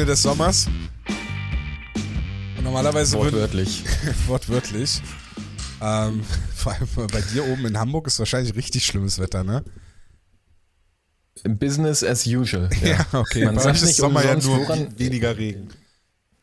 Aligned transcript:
Ende 0.00 0.12
des 0.12 0.22
Sommers. 0.22 0.66
Und 2.56 2.64
normalerweise 2.64 3.18
Wortwörtlich. 3.18 3.84
Würden, 3.84 4.28
wortwörtlich. 4.28 5.02
Ähm, 5.82 6.22
vor 6.54 6.72
allem 6.74 6.86
bei 7.10 7.22
dir 7.22 7.42
oben 7.46 7.64
in 7.64 7.78
Hamburg 7.78 8.06
ist 8.06 8.18
wahrscheinlich 8.18 8.54
richtig 8.54 8.84
schlimmes 8.84 9.18
Wetter, 9.18 9.44
ne? 9.44 9.64
Business 11.42 12.04
as 12.04 12.26
usual. 12.26 12.68
Ja, 12.82 12.88
ja 12.88 13.06
okay. 13.18 13.46
Man 13.46 13.54
bei 13.54 13.62
sagt 13.62 13.80
nicht 13.80 13.92
ist 13.92 13.96
Sommer 13.96 14.22
ja 14.22 14.36
nur 14.36 14.58
woran- 14.58 14.98
weniger 14.98 15.38
Regen. 15.38 15.68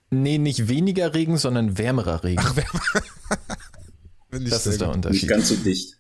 Nee, 0.10 0.40
nicht 0.40 0.68
weniger 0.68 1.14
Regen, 1.14 1.38
sondern 1.38 1.78
wärmerer 1.78 2.24
Regen. 2.24 2.42
Ach, 2.44 2.56
ich 4.32 4.50
das 4.50 4.66
ist 4.66 4.82
der 4.82 4.88
gut. 4.88 4.96
Nicht 4.98 5.06
Unterschied. 5.06 5.30
ganz 5.30 5.50
so 5.50 5.56
dicht. 5.56 5.96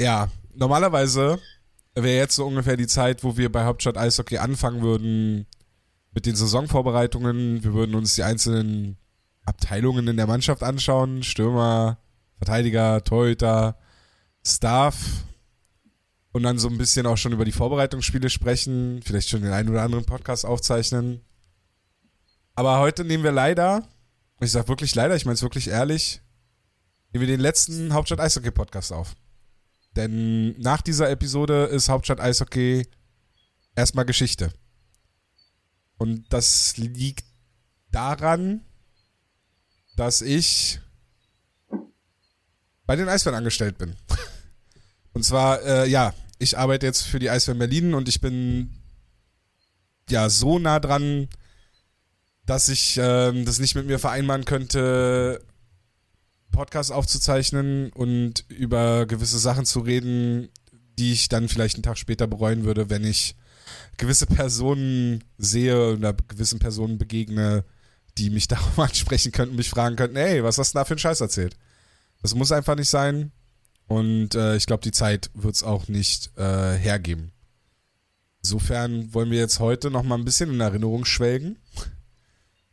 Ja, 0.00 0.28
normalerweise 0.52 1.38
wäre 1.94 2.16
jetzt 2.18 2.34
so 2.34 2.44
ungefähr 2.44 2.76
die 2.76 2.88
Zeit, 2.88 3.22
wo 3.22 3.36
wir 3.36 3.52
bei 3.52 3.64
Hauptstadt 3.64 3.96
Eishockey 3.96 4.38
anfangen 4.38 4.82
würden 4.82 5.46
mit 6.16 6.24
den 6.24 6.34
Saisonvorbereitungen. 6.34 7.62
Wir 7.62 7.74
würden 7.74 7.94
uns 7.94 8.14
die 8.14 8.22
einzelnen 8.22 8.96
Abteilungen 9.44 10.08
in 10.08 10.16
der 10.16 10.26
Mannschaft 10.26 10.62
anschauen. 10.62 11.22
Stürmer, 11.22 11.98
Verteidiger, 12.38 13.04
Torhüter, 13.04 13.76
Staff. 14.44 14.96
Und 16.32 16.42
dann 16.42 16.58
so 16.58 16.68
ein 16.68 16.78
bisschen 16.78 17.06
auch 17.06 17.18
schon 17.18 17.32
über 17.32 17.44
die 17.44 17.52
Vorbereitungsspiele 17.52 18.30
sprechen. 18.30 19.02
Vielleicht 19.04 19.28
schon 19.28 19.42
den 19.42 19.52
einen 19.52 19.68
oder 19.68 19.82
anderen 19.82 20.06
Podcast 20.06 20.46
aufzeichnen. 20.46 21.20
Aber 22.54 22.78
heute 22.78 23.04
nehmen 23.04 23.22
wir 23.22 23.32
leider, 23.32 23.86
ich 24.40 24.52
sag 24.52 24.68
wirklich 24.68 24.94
leider, 24.94 25.16
ich 25.16 25.26
meine 25.26 25.34
es 25.34 25.42
wirklich 25.42 25.68
ehrlich, 25.68 26.22
nehmen 27.12 27.26
wir 27.26 27.36
den 27.36 27.40
letzten 27.40 27.92
Hauptstadt 27.92 28.20
Eishockey 28.20 28.52
Podcast 28.52 28.90
auf. 28.90 29.14
Denn 29.96 30.58
nach 30.58 30.80
dieser 30.80 31.10
Episode 31.10 31.64
ist 31.64 31.90
Hauptstadt 31.90 32.20
Eishockey 32.20 32.88
erstmal 33.74 34.06
Geschichte. 34.06 34.50
Und 35.98 36.24
das 36.30 36.76
liegt 36.76 37.24
daran, 37.90 38.62
dass 39.96 40.20
ich 40.20 40.80
bei 42.86 42.96
den 42.96 43.08
Eisbären 43.08 43.38
angestellt 43.38 43.78
bin. 43.78 43.96
Und 45.12 45.24
zwar, 45.24 45.62
äh, 45.62 45.88
ja, 45.88 46.14
ich 46.38 46.58
arbeite 46.58 46.86
jetzt 46.86 47.02
für 47.02 47.18
die 47.18 47.30
Eisbären 47.30 47.58
Berlin 47.58 47.94
und 47.94 48.08
ich 48.08 48.20
bin 48.20 48.70
ja 50.10 50.28
so 50.28 50.58
nah 50.58 50.78
dran, 50.78 51.28
dass 52.44 52.68
ich 52.68 52.98
ähm, 53.00 53.46
das 53.46 53.58
nicht 53.58 53.74
mit 53.74 53.86
mir 53.86 53.98
vereinbaren 53.98 54.44
könnte, 54.44 55.42
Podcast 56.52 56.92
aufzuzeichnen 56.92 57.90
und 57.92 58.44
über 58.48 59.06
gewisse 59.06 59.38
Sachen 59.38 59.64
zu 59.64 59.80
reden, 59.80 60.50
die 60.98 61.12
ich 61.12 61.28
dann 61.28 61.48
vielleicht 61.48 61.76
einen 61.76 61.82
Tag 61.82 61.98
später 61.98 62.26
bereuen 62.26 62.64
würde, 62.64 62.90
wenn 62.90 63.04
ich 63.04 63.36
gewisse 63.96 64.26
Personen 64.26 65.24
sehe 65.38 65.94
oder 65.94 66.12
gewissen 66.12 66.58
Personen 66.58 66.98
begegne, 66.98 67.64
die 68.18 68.30
mich 68.30 68.48
darauf 68.48 68.78
ansprechen 68.78 69.32
könnten, 69.32 69.56
mich 69.56 69.70
fragen 69.70 69.96
könnten, 69.96 70.16
hey, 70.16 70.42
was 70.42 70.58
hast 70.58 70.74
du 70.74 70.78
da 70.78 70.84
für 70.84 70.92
einen 70.92 70.98
Scheiß 70.98 71.20
erzählt? 71.20 71.56
Das 72.22 72.34
muss 72.34 72.52
einfach 72.52 72.76
nicht 72.76 72.88
sein. 72.88 73.32
Und 73.86 74.34
äh, 74.34 74.56
ich 74.56 74.66
glaube, 74.66 74.82
die 74.82 74.92
Zeit 74.92 75.30
wird 75.34 75.54
es 75.54 75.62
auch 75.62 75.86
nicht 75.86 76.36
äh, 76.36 76.74
hergeben. 76.74 77.30
Insofern 78.42 79.12
wollen 79.14 79.30
wir 79.30 79.38
jetzt 79.38 79.60
heute 79.60 79.90
noch 79.90 80.02
mal 80.02 80.16
ein 80.16 80.24
bisschen 80.24 80.50
in 80.50 80.60
Erinnerung 80.60 81.04
schwelgen. 81.04 81.56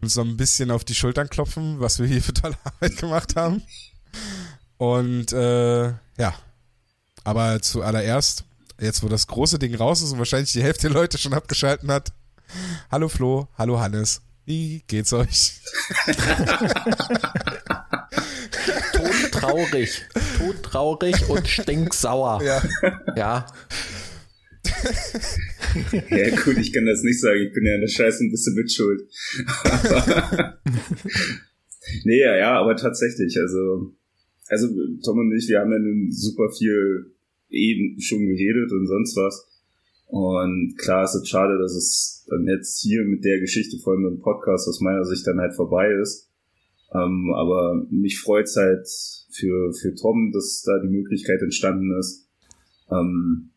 Uns 0.02 0.16
noch 0.16 0.26
ein 0.26 0.38
bisschen 0.38 0.72
auf 0.72 0.84
die 0.84 0.96
Schultern 0.96 1.30
klopfen, 1.30 1.80
was 1.80 2.00
wir 2.00 2.08
hier 2.08 2.22
für 2.22 2.34
tolle 2.34 2.58
Arbeit 2.64 2.98
gemacht 2.98 3.36
haben. 3.36 3.64
Und 4.78 5.32
äh, 5.34 5.88
ja, 6.18 6.34
aber 7.24 7.62
zuallererst, 7.62 8.44
jetzt 8.84 9.04
wo 9.04 9.08
das 9.08 9.28
große 9.28 9.60
Ding 9.60 9.76
raus 9.76 10.02
ist 10.02 10.12
und 10.12 10.20
wahrscheinlich 10.20 10.52
die 10.52 10.64
Hälfte 10.64 10.88
der 10.88 10.96
Leute 10.96 11.18
schon 11.18 11.34
abgeschalten 11.34 11.92
hat. 11.92 12.14
Hallo 12.92 13.10
Flo, 13.10 13.48
hallo 13.58 13.80
Hannes. 13.80 14.22
Wie 14.46 14.84
geht's 14.88 15.14
euch? 15.14 15.62
Todtraurig. 18.94 20.04
Todtraurig 20.38 21.30
und 21.30 21.48
stinksauer. 21.48 22.44
Ja. 22.44 22.62
Ja. 23.16 23.46
Ja 26.10 26.36
gut, 26.44 26.58
ich 26.58 26.74
kann 26.74 26.86
das 26.86 27.04
nicht 27.04 27.22
sagen. 27.22 27.40
Ich 27.42 27.54
bin 27.54 27.66
ja 27.66 27.76
an 27.76 27.82
der 27.82 27.88
Scheiße 27.88 28.24
ein 28.24 28.32
bisschen 28.32 28.56
mitschuld. 28.56 29.10
Nee, 32.04 32.20
ja, 32.20 32.36
ja, 32.36 32.60
aber 32.60 32.76
tatsächlich, 32.76 33.38
also, 33.40 33.94
also 34.48 34.68
Tom 35.04 35.20
und 35.20 35.36
ich, 35.38 35.48
wir 35.48 35.60
haben 35.60 35.72
ja 35.72 35.80
nun 35.80 36.12
super 36.12 36.50
viel 36.58 37.13
eben 37.54 38.00
schon 38.02 38.26
geredet 38.26 38.72
und 38.72 38.88
sonst 38.88 39.16
was. 39.16 39.48
Und 40.08 40.76
klar 40.78 41.06
ist 41.06 41.16
es 41.16 41.28
schade, 41.28 41.58
dass 41.58 41.74
es 41.74 42.26
dann 42.30 42.46
jetzt 42.48 42.82
hier 42.82 43.04
mit 43.04 43.24
der 43.24 43.40
Geschichte, 43.40 43.78
vor 43.80 43.94
allem 43.94 44.06
im 44.06 44.20
Podcast, 44.20 44.68
aus 44.68 44.80
meiner 44.80 45.06
Sicht 45.06 45.26
dann 45.26 45.40
halt 45.40 45.56
vorbei 45.56 45.92
ist. 46.02 46.30
Ähm, 46.94 47.34
aber 47.36 47.86
mich 47.90 48.20
freut's 48.20 48.56
halt 48.56 48.88
für, 49.32 49.74
für 49.74 49.96
Tom, 49.96 50.32
dass 50.32 50.62
da 50.64 50.80
die 50.80 50.96
Möglichkeit 50.96 51.42
entstanden 51.42 51.98
ist. 51.98 52.28
Ähm, 52.92 53.50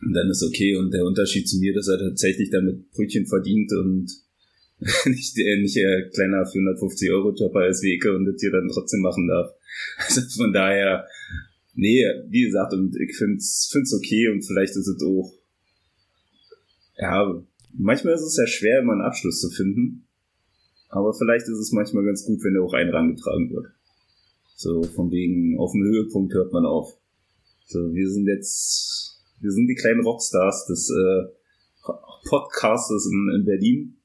und 0.00 0.12
dann 0.14 0.30
ist 0.30 0.42
okay. 0.42 0.76
Und 0.76 0.92
der 0.92 1.04
Unterschied 1.04 1.48
zu 1.48 1.58
mir, 1.58 1.74
dass 1.74 1.88
er 1.88 1.98
tatsächlich 1.98 2.50
damit 2.50 2.90
Brötchen 2.92 3.26
verdient 3.26 3.72
und 3.72 4.08
nicht, 5.06 5.36
der, 5.36 5.56
nicht 5.58 5.76
der 5.76 6.08
kleiner 6.10 6.46
450 6.46 7.10
Euro 7.10 7.34
Jobber 7.34 7.60
wie 7.60 7.94
Ecke 7.94 8.14
und 8.14 8.24
das 8.26 8.40
hier 8.40 8.52
dann 8.52 8.70
trotzdem 8.72 9.00
machen 9.00 9.26
darf. 9.28 9.50
Also 9.98 10.22
von 10.36 10.52
daher, 10.52 11.06
nee, 11.78 12.04
wie 12.28 12.42
gesagt, 12.42 12.72
und 12.74 12.94
ich 12.96 13.16
find's, 13.16 13.68
find's 13.72 13.94
okay 13.94 14.28
und 14.28 14.42
vielleicht 14.42 14.76
ist 14.76 14.88
es 14.88 15.02
auch, 15.02 15.32
ja, 16.98 17.42
manchmal 17.72 18.14
ist 18.14 18.22
es 18.22 18.36
ja 18.36 18.46
schwer, 18.46 18.80
immer 18.80 18.92
einen 18.92 19.02
Abschluss 19.02 19.40
zu 19.40 19.48
finden. 19.50 20.04
Aber 20.90 21.14
vielleicht 21.14 21.46
ist 21.46 21.58
es 21.58 21.72
manchmal 21.72 22.04
ganz 22.04 22.24
gut, 22.24 22.42
wenn 22.42 22.54
der 22.54 22.62
auch 22.62 22.72
einen 22.72 22.90
rangetragen 22.90 23.50
wird. 23.50 23.66
So, 24.56 24.82
von 24.82 25.10
wegen, 25.10 25.56
auf 25.58 25.70
dem 25.72 25.84
Höhepunkt 25.84 26.34
hört 26.34 26.52
man 26.52 26.64
auf. 26.64 26.98
So, 27.66 27.92
wir 27.92 28.10
sind 28.10 28.26
jetzt, 28.26 29.20
wir 29.40 29.52
sind 29.52 29.68
die 29.68 29.74
kleinen 29.74 30.00
Rockstars 30.00 30.66
des 30.66 30.90
äh, 30.90 31.92
Podcastes 32.28 33.06
in, 33.06 33.36
in 33.36 33.44
Berlin. 33.44 33.96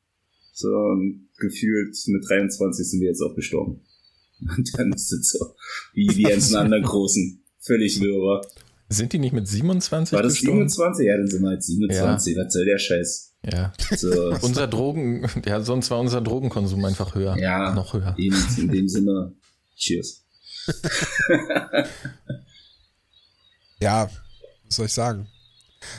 So, 0.51 0.67
und 0.67 1.29
gefühlt 1.39 1.97
mit 2.07 2.29
23 2.29 2.87
sind 2.87 3.01
wir 3.01 3.07
jetzt 3.07 3.21
auch 3.21 3.35
gestorben. 3.35 3.81
Und 4.57 4.77
dann 4.77 4.91
ist 4.91 5.11
es 5.13 5.31
so, 5.31 5.55
wie 5.93 6.05
die 6.05 6.23
ganzen 6.23 6.57
anderen 6.57 6.83
Großen. 6.83 7.42
Völlig 7.65 7.99
wirr. 8.01 8.41
Sind 8.89 9.13
die 9.13 9.19
nicht 9.19 9.33
mit 9.33 9.47
27 9.47 10.13
War 10.13 10.21
das 10.21 10.33
gestorben? 10.33 10.69
27? 10.69 11.05
Ja, 11.07 11.17
dann 11.17 11.27
sind 11.27 11.41
wir 11.41 11.49
halt 11.49 11.63
27. 11.63 12.37
Was 12.37 12.53
soll 12.53 12.65
der 12.65 12.77
Scheiß? 12.77 13.31
Ja. 13.45 13.73
So, 13.95 14.31
Unser 14.41 14.67
Drogen, 14.67 15.27
ja, 15.45 15.61
sonst 15.61 15.89
war 15.89 15.99
unser 15.99 16.21
Drogenkonsum 16.21 16.83
einfach 16.85 17.15
höher. 17.15 17.37
Ja. 17.37 17.73
Noch 17.73 17.93
höher. 17.93 18.15
in, 18.17 18.33
in 18.57 18.67
dem 18.69 18.87
Sinne, 18.89 19.33
cheers. 19.75 20.23
Ja, 23.79 24.09
was 24.65 24.75
soll 24.77 24.85
ich 24.85 24.93
sagen? 24.93 25.27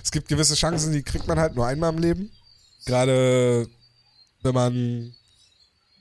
Es 0.02 0.10
gibt 0.10 0.28
gewisse 0.28 0.54
Chancen, 0.54 0.94
die 0.94 1.02
kriegt 1.02 1.26
man 1.26 1.38
halt 1.38 1.54
nur 1.54 1.66
einmal 1.66 1.92
im 1.92 1.98
Leben. 1.98 2.30
Gerade 2.86 3.68
wenn 4.42 4.54
man, 4.54 5.14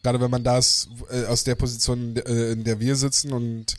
gerade 0.02 0.22
wenn 0.22 0.32
man 0.32 0.46
da 0.46 0.60
ist, 0.60 0.88
äh, 1.12 1.26
aus 1.26 1.44
der 1.44 1.56
Position, 1.56 2.16
äh, 2.16 2.54
in 2.54 2.64
der 2.64 2.80
wir 2.80 2.96
sitzen 2.96 3.34
und 3.34 3.76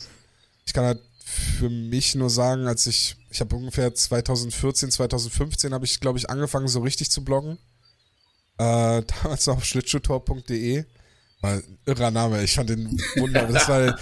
ich 0.67 0.73
kann 0.73 0.85
halt 0.85 1.01
für 1.25 1.69
mich 1.69 2.13
nur 2.13 2.29
sagen, 2.29 2.67
als 2.67 2.85
ich, 2.85 3.15
ich 3.31 3.41
habe 3.41 3.55
ungefähr 3.55 3.93
2014, 3.93 4.91
2015 4.91 5.73
habe 5.73 5.83
ich, 5.83 5.99
glaube 5.99 6.19
ich, 6.19 6.29
angefangen 6.29 6.67
so 6.67 6.81
richtig 6.81 7.09
zu 7.09 7.23
bloggen. 7.23 7.57
Äh, 8.57 9.01
damals 9.23 9.47
noch 9.47 9.57
auf 9.57 9.65
schlittschuhtor.de. 9.65 10.85
Ein 11.45 11.63
irrer 11.85 12.11
Name, 12.11 12.43
ich 12.43 12.55
fand 12.55 12.69
den. 12.69 12.97
Das 13.51 13.69
war, 13.69 13.85
war 13.87 13.97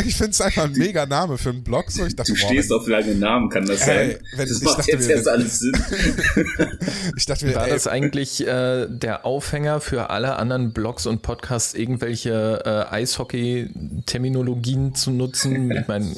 ich 0.06 0.14
finde 0.16 0.30
es 0.32 0.40
einfach 0.40 0.64
ein 0.64 0.72
mega 0.72 1.06
Name 1.06 1.38
für 1.38 1.50
einen 1.50 1.64
Blog. 1.64 1.90
So, 1.90 2.04
ich 2.04 2.14
dachte, 2.14 2.32
Du 2.32 2.40
boah, 2.40 2.46
stehst 2.48 2.72
auf 2.72 2.86
lange 2.86 3.14
Namen, 3.14 3.48
kann 3.48 3.66
das 3.66 3.86
Ey, 3.86 4.12
sein? 4.12 4.18
wenn- 4.36 4.48
das 4.48 4.58
ich 4.58 4.64
macht 4.64 4.78
dachte 4.80 4.90
jetzt 4.92 5.08
erst 5.10 5.28
alles 5.28 5.58
Sinn. 5.60 5.72
ich 7.16 7.26
dachte 7.26 7.46
mir, 7.46 7.54
War 7.54 7.66
ey, 7.66 7.72
das 7.72 7.86
eigentlich 7.86 8.46
äh, 8.46 8.86
der 8.88 9.24
Aufhänger 9.24 9.80
für 9.80 10.10
alle 10.10 10.36
anderen 10.36 10.72
Blogs 10.72 11.06
und 11.06 11.22
Podcasts, 11.22 11.74
irgendwelche 11.74 12.62
äh, 12.64 12.92
Eishockey-Terminologien 12.94 14.94
zu 14.94 15.10
nutzen? 15.10 15.70
Ich 15.82 15.88
meine, 15.88 16.14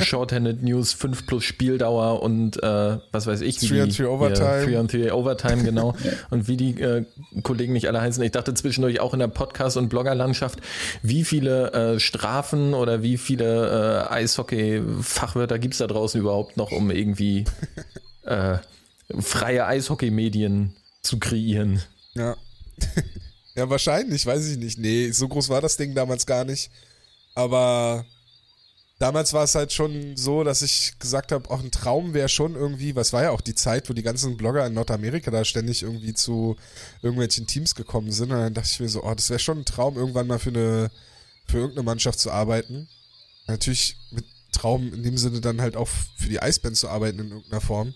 Shorthanded 0.00 0.62
News, 0.62 0.92
5 0.92 1.26
plus 1.26 1.44
Spieldauer 1.44 2.22
und 2.22 2.62
äh, 2.62 2.98
was 3.12 3.26
weiß 3.26 3.40
ich. 3.40 3.60
wie 3.62 3.66
Three 3.68 3.82
on 3.82 3.88
die- 3.88 3.94
three 3.94 4.04
hier, 4.04 4.10
Overtime. 4.12 4.64
Three 4.64 4.76
on 4.76 4.88
three 4.88 5.10
Overtime, 5.10 5.62
genau. 5.64 5.94
Und 6.30 6.48
wie 6.48 6.56
die 6.56 6.80
äh, 6.80 7.04
Kollegen 7.42 7.72
nicht 7.72 7.88
alle 7.88 8.00
heißen. 8.00 8.22
Ich 8.22 8.32
dachte 8.32 8.54
zwischendurch 8.54 9.00
auch 9.00 9.12
in 9.14 9.20
der 9.20 9.28
Podcast- 9.28 9.76
und 9.76 9.88
Bloggerlandschaft, 10.10 10.60
wie 11.02 11.24
viele 11.24 11.72
äh, 11.72 12.00
Strafen 12.00 12.74
oder 12.74 13.02
wie 13.02 13.16
viele 13.16 14.06
äh, 14.08 14.12
Eishockey-Fachwörter 14.12 15.58
gibt 15.58 15.74
es 15.74 15.78
da 15.78 15.86
draußen 15.86 16.20
überhaupt 16.20 16.56
noch, 16.56 16.72
um 16.72 16.90
irgendwie 16.90 17.44
äh, 18.24 18.58
freie 19.20 19.66
Eishockey-Medien 19.66 20.74
zu 21.02 21.18
kreieren. 21.18 21.82
Ja. 22.14 22.36
ja, 23.54 23.70
wahrscheinlich, 23.70 24.26
weiß 24.26 24.48
ich 24.48 24.58
nicht. 24.58 24.78
Nee, 24.78 25.10
so 25.12 25.28
groß 25.28 25.48
war 25.48 25.60
das 25.60 25.76
Ding 25.76 25.94
damals 25.94 26.26
gar 26.26 26.44
nicht. 26.44 26.70
Aber 27.34 28.04
damals 29.00 29.32
war 29.32 29.44
es 29.44 29.54
halt 29.54 29.72
schon 29.72 30.16
so, 30.16 30.44
dass 30.44 30.62
ich 30.62 30.98
gesagt 31.00 31.32
habe, 31.32 31.50
auch 31.50 31.60
ein 31.60 31.70
Traum 31.72 32.14
wäre 32.14 32.28
schon 32.28 32.54
irgendwie, 32.54 32.94
was 32.94 33.12
war 33.12 33.24
ja 33.24 33.30
auch 33.30 33.40
die 33.40 33.54
Zeit, 33.54 33.88
wo 33.88 33.94
die 33.94 34.02
ganzen 34.02 34.36
Blogger 34.36 34.66
in 34.66 34.74
Nordamerika 34.74 35.30
da 35.30 35.44
ständig 35.44 35.82
irgendwie 35.82 36.14
zu 36.14 36.56
irgendwelchen 37.02 37.46
Teams 37.46 37.74
gekommen 37.74 38.12
sind. 38.12 38.30
Und 38.30 38.38
dann 38.38 38.54
dachte 38.54 38.68
ich 38.70 38.78
mir 38.78 38.88
so, 38.88 39.02
oh, 39.02 39.14
das 39.14 39.30
wäre 39.30 39.40
schon 39.40 39.60
ein 39.60 39.64
Traum, 39.64 39.96
irgendwann 39.96 40.26
mal 40.26 40.38
für 40.38 40.50
eine, 40.50 40.90
für 41.46 41.58
irgendeine 41.58 41.84
Mannschaft 41.84 42.20
zu 42.20 42.30
arbeiten. 42.30 42.88
Natürlich 43.46 43.96
mit 44.10 44.26
Traum 44.52 44.92
in 44.92 45.02
dem 45.02 45.16
Sinne 45.16 45.40
dann 45.40 45.62
halt 45.62 45.76
auch 45.76 45.88
für 45.88 46.28
die 46.28 46.40
Eisband 46.40 46.76
zu 46.76 46.88
arbeiten 46.88 47.20
in 47.20 47.30
irgendeiner 47.30 47.62
Form. 47.62 47.94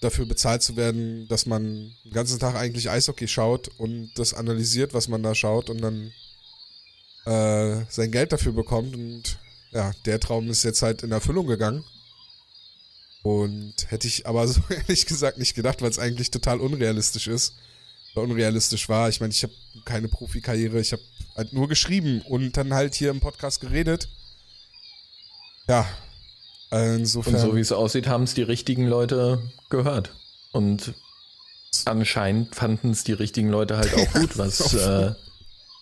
Dafür 0.00 0.24
bezahlt 0.24 0.62
zu 0.62 0.76
werden, 0.76 1.28
dass 1.28 1.44
man 1.44 1.92
den 2.04 2.12
ganzen 2.12 2.38
Tag 2.38 2.56
eigentlich 2.56 2.88
Eishockey 2.88 3.28
schaut 3.28 3.68
und 3.78 4.10
das 4.16 4.32
analysiert, 4.32 4.94
was 4.94 5.08
man 5.08 5.22
da 5.22 5.34
schaut 5.34 5.68
und 5.68 5.82
dann 5.82 6.12
äh, 7.26 7.84
sein 7.90 8.10
Geld 8.10 8.32
dafür 8.32 8.52
bekommt 8.52 8.94
und 8.94 9.38
ja, 9.74 9.92
der 10.06 10.20
Traum 10.20 10.48
ist 10.48 10.62
jetzt 10.62 10.82
halt 10.82 11.02
in 11.02 11.12
Erfüllung 11.12 11.46
gegangen. 11.46 11.84
Und 13.22 13.74
hätte 13.88 14.06
ich 14.06 14.26
aber 14.26 14.46
so 14.48 14.60
ehrlich 14.70 15.06
gesagt 15.06 15.38
nicht 15.38 15.54
gedacht, 15.54 15.82
weil 15.82 15.90
es 15.90 15.98
eigentlich 15.98 16.30
total 16.30 16.60
unrealistisch 16.60 17.26
ist. 17.26 17.54
Oder 18.14 18.24
unrealistisch 18.24 18.88
war. 18.88 19.08
Ich 19.08 19.20
meine, 19.20 19.32
ich 19.32 19.42
habe 19.42 19.52
keine 19.84 20.08
Profikarriere, 20.08 20.78
ich 20.80 20.92
habe 20.92 21.02
halt 21.36 21.52
nur 21.52 21.68
geschrieben 21.68 22.22
und 22.22 22.56
dann 22.56 22.72
halt 22.72 22.94
hier 22.94 23.10
im 23.10 23.18
Podcast 23.18 23.60
geredet. 23.60 24.08
Ja, 25.66 25.88
insofern. 26.70 27.34
Und 27.34 27.40
so 27.40 27.56
wie 27.56 27.60
es 27.60 27.72
aussieht, 27.72 28.06
haben 28.06 28.24
es 28.24 28.34
die 28.34 28.42
richtigen 28.42 28.86
Leute 28.86 29.42
gehört. 29.68 30.12
Und 30.52 30.94
anscheinend 31.86 32.54
fanden 32.54 32.92
es 32.92 33.02
die 33.02 33.14
richtigen 33.14 33.48
Leute 33.48 33.78
halt 33.78 33.92
auch 33.94 34.12
gut, 34.20 34.38
was 34.38 34.74
äh, 34.74 35.14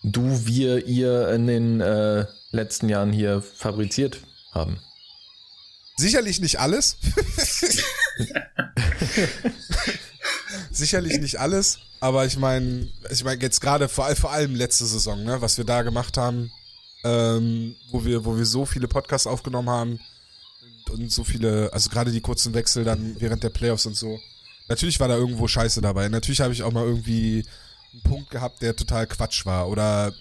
du, 0.01 0.47
wir, 0.47 0.87
ihr 0.87 1.29
in 1.29 1.45
den 1.45 1.81
äh, 1.81 2.25
letzten 2.53 2.87
Jahren 2.89 3.11
hier 3.11 3.41
fabriziert 3.41 4.19
haben. 4.51 4.79
Sicherlich 5.97 6.39
nicht 6.39 6.59
alles. 6.59 6.97
Sicherlich 10.71 11.19
nicht 11.19 11.39
alles, 11.39 11.79
aber 11.99 12.25
ich 12.25 12.37
meine, 12.37 12.89
ich 13.11 13.23
meine 13.23 13.41
jetzt 13.41 13.61
gerade 13.61 13.87
vor, 13.89 14.15
vor, 14.15 14.31
allem 14.31 14.55
letzte 14.55 14.85
Saison, 14.85 15.23
ne, 15.23 15.41
was 15.41 15.57
wir 15.57 15.65
da 15.65 15.83
gemacht 15.83 16.17
haben, 16.17 16.51
ähm, 17.03 17.75
wo 17.91 18.05
wir, 18.05 18.25
wo 18.25 18.37
wir 18.37 18.45
so 18.45 18.65
viele 18.65 18.87
Podcasts 18.87 19.27
aufgenommen 19.27 19.69
haben 19.69 19.99
und, 20.89 20.99
und 20.99 21.11
so 21.11 21.23
viele, 21.23 21.71
also 21.73 21.89
gerade 21.89 22.11
die 22.11 22.21
kurzen 22.21 22.53
Wechsel 22.53 22.83
dann 22.83 23.15
während 23.19 23.43
der 23.43 23.49
Playoffs 23.49 23.85
und 23.85 23.95
so. 23.95 24.19
Natürlich 24.67 24.99
war 24.99 25.07
da 25.07 25.17
irgendwo 25.17 25.47
Scheiße 25.47 25.81
dabei. 25.81 26.09
Natürlich 26.09 26.41
habe 26.41 26.53
ich 26.53 26.63
auch 26.63 26.71
mal 26.71 26.85
irgendwie 26.85 27.45
einen 27.91 28.01
Punkt 28.01 28.31
gehabt, 28.31 28.61
der 28.61 28.75
total 28.75 29.05
Quatsch 29.05 29.45
war 29.45 29.69
oder 29.69 30.13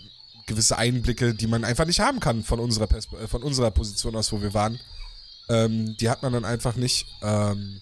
gewisse 0.47 0.79
Einblicke, 0.79 1.35
die 1.35 1.47
man 1.47 1.65
einfach 1.65 1.87
nicht 1.87 2.01
haben 2.01 2.21
kann 2.21 2.43
von 2.43 2.61
unserer, 2.61 2.87
Pers 2.87 3.09
äh, 3.13 3.27
von 3.29 3.43
unserer 3.43 3.71
Position 3.71 4.17
aus, 4.17 4.33
wo 4.33 4.41
wir 4.43 4.55
waren. 4.55 4.79
Ähm, 5.49 5.97
die 5.97 6.09
hat 6.09 6.23
man 6.23 6.33
dann 6.33 6.45
einfach 6.45 6.77
nicht. 6.77 7.07
Ähm, 7.23 7.81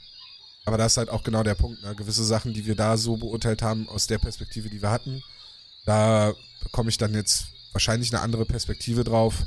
aber 0.64 0.78
das 0.78 0.92
ist 0.92 0.96
halt 0.98 1.10
auch 1.10 1.22
genau 1.22 1.42
der 1.42 1.54
Punkt. 1.54 1.82
Ne? 1.82 1.94
Gewisse 1.94 2.24
Sachen, 2.24 2.54
die 2.54 2.66
wir 2.66 2.74
da 2.74 2.96
so 2.96 3.16
beurteilt 3.16 3.62
haben, 3.62 3.88
aus 3.88 4.06
der 4.06 4.18
Perspektive, 4.18 4.68
die 4.68 4.82
wir 4.82 4.90
hatten, 4.90 5.22
da 5.84 6.34
bekomme 6.62 6.90
ich 6.90 6.98
dann 6.98 7.14
jetzt 7.14 7.46
wahrscheinlich 7.72 8.12
eine 8.12 8.22
andere 8.22 8.44
Perspektive 8.44 9.04
drauf. 9.04 9.44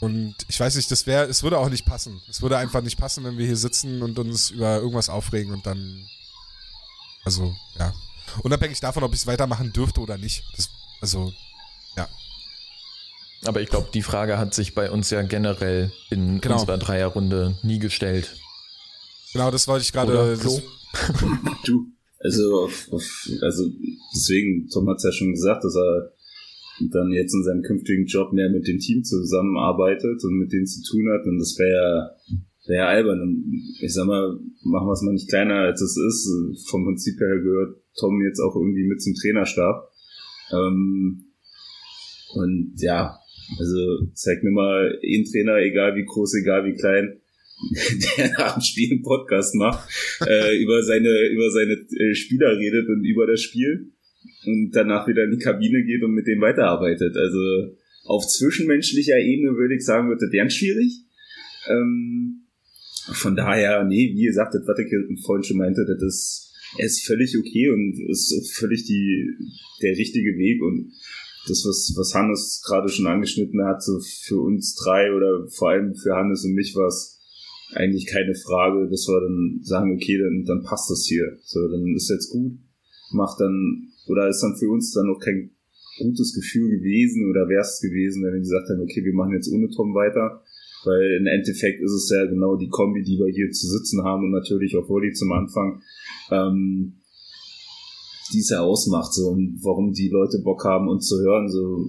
Und 0.00 0.34
ich 0.48 0.60
weiß 0.60 0.76
nicht, 0.76 0.90
das 0.90 1.06
wäre, 1.06 1.24
es 1.24 1.42
würde 1.42 1.58
auch 1.58 1.70
nicht 1.70 1.86
passen. 1.86 2.20
Es 2.28 2.42
würde 2.42 2.58
einfach 2.58 2.82
nicht 2.82 2.98
passen, 2.98 3.24
wenn 3.24 3.38
wir 3.38 3.46
hier 3.46 3.56
sitzen 3.56 4.02
und 4.02 4.18
uns 4.18 4.50
über 4.50 4.76
irgendwas 4.76 5.08
aufregen 5.08 5.52
und 5.52 5.66
dann. 5.66 6.06
Also, 7.24 7.56
ja. 7.78 7.94
Unabhängig 8.42 8.80
davon, 8.80 9.02
ob 9.02 9.14
ich 9.14 9.20
es 9.20 9.26
weitermachen 9.26 9.72
dürfte 9.72 10.00
oder 10.00 10.18
nicht. 10.18 10.44
Das, 10.56 10.68
also. 11.00 11.32
Aber 13.46 13.60
ich 13.60 13.68
glaube, 13.68 13.88
die 13.92 14.02
Frage 14.02 14.38
hat 14.38 14.54
sich 14.54 14.74
bei 14.74 14.90
uns 14.90 15.10
ja 15.10 15.22
generell 15.22 15.92
in 16.10 16.40
genau. 16.40 16.60
unserer 16.60 16.78
Dreierrunde 16.78 17.56
nie 17.62 17.78
gestellt. 17.78 18.36
Genau, 19.32 19.50
das 19.50 19.68
wollte 19.68 19.82
ich 19.82 19.92
gerade. 19.92 20.38
du, 21.66 21.86
also, 22.20 22.70
also 23.42 23.70
deswegen, 24.14 24.68
Tom 24.68 24.88
hat 24.88 24.96
es 24.96 25.04
ja 25.04 25.12
schon 25.12 25.32
gesagt, 25.32 25.64
dass 25.64 25.76
er 25.76 26.12
dann 26.90 27.10
jetzt 27.10 27.34
in 27.34 27.44
seinem 27.44 27.62
künftigen 27.62 28.06
Job 28.06 28.32
mehr 28.32 28.50
mit 28.50 28.66
dem 28.66 28.78
Team 28.78 29.02
zusammenarbeitet 29.02 30.22
und 30.24 30.38
mit 30.38 30.52
denen 30.52 30.66
zu 30.66 30.82
tun 30.82 31.08
hat. 31.10 31.26
Und 31.26 31.38
das 31.38 31.58
wäre 31.58 31.72
ja 31.72 32.40
wäre 32.66 32.86
albern. 32.86 33.20
Und 33.20 33.62
ich 33.80 33.92
sag 33.92 34.06
mal, 34.06 34.38
machen 34.62 34.86
wir 34.86 34.92
es 34.92 35.02
mal 35.02 35.12
nicht 35.12 35.28
kleiner, 35.28 35.54
als 35.54 35.80
es 35.80 35.96
ist. 35.96 36.68
Vom 36.68 36.84
Prinzip 36.84 37.18
her 37.20 37.38
gehört 37.38 37.76
Tom 37.98 38.20
jetzt 38.22 38.40
auch 38.40 38.54
irgendwie 38.54 38.86
mit 38.86 39.02
zum 39.02 39.14
Trainerstab. 39.14 39.90
Ähm, 40.52 41.24
und 42.34 42.74
ja, 42.78 43.18
also 43.58 44.06
zeig 44.14 44.42
mir 44.42 44.50
mal 44.50 44.98
einen 45.02 45.24
Trainer, 45.24 45.56
egal 45.58 45.96
wie 45.96 46.04
groß, 46.04 46.34
egal 46.42 46.64
wie 46.64 46.74
klein, 46.74 47.20
der 48.18 48.32
nach 48.32 48.54
dem 48.54 48.62
Spiel 48.62 48.92
einen 48.92 49.02
Podcast 49.02 49.54
macht, 49.54 49.88
äh, 50.26 50.56
über 50.62 50.82
seine, 50.82 51.28
über 51.28 51.50
seine 51.50 51.72
äh, 51.72 52.14
Spieler 52.14 52.58
redet 52.58 52.88
und 52.88 53.04
über 53.04 53.26
das 53.26 53.42
Spiel 53.42 53.92
und 54.46 54.70
danach 54.72 55.06
wieder 55.08 55.24
in 55.24 55.32
die 55.32 55.38
Kabine 55.42 55.84
geht 55.84 56.02
und 56.02 56.12
mit 56.12 56.26
denen 56.26 56.40
weiterarbeitet. 56.40 57.16
Also 57.16 57.76
auf 58.04 58.26
zwischenmenschlicher 58.26 59.18
Ebene 59.18 59.56
würde 59.56 59.76
ich 59.76 59.84
sagen, 59.84 60.08
wird 60.08 60.22
das 60.22 60.30
ganz 60.30 60.54
schwierig. 60.54 61.04
Ähm, 61.68 62.46
von 63.12 63.36
daher, 63.36 63.84
nee, 63.84 64.12
wie 64.14 64.26
gesagt, 64.26 64.54
das, 64.54 64.66
was 64.66 64.78
ich 64.78 65.24
vorhin 65.24 65.44
schon 65.44 65.58
meinte, 65.58 65.84
das 65.86 66.02
ist, 66.02 66.52
ist 66.78 67.06
völlig 67.06 67.36
okay 67.38 67.70
und 67.70 67.98
ist 68.10 68.52
völlig 68.58 68.84
die, 68.84 69.30
der 69.82 69.96
richtige 69.96 70.36
Weg 70.36 70.62
und 70.62 70.92
das, 71.48 71.64
was, 71.66 71.94
was 71.96 72.14
Hannes 72.14 72.62
gerade 72.66 72.88
schon 72.88 73.06
angeschnitten 73.06 73.64
hat, 73.64 73.82
so 73.82 73.98
für 74.00 74.40
uns 74.40 74.74
drei 74.74 75.12
oder 75.12 75.46
vor 75.48 75.70
allem 75.70 75.94
für 75.94 76.14
Hannes 76.14 76.44
und 76.44 76.54
mich 76.54 76.74
war 76.74 76.88
es 76.88 77.16
eigentlich 77.74 78.06
keine 78.06 78.34
Frage, 78.34 78.88
dass 78.88 79.06
wir 79.08 79.20
dann 79.20 79.60
sagen, 79.62 79.92
okay, 79.94 80.18
dann, 80.18 80.44
dann 80.44 80.62
passt 80.62 80.90
das 80.90 81.04
hier. 81.06 81.38
So, 81.44 81.66
dann 81.68 81.94
ist 81.94 82.10
jetzt 82.10 82.30
gut, 82.30 82.52
macht 83.12 83.40
dann, 83.40 83.88
oder 84.06 84.28
ist 84.28 84.40
dann 84.40 84.56
für 84.56 84.70
uns 84.70 84.92
dann 84.92 85.06
noch 85.06 85.18
kein 85.18 85.50
gutes 85.98 86.34
Gefühl 86.34 86.78
gewesen 86.78 87.28
oder 87.30 87.48
wäre 87.48 87.62
es 87.62 87.80
gewesen, 87.80 88.22
wenn 88.22 88.34
wir 88.34 88.40
gesagt 88.40 88.68
haben, 88.68 88.82
okay, 88.82 89.04
wir 89.04 89.14
machen 89.14 89.34
jetzt 89.34 89.50
ohne 89.50 89.68
Tom 89.70 89.94
weiter. 89.94 90.42
Weil 90.84 91.18
im 91.18 91.26
Endeffekt 91.26 91.80
ist 91.82 91.90
es 91.90 92.10
ja 92.14 92.26
genau 92.26 92.56
die 92.56 92.68
Kombi, 92.68 93.02
die 93.02 93.18
wir 93.18 93.32
hier 93.32 93.50
zu 93.50 93.66
sitzen 93.66 94.04
haben 94.04 94.24
und 94.24 94.30
natürlich 94.30 94.76
auch 94.76 94.88
Wolli 94.88 95.12
zum 95.12 95.32
Anfang. 95.32 95.82
Ähm, 96.30 97.00
die 98.32 98.40
es 98.40 98.50
ja 98.50 98.60
ausmacht, 98.60 99.12
so 99.12 99.28
und 99.28 99.58
warum 99.62 99.92
die 99.92 100.08
Leute 100.08 100.38
Bock 100.42 100.64
haben, 100.64 100.88
uns 100.88 101.06
zu 101.06 101.18
hören. 101.20 101.48
So 101.48 101.88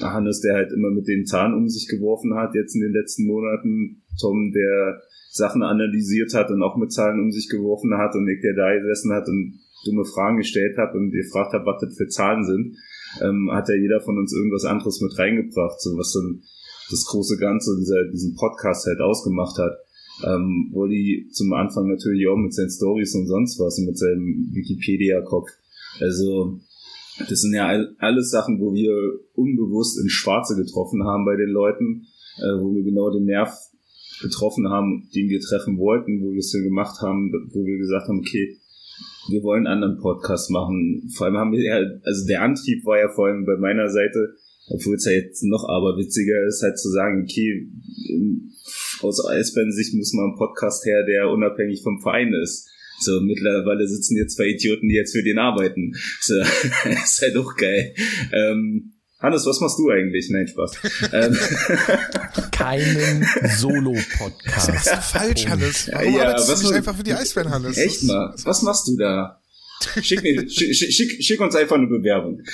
Hannes, 0.00 0.40
der 0.40 0.54
halt 0.54 0.72
immer 0.72 0.90
mit 0.90 1.06
den 1.08 1.26
Zahn 1.26 1.54
um 1.54 1.68
sich 1.68 1.88
geworfen 1.88 2.34
hat, 2.34 2.54
jetzt 2.54 2.74
in 2.74 2.82
den 2.82 2.92
letzten 2.92 3.26
Monaten, 3.26 4.02
Tom, 4.20 4.52
der 4.52 5.02
Sachen 5.30 5.62
analysiert 5.62 6.34
hat 6.34 6.50
und 6.50 6.62
auch 6.62 6.76
mit 6.76 6.92
Zahlen 6.92 7.20
um 7.20 7.30
sich 7.30 7.48
geworfen 7.48 7.96
hat 7.98 8.14
und 8.14 8.24
Nick, 8.24 8.40
der 8.42 8.54
da 8.54 8.74
gesessen 8.74 9.12
hat 9.12 9.28
und 9.28 9.60
dumme 9.84 10.04
Fragen 10.04 10.38
gestellt 10.38 10.76
hat 10.76 10.94
und 10.94 11.10
gefragt 11.10 11.52
hat, 11.52 11.66
was 11.66 11.80
das 11.80 11.96
für 11.96 12.08
Zahlen 12.08 12.44
sind, 12.44 12.76
ähm, 13.22 13.50
hat 13.52 13.68
ja 13.68 13.74
jeder 13.74 14.00
von 14.00 14.18
uns 14.18 14.34
irgendwas 14.34 14.64
anderes 14.64 15.00
mit 15.00 15.16
reingebracht, 15.18 15.80
so 15.80 15.96
was 15.96 16.12
dann 16.12 16.42
das 16.90 17.04
große 17.04 17.36
Ganze, 17.38 17.76
dieser, 17.78 18.10
diesen 18.10 18.34
Podcast 18.34 18.86
halt 18.86 19.00
ausgemacht 19.00 19.58
hat 19.58 19.76
ähm, 20.24 20.70
Wolli 20.72 21.28
zum 21.32 21.52
Anfang 21.52 21.88
natürlich 21.88 22.26
auch 22.28 22.36
mit 22.36 22.54
seinen 22.54 22.70
Stories 22.70 23.14
und 23.14 23.26
sonst 23.26 23.58
was 23.60 23.78
und 23.78 23.86
mit 23.86 23.98
seinem 23.98 24.50
Wikipedia-Kopf. 24.52 25.50
Also 26.00 26.60
das 27.28 27.40
sind 27.40 27.54
ja 27.54 27.68
alles 27.98 28.30
Sachen, 28.30 28.60
wo 28.60 28.72
wir 28.72 28.92
unbewusst 29.34 29.98
ins 30.00 30.12
Schwarze 30.12 30.56
getroffen 30.56 31.04
haben 31.04 31.24
bei 31.24 31.36
den 31.36 31.50
Leuten, 31.50 32.06
äh, 32.38 32.60
wo 32.60 32.74
wir 32.74 32.84
genau 32.84 33.10
den 33.10 33.24
Nerv 33.24 33.52
getroffen 34.20 34.68
haben, 34.68 35.08
den 35.14 35.28
wir 35.28 35.40
treffen 35.40 35.78
wollten, 35.78 36.22
wo 36.22 36.32
wir 36.32 36.38
es 36.38 36.52
ja 36.52 36.60
gemacht 36.60 37.00
haben, 37.02 37.32
wo 37.52 37.64
wir 37.64 37.78
gesagt 37.78 38.08
haben, 38.08 38.18
okay, 38.18 38.58
wir 39.30 39.42
wollen 39.42 39.66
einen 39.66 39.82
anderen 39.82 40.00
Podcast 40.00 40.50
machen. 40.50 41.10
Vor 41.14 41.26
allem 41.26 41.36
haben 41.36 41.52
wir 41.52 41.62
ja, 41.62 41.76
also 42.02 42.26
der 42.26 42.42
Antrieb 42.42 42.84
war 42.84 42.98
ja 42.98 43.08
vor 43.08 43.26
allem 43.26 43.44
bei 43.44 43.56
meiner 43.56 43.88
Seite, 43.88 44.34
obwohl 44.70 44.96
es 44.96 45.04
ja 45.04 45.12
jetzt 45.12 45.42
noch 45.44 45.68
aber 45.68 45.96
witziger 45.96 46.46
ist, 46.46 46.62
halt 46.62 46.78
zu 46.78 46.90
sagen, 46.90 47.22
okay, 47.22 47.68
aus 49.02 49.24
Eisbären-Sicht 49.24 49.94
muss 49.94 50.12
man 50.14 50.30
einen 50.30 50.38
Podcast 50.38 50.84
her, 50.84 51.04
der 51.06 51.30
unabhängig 51.30 51.82
vom 51.82 52.00
Verein 52.00 52.32
ist. 52.32 52.68
So, 53.00 53.20
mittlerweile 53.20 53.86
sitzen 53.86 54.16
hier 54.16 54.28
zwei 54.28 54.46
Idioten, 54.46 54.88
die 54.88 54.94
jetzt 54.94 55.12
für 55.12 55.22
den 55.22 55.38
arbeiten. 55.38 55.94
So, 56.20 56.34
ist 56.84 57.22
halt 57.22 57.36
auch 57.36 57.54
geil. 57.56 57.94
Ähm, 58.32 58.92
Hannes, 59.20 59.44
was 59.46 59.60
machst 59.60 59.78
du 59.80 59.90
eigentlich? 59.90 60.30
Nein, 60.30 60.46
Spaß. 60.46 60.76
Ähm. 61.12 61.36
Keinen 62.52 63.26
Solo-Podcast. 63.56 64.68
Das 64.68 64.86
ist 64.86 65.10
falsch, 65.10 65.46
Hannes. 65.48 65.90
Warum 65.92 66.14
ja, 66.14 66.22
arbeitest 66.22 66.52
was 66.52 66.60
du 66.60 66.66
nicht 66.68 66.76
einfach 66.76 66.96
für 66.96 67.02
die 67.02 67.14
Eisbären, 67.14 67.50
Hannes? 67.50 67.76
Echt 67.76 68.04
mal? 68.04 68.32
Was 68.44 68.62
machst 68.62 68.86
du 68.86 68.96
da? 68.96 69.37
Schick, 70.02 70.22
mir, 70.22 70.48
schick, 70.48 70.74
schick, 70.74 71.22
schick 71.22 71.40
uns 71.40 71.54
einfach 71.54 71.76
eine 71.76 71.86
Bewerbung. 71.86 72.42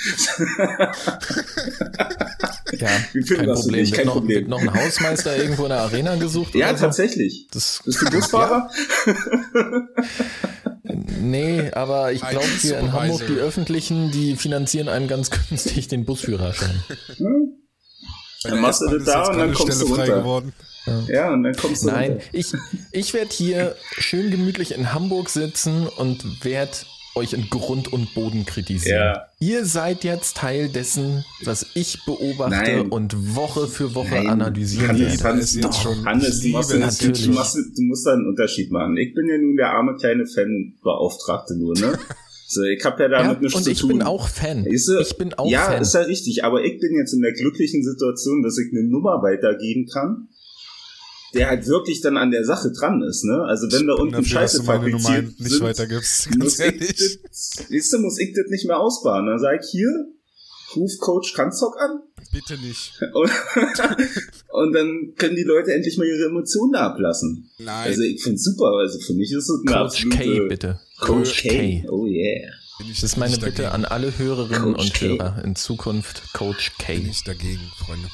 Ja, 2.79 2.87
kein 2.87 3.45
Problem. 3.45 3.81
Nicht, 3.81 3.93
kein 3.93 4.05
wird, 4.05 4.13
Problem. 4.13 4.47
Noch, 4.47 4.59
wird 4.59 4.67
noch 4.67 4.73
ein 4.73 4.85
Hausmeister 4.85 5.37
irgendwo 5.37 5.63
in 5.63 5.69
der 5.69 5.81
Arena 5.81 6.15
gesucht? 6.15 6.55
Ja, 6.55 6.73
tatsächlich. 6.73 7.47
Das, 7.51 7.81
Bist 7.85 8.01
du 8.01 8.09
Busfahrer? 8.09 8.69
nee, 11.21 11.71
aber 11.71 12.11
ich 12.11 12.27
glaube 12.27 12.47
hier 12.61 12.79
in 12.79 12.91
Hamburg, 12.91 13.23
die 13.27 13.35
Öffentlichen, 13.35 14.11
die 14.11 14.35
finanzieren 14.35 14.89
einem 14.89 15.07
ganz 15.07 15.29
günstig 15.31 15.87
den 15.87 16.05
Busführerschein. 16.05 16.83
Hm? 17.17 17.53
Dann 18.43 18.61
machst 18.61 18.81
du 18.81 18.97
das 18.97 19.05
da 19.05 19.27
und 19.29 19.37
dann 19.37 19.53
kommst 19.53 19.81
du 19.81 19.85
runter. 19.85 20.19
Geworden. 20.19 20.53
Ja, 21.07 21.33
und 21.33 21.43
dann 21.43 21.55
kommst 21.55 21.83
du 21.83 21.87
Nein, 21.87 22.11
runter. 22.11 22.25
ich, 22.31 22.53
ich 22.91 23.13
werde 23.13 23.31
hier 23.33 23.75
schön 23.97 24.29
gemütlich 24.29 24.75
in 24.75 24.93
Hamburg 24.93 25.29
sitzen 25.29 25.87
und 25.87 26.43
werde 26.43 26.77
euch 27.15 27.33
in 27.33 27.49
Grund 27.49 27.91
und 27.91 28.13
Boden 28.13 28.45
kritisieren. 28.45 28.99
Ja. 28.99 29.25
Ihr 29.39 29.65
seid 29.65 30.03
jetzt 30.03 30.37
Teil 30.37 30.69
dessen, 30.69 31.23
was 31.43 31.65
ich 31.73 32.03
beobachte 32.05 32.55
Nein. 32.55 32.89
und 32.89 33.35
Woche 33.35 33.67
für 33.67 33.95
Woche 33.95 34.15
Nein. 34.15 34.27
analysieren 34.27 34.89
Hannes. 34.89 35.23
Hannes, 35.23 35.55
jetzt 35.55 35.81
schon. 35.81 36.05
Hannes, 36.05 36.41
du, 36.41 36.49
machst, 36.49 36.71
du, 36.71 36.79
machst, 37.31 37.55
du 37.55 37.81
musst 37.83 38.05
da 38.05 38.13
einen 38.13 38.27
Unterschied 38.27 38.71
machen. 38.71 38.97
Ich 38.97 39.13
bin 39.13 39.27
ja 39.27 39.37
nun 39.37 39.55
der 39.55 39.71
arme 39.71 39.95
kleine 39.95 40.25
Fanbeauftragte 40.25 41.57
nur, 41.57 41.73
ne? 41.73 41.97
So, 42.47 42.61
ich 42.61 42.85
habe 42.85 43.01
ja 43.01 43.09
damit 43.09 43.37
ja, 43.37 43.41
nichts 43.41 43.63
zu 43.63 43.71
ich 43.71 43.79
tun. 43.79 43.93
Und 43.93 43.95
ich 43.97 44.03
bin 44.03 44.07
auch 44.07 44.27
Fan. 44.27 44.65
Ist, 44.65 44.87
ich 44.87 45.17
bin 45.17 45.33
auch 45.33 45.49
ja, 45.49 45.61
Fan. 45.61 45.73
Ja, 45.73 45.79
ist 45.79 45.93
ja 45.95 46.01
richtig. 46.01 46.43
Aber 46.43 46.63
ich 46.63 46.79
bin 46.79 46.95
jetzt 46.95 47.11
in 47.11 47.21
der 47.21 47.33
glücklichen 47.33 47.83
Situation, 47.83 48.43
dass 48.43 48.59
ich 48.59 48.71
eine 48.71 48.87
Nummer 48.87 49.23
weitergeben 49.23 49.87
kann 49.87 50.27
der 51.35 51.49
halt 51.49 51.67
wirklich 51.67 52.01
dann 52.01 52.17
an 52.17 52.31
der 52.31 52.45
Sache 52.45 52.71
dran 52.71 53.01
ist, 53.03 53.23
ne? 53.25 53.43
Also 53.43 53.71
wenn 53.71 53.87
da 53.87 53.93
unten 53.93 54.13
dafür, 54.13 54.27
Scheiße 54.27 54.63
fabriziert 54.63 55.39
nicht 55.39 55.51
sind, 55.51 55.61
weitergibst, 55.61 56.25
ganz 56.31 56.43
muss 56.43 56.59
ehrlich. 56.59 56.89
Ich 56.89 57.19
das, 57.21 57.65
weißt 57.69 57.93
du, 57.93 57.99
muss 57.99 58.19
ich 58.19 58.33
das 58.33 58.45
nicht 58.49 58.65
mehr 58.65 58.79
ausbauen. 58.79 59.25
Dann 59.27 59.39
sag 59.39 59.59
ich 59.61 59.69
hier, 59.69 59.89
ruf 60.75 60.97
Coach 60.99 61.33
Kanzok 61.33 61.75
an. 61.79 61.99
Bitte 62.31 62.57
nicht. 62.57 62.93
Und, 63.13 63.31
und, 64.49 64.73
dann 64.73 65.13
können 65.15 65.35
die 65.35 65.43
Leute 65.43 65.73
endlich 65.73 65.97
mal 65.97 66.05
ihre 66.05 66.25
Emotionen 66.25 66.73
da 66.73 66.87
ablassen. 66.87 67.49
Nein. 67.59 67.87
Also 67.87 68.01
ich 68.01 68.21
find's 68.21 68.43
super, 68.43 68.71
also 68.79 68.99
für 68.99 69.13
mich 69.13 69.31
ist 69.31 69.49
es 69.49 69.61
eine 69.65 69.83
Coach 69.83 70.09
K, 70.09 70.47
bitte. 70.47 70.79
Coach, 70.99 71.07
Coach 71.07 71.43
K. 71.43 71.49
K. 71.49 71.89
Oh 71.89 72.05
yeah. 72.05 72.51
Das 72.89 73.03
ist 73.03 73.17
meine 73.17 73.37
Bitte 73.37 73.63
dagegen. 73.63 73.67
an 73.67 73.85
alle 73.85 74.17
Hörerinnen 74.17 74.73
Coach 74.73 74.83
und 74.83 74.93
K. 74.93 75.07
Hörer 75.07 75.45
in 75.45 75.55
Zukunft 75.55 76.33
Coach 76.33 76.73
K. 76.77 76.95
Bin 76.95 77.09
ich 77.09 77.23
dagegen, 77.23 77.71
Freunde. 77.77 78.09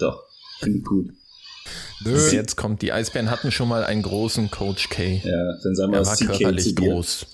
Doch, 0.00 0.22
finde 0.60 0.78
ich 0.78 0.84
gut. 0.84 1.10
Nö. 2.04 2.30
Jetzt 2.30 2.56
kommt, 2.56 2.82
die 2.82 2.92
Eisbären 2.92 3.30
hatten 3.30 3.50
schon 3.50 3.68
mal 3.68 3.84
einen 3.84 4.02
großen 4.02 4.50
Coach 4.50 4.88
K. 4.90 5.22
Ja, 5.24 5.58
dann 5.62 5.74
sagen 5.74 5.92
wir 5.92 5.98
er 5.98 6.06
war 6.06 6.16
CK 6.16 6.26
körperlich 6.26 6.76
groß. 6.76 7.26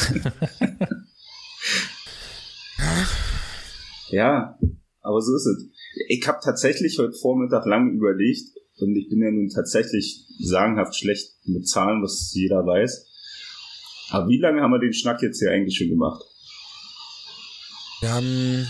ja, 4.10 4.58
aber 5.02 5.20
so 5.20 5.34
ist 5.36 5.46
es. 5.46 5.66
Ich 6.08 6.26
habe 6.28 6.38
tatsächlich 6.42 6.98
heute 6.98 7.12
Vormittag 7.12 7.66
lang 7.66 7.90
überlegt 7.92 8.50
und 8.78 8.96
ich 8.96 9.08
bin 9.08 9.22
ja 9.22 9.30
nun 9.30 9.48
tatsächlich 9.48 10.24
sagenhaft 10.40 10.96
schlecht 10.96 11.34
mit 11.44 11.68
Zahlen, 11.68 12.02
was 12.02 12.32
jeder 12.34 12.64
weiß. 12.64 13.06
Aber 14.10 14.28
wie 14.28 14.38
lange 14.38 14.62
haben 14.62 14.72
wir 14.72 14.78
den 14.78 14.92
Schnack 14.92 15.22
jetzt 15.22 15.38
hier 15.38 15.50
eigentlich 15.50 15.76
schon 15.76 15.88
gemacht? 15.88 16.22
Wir 18.00 18.12
haben 18.12 18.66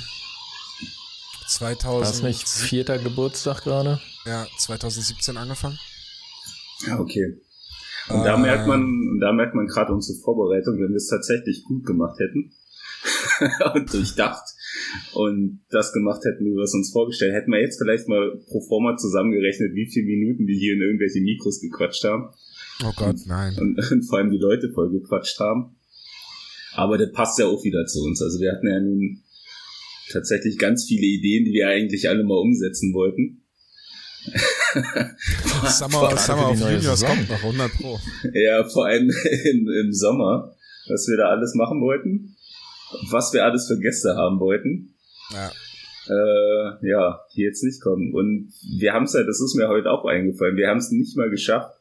2000. 1.61 2.03
War 2.03 2.11
es 2.11 2.23
nicht 2.23 2.49
vierter 2.49 2.99
Geburtstag 2.99 3.65
gerade? 3.65 4.01
Ja, 4.25 4.47
2017 4.57 5.37
angefangen. 5.37 5.79
Ja, 6.87 6.99
okay. 6.99 7.37
Und 8.09 8.23
äh, 8.23 8.25
da 8.25 8.39
merkt 8.39 8.67
man, 8.67 9.19
da 9.21 9.33
merkt 9.33 9.55
man 9.55 9.67
gerade 9.67 9.93
unsere 9.93 10.19
Vorbereitung, 10.21 10.81
wenn 10.81 10.89
wir 10.89 10.97
es 10.97 11.09
tatsächlich 11.09 11.65
gut 11.65 11.85
gemacht 11.85 12.19
hätten 12.19 12.53
und 13.75 13.93
durchdacht 13.93 14.43
und 15.13 15.61
das 15.69 15.93
gemacht 15.93 16.25
hätten, 16.25 16.47
wie 16.47 16.57
wir 16.57 16.65
es 16.65 16.73
uns 16.73 16.93
vorgestellt, 16.93 17.35
hätten 17.35 17.51
wir 17.51 17.61
jetzt 17.61 17.79
vielleicht 17.79 18.09
mal 18.09 18.41
pro 18.49 18.63
forma 18.63 18.97
zusammengerechnet, 18.97 19.75
wie 19.75 19.87
viele 19.87 20.07
Minuten 20.07 20.47
wir 20.47 20.57
hier 20.57 20.73
in 20.73 20.81
irgendwelche 20.81 21.21
Mikros 21.21 21.61
gequatscht 21.61 22.05
haben. 22.05 22.31
Oh 22.83 22.93
Gott, 22.97 23.17
nein. 23.27 23.55
Und, 23.61 23.79
und 23.93 24.03
vor 24.09 24.19
allem 24.19 24.31
die 24.31 24.39
Leute 24.39 24.71
voll 24.73 24.91
gequatscht 24.91 25.39
haben. 25.39 25.77
Aber 26.73 26.97
das 26.97 27.13
passt 27.13 27.39
ja 27.39 27.45
auch 27.45 27.63
wieder 27.65 27.85
zu 27.85 28.03
uns. 28.03 28.23
Also 28.23 28.41
wir 28.41 28.51
hatten 28.51 28.67
ja 28.67 28.81
nun 28.81 29.23
tatsächlich 30.13 30.59
ganz 30.59 30.87
viele 30.87 31.07
Ideen, 31.07 31.45
die 31.45 31.53
wir 31.53 31.69
eigentlich 31.69 32.09
alle 32.09 32.25
mal 32.25 32.39
umsetzen 32.39 32.93
wollten. 32.95 33.43
Summer, 35.69 36.17
Summer 36.17 36.51
of 36.51 36.61
Juniors 36.61 37.03
kommt 37.03 37.29
noch 37.29 37.43
100 37.43 37.73
Pro. 37.73 37.99
Ja, 38.35 38.65
vor 38.69 38.87
allem 38.87 39.11
im, 39.45 39.69
im 39.69 39.93
Sommer, 39.93 40.55
was 40.89 41.09
wir 41.09 41.17
da 41.17 41.31
alles 41.31 41.55
machen 41.55 41.81
wollten, 41.81 42.37
was 43.11 43.33
wir 43.33 43.45
alles 43.45 43.67
für 43.67 43.79
Gäste 43.79 44.17
haben 44.17 44.39
wollten. 44.39 44.95
Ja. 45.33 45.51
Äh, 46.09 46.89
ja, 46.89 47.21
die 47.35 47.43
jetzt 47.43 47.63
nicht 47.63 47.81
kommen. 47.81 48.13
Und 48.13 48.53
wir 48.79 48.93
haben 48.93 49.05
es 49.05 49.13
ja, 49.13 49.23
das 49.23 49.41
ist 49.41 49.55
mir 49.55 49.69
heute 49.69 49.91
auch 49.91 50.05
eingefallen, 50.05 50.57
wir 50.57 50.69
haben 50.69 50.79
es 50.79 50.91
nicht 50.91 51.17
mal 51.17 51.31
geschafft, 51.31 51.73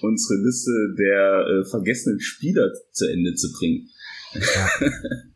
unsere 0.00 0.40
Liste 0.40 0.94
der 0.98 1.46
äh, 1.46 1.64
vergessenen 1.68 2.20
Spieler 2.20 2.70
zu 2.92 3.10
Ende 3.10 3.34
zu 3.34 3.52
bringen. 3.52 3.88
Ja. 4.34 4.70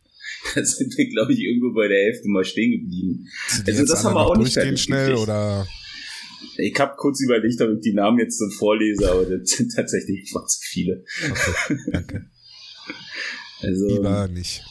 da 0.54 0.64
sind 0.64 0.96
wir, 0.96 1.08
glaube 1.08 1.32
ich, 1.32 1.40
irgendwo 1.40 1.74
bei 1.74 1.88
der 1.88 1.98
Hälfte 1.98 2.28
mal 2.28 2.44
stehen 2.44 2.80
geblieben. 2.80 3.26
Also 3.66 3.84
das 3.84 4.04
haben 4.04 4.14
wir 4.14 4.26
auch 4.26 4.36
nicht 4.36 4.54
fertig 4.54 4.82
schnell 4.82 5.10
gekriegt. 5.10 5.28
oder 5.28 5.66
ich 6.56 6.78
habe 6.78 6.94
kurz 6.96 7.20
überlegt, 7.20 7.60
ob 7.60 7.70
ich 7.70 7.80
die 7.80 7.94
Namen 7.94 8.18
jetzt 8.18 8.38
so 8.38 8.48
vorlese, 8.58 9.10
aber 9.10 9.24
das 9.24 9.50
sind 9.50 9.74
tatsächlich 9.74 10.28
einfach 10.28 10.46
zu 10.46 10.58
viele. 10.62 11.04
Okay, 11.30 11.78
danke. 11.92 12.26
Also, 13.60 13.88
Lieber 13.88 14.28
nicht. 14.28 14.62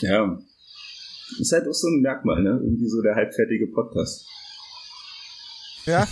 Ja. 0.00 0.38
Ist 1.38 1.52
halt 1.52 1.68
auch 1.68 1.74
so 1.74 1.86
ein 1.86 2.00
Merkmal, 2.00 2.42
ne? 2.42 2.58
Irgendwie 2.62 2.88
so 2.88 3.02
der 3.02 3.14
halbfertige 3.14 3.66
Podcast. 3.66 4.24
Ja. 5.84 6.08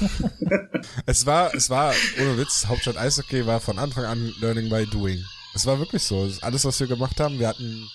es 1.06 1.24
war, 1.24 1.54
es 1.54 1.70
war, 1.70 1.94
ohne 2.20 2.36
Witz, 2.36 2.66
Hauptstadt 2.66 2.98
Eishockey 2.98 3.46
war 3.46 3.60
von 3.60 3.78
Anfang 3.78 4.04
an 4.04 4.34
Learning 4.40 4.68
by 4.68 4.86
Doing. 4.86 5.24
Es 5.54 5.66
war 5.66 5.78
wirklich 5.78 6.02
so. 6.02 6.28
Alles, 6.42 6.64
was 6.64 6.78
wir 6.78 6.86
gemacht 6.86 7.18
haben, 7.20 7.38
wir 7.38 7.48
hatten, 7.48 7.88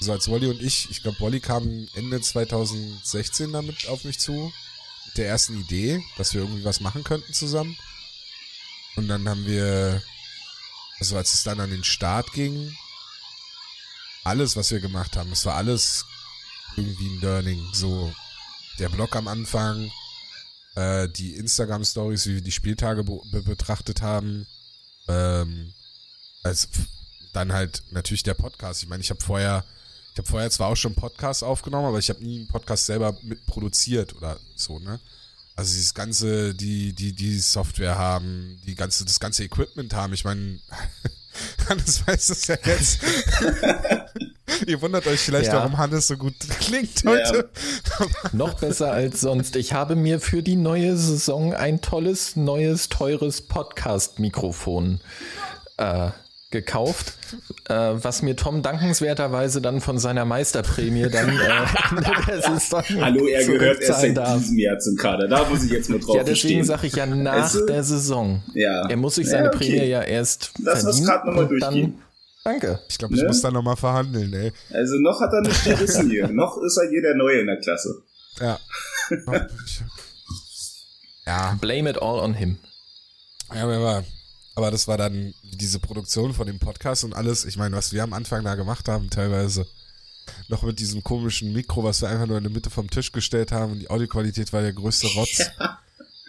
so 0.00 0.12
als 0.12 0.28
Wolli 0.28 0.48
und 0.48 0.60
ich, 0.60 0.90
ich 0.90 1.02
glaube, 1.02 1.20
Wolli 1.20 1.40
kam 1.40 1.88
Ende 1.94 2.20
2016 2.20 3.52
damit 3.52 3.88
auf 3.88 4.04
mich 4.04 4.18
zu 4.18 4.52
der 5.16 5.28
ersten 5.28 5.60
Idee, 5.60 6.02
dass 6.18 6.34
wir 6.34 6.42
irgendwie 6.42 6.64
was 6.64 6.80
machen 6.80 7.04
könnten 7.04 7.32
zusammen. 7.32 7.76
Und 8.96 9.08
dann 9.08 9.28
haben 9.28 9.46
wir, 9.46 10.02
also 10.98 11.16
als 11.16 11.34
es 11.34 11.42
dann 11.42 11.60
an 11.60 11.70
den 11.70 11.84
Start 11.84 12.32
ging, 12.32 12.76
alles, 14.24 14.56
was 14.56 14.70
wir 14.70 14.80
gemacht 14.80 15.16
haben, 15.16 15.32
es 15.32 15.46
war 15.46 15.54
alles 15.54 16.04
irgendwie 16.76 17.08
ein 17.08 17.20
Learning. 17.20 17.68
So 17.72 18.12
der 18.78 18.88
Blog 18.88 19.16
am 19.16 19.28
Anfang, 19.28 19.90
äh, 20.74 21.08
die 21.08 21.36
Instagram-Stories, 21.36 22.26
wie 22.26 22.34
wir 22.34 22.42
die 22.42 22.52
Spieltage 22.52 23.04
be 23.04 23.42
betrachtet 23.42 24.02
haben, 24.02 24.46
ähm, 25.08 25.72
als 26.42 26.68
dann 27.32 27.52
halt 27.52 27.82
natürlich 27.90 28.22
der 28.22 28.34
Podcast. 28.34 28.82
Ich 28.82 28.88
meine, 28.88 29.02
ich 29.02 29.10
habe 29.10 29.22
vorher 29.22 29.64
ich 30.16 30.18
habe 30.20 30.28
vorher 30.30 30.50
zwar 30.50 30.68
auch 30.68 30.76
schon 30.76 30.94
Podcasts 30.94 31.42
aufgenommen, 31.42 31.84
aber 31.84 31.98
ich 31.98 32.08
habe 32.08 32.24
nie 32.24 32.38
einen 32.38 32.48
Podcast 32.48 32.86
selber 32.86 33.14
mit 33.20 33.44
produziert 33.44 34.16
oder 34.16 34.38
so, 34.54 34.78
ne? 34.78 34.98
Also 35.56 35.74
dieses 35.74 35.92
ganze, 35.92 36.54
die, 36.54 36.94
die, 36.94 37.12
die 37.12 37.38
Software 37.38 37.98
haben, 37.98 38.58
die 38.66 38.74
ganze, 38.74 39.04
das 39.04 39.20
ganze 39.20 39.44
Equipment 39.44 39.92
haben. 39.92 40.14
Ich 40.14 40.24
meine, 40.24 40.58
Hannes 41.68 42.06
weiß 42.06 42.30
es 42.30 42.46
ja 42.46 42.56
jetzt. 42.64 43.00
Ihr 44.66 44.80
wundert 44.80 45.06
euch 45.06 45.20
vielleicht, 45.20 45.48
ja. 45.48 45.56
warum 45.56 45.76
Hannes 45.76 46.06
so 46.06 46.16
gut 46.16 46.36
klingt 46.60 47.04
heute. 47.04 47.50
Ja. 48.00 48.06
Noch 48.32 48.54
besser 48.54 48.92
als 48.92 49.20
sonst. 49.20 49.54
Ich 49.54 49.74
habe 49.74 49.96
mir 49.96 50.18
für 50.18 50.42
die 50.42 50.56
neue 50.56 50.96
Saison 50.96 51.52
ein 51.52 51.82
tolles, 51.82 52.36
neues, 52.36 52.88
teures 52.88 53.42
Podcast-Mikrofon 53.42 54.98
äh, 55.76 56.08
gekauft, 56.60 57.14
äh, 57.68 57.74
was 57.74 58.22
mir 58.22 58.34
Tom 58.36 58.62
dankenswerterweise 58.62 59.60
dann 59.60 59.80
von 59.80 59.98
seiner 59.98 60.24
Meisterprämie 60.24 61.08
dann 61.10 61.28
äh, 61.28 61.40
Hallo, 63.00 63.26
er 63.26 63.44
gehört 63.44 63.82
erst 63.82 64.00
seit 64.00 64.16
darf. 64.16 64.38
diesem 64.38 64.58
Jahr 64.58 64.78
zum 64.78 64.96
Kader. 64.96 65.28
Da 65.28 65.44
muss 65.48 65.64
ich 65.64 65.70
jetzt 65.70 65.90
mal 65.90 66.00
drauf 66.00 66.16
Ja, 66.16 66.24
deswegen 66.24 66.64
sage 66.64 66.86
ich 66.86 66.96
ja 66.96 67.06
nach 67.06 67.32
also, 67.32 67.66
der 67.66 67.82
Saison. 67.82 68.42
Ja. 68.54 68.88
Er 68.88 68.96
muss 68.96 69.16
sich 69.16 69.28
seine 69.28 69.44
ja, 69.44 69.54
okay. 69.54 69.70
Prämie 69.70 69.88
ja 69.88 70.02
erst 70.02 70.52
Lass 70.62 70.82
verdienen. 70.82 71.06
Lass 71.06 71.24
nochmal 71.24 71.48
durchgehen. 71.48 72.02
danke. 72.44 72.80
Ich 72.88 72.98
glaube, 72.98 73.14
ich 73.14 73.20
ne? 73.20 73.28
muss 73.28 73.42
da 73.42 73.50
nochmal 73.50 73.76
verhandeln, 73.76 74.32
ey. 74.32 74.52
Also 74.72 74.96
noch 75.00 75.20
hat 75.20 75.32
er 75.32 75.42
nicht 75.42 75.64
gerissen 75.64 76.10
hier. 76.10 76.28
noch 76.28 76.62
ist 76.62 76.76
er 76.78 76.88
hier 76.88 77.02
der 77.02 77.16
Neue 77.16 77.40
in 77.40 77.46
der 77.46 77.58
Klasse. 77.58 78.02
Ja. 78.40 78.58
ja. 81.26 81.58
Blame 81.60 81.90
it 81.90 82.00
all 82.00 82.18
on 82.18 82.34
him. 82.34 82.58
Ja, 83.54 83.64
aber 83.64 84.04
aber 84.56 84.70
das 84.70 84.88
war 84.88 84.96
dann 84.96 85.34
diese 85.42 85.78
Produktion 85.78 86.32
von 86.32 86.46
dem 86.46 86.58
Podcast 86.58 87.04
und 87.04 87.14
alles. 87.14 87.44
Ich 87.44 87.58
meine, 87.58 87.76
was 87.76 87.92
wir 87.92 88.02
am 88.02 88.14
Anfang 88.14 88.42
da 88.42 88.54
gemacht 88.54 88.88
haben, 88.88 89.10
teilweise 89.10 89.66
noch 90.48 90.62
mit 90.62 90.80
diesem 90.80 91.04
komischen 91.04 91.52
Mikro, 91.52 91.84
was 91.84 92.00
wir 92.00 92.08
einfach 92.08 92.26
nur 92.26 92.38
in 92.38 92.44
der 92.44 92.52
Mitte 92.52 92.70
vom 92.70 92.88
Tisch 92.88 93.12
gestellt 93.12 93.52
haben 93.52 93.72
und 93.72 93.80
die 93.80 93.90
Audioqualität 93.90 94.54
war 94.54 94.62
der 94.62 94.72
größte 94.72 95.08
Rotz. 95.08 95.38
Ja. 95.38 95.78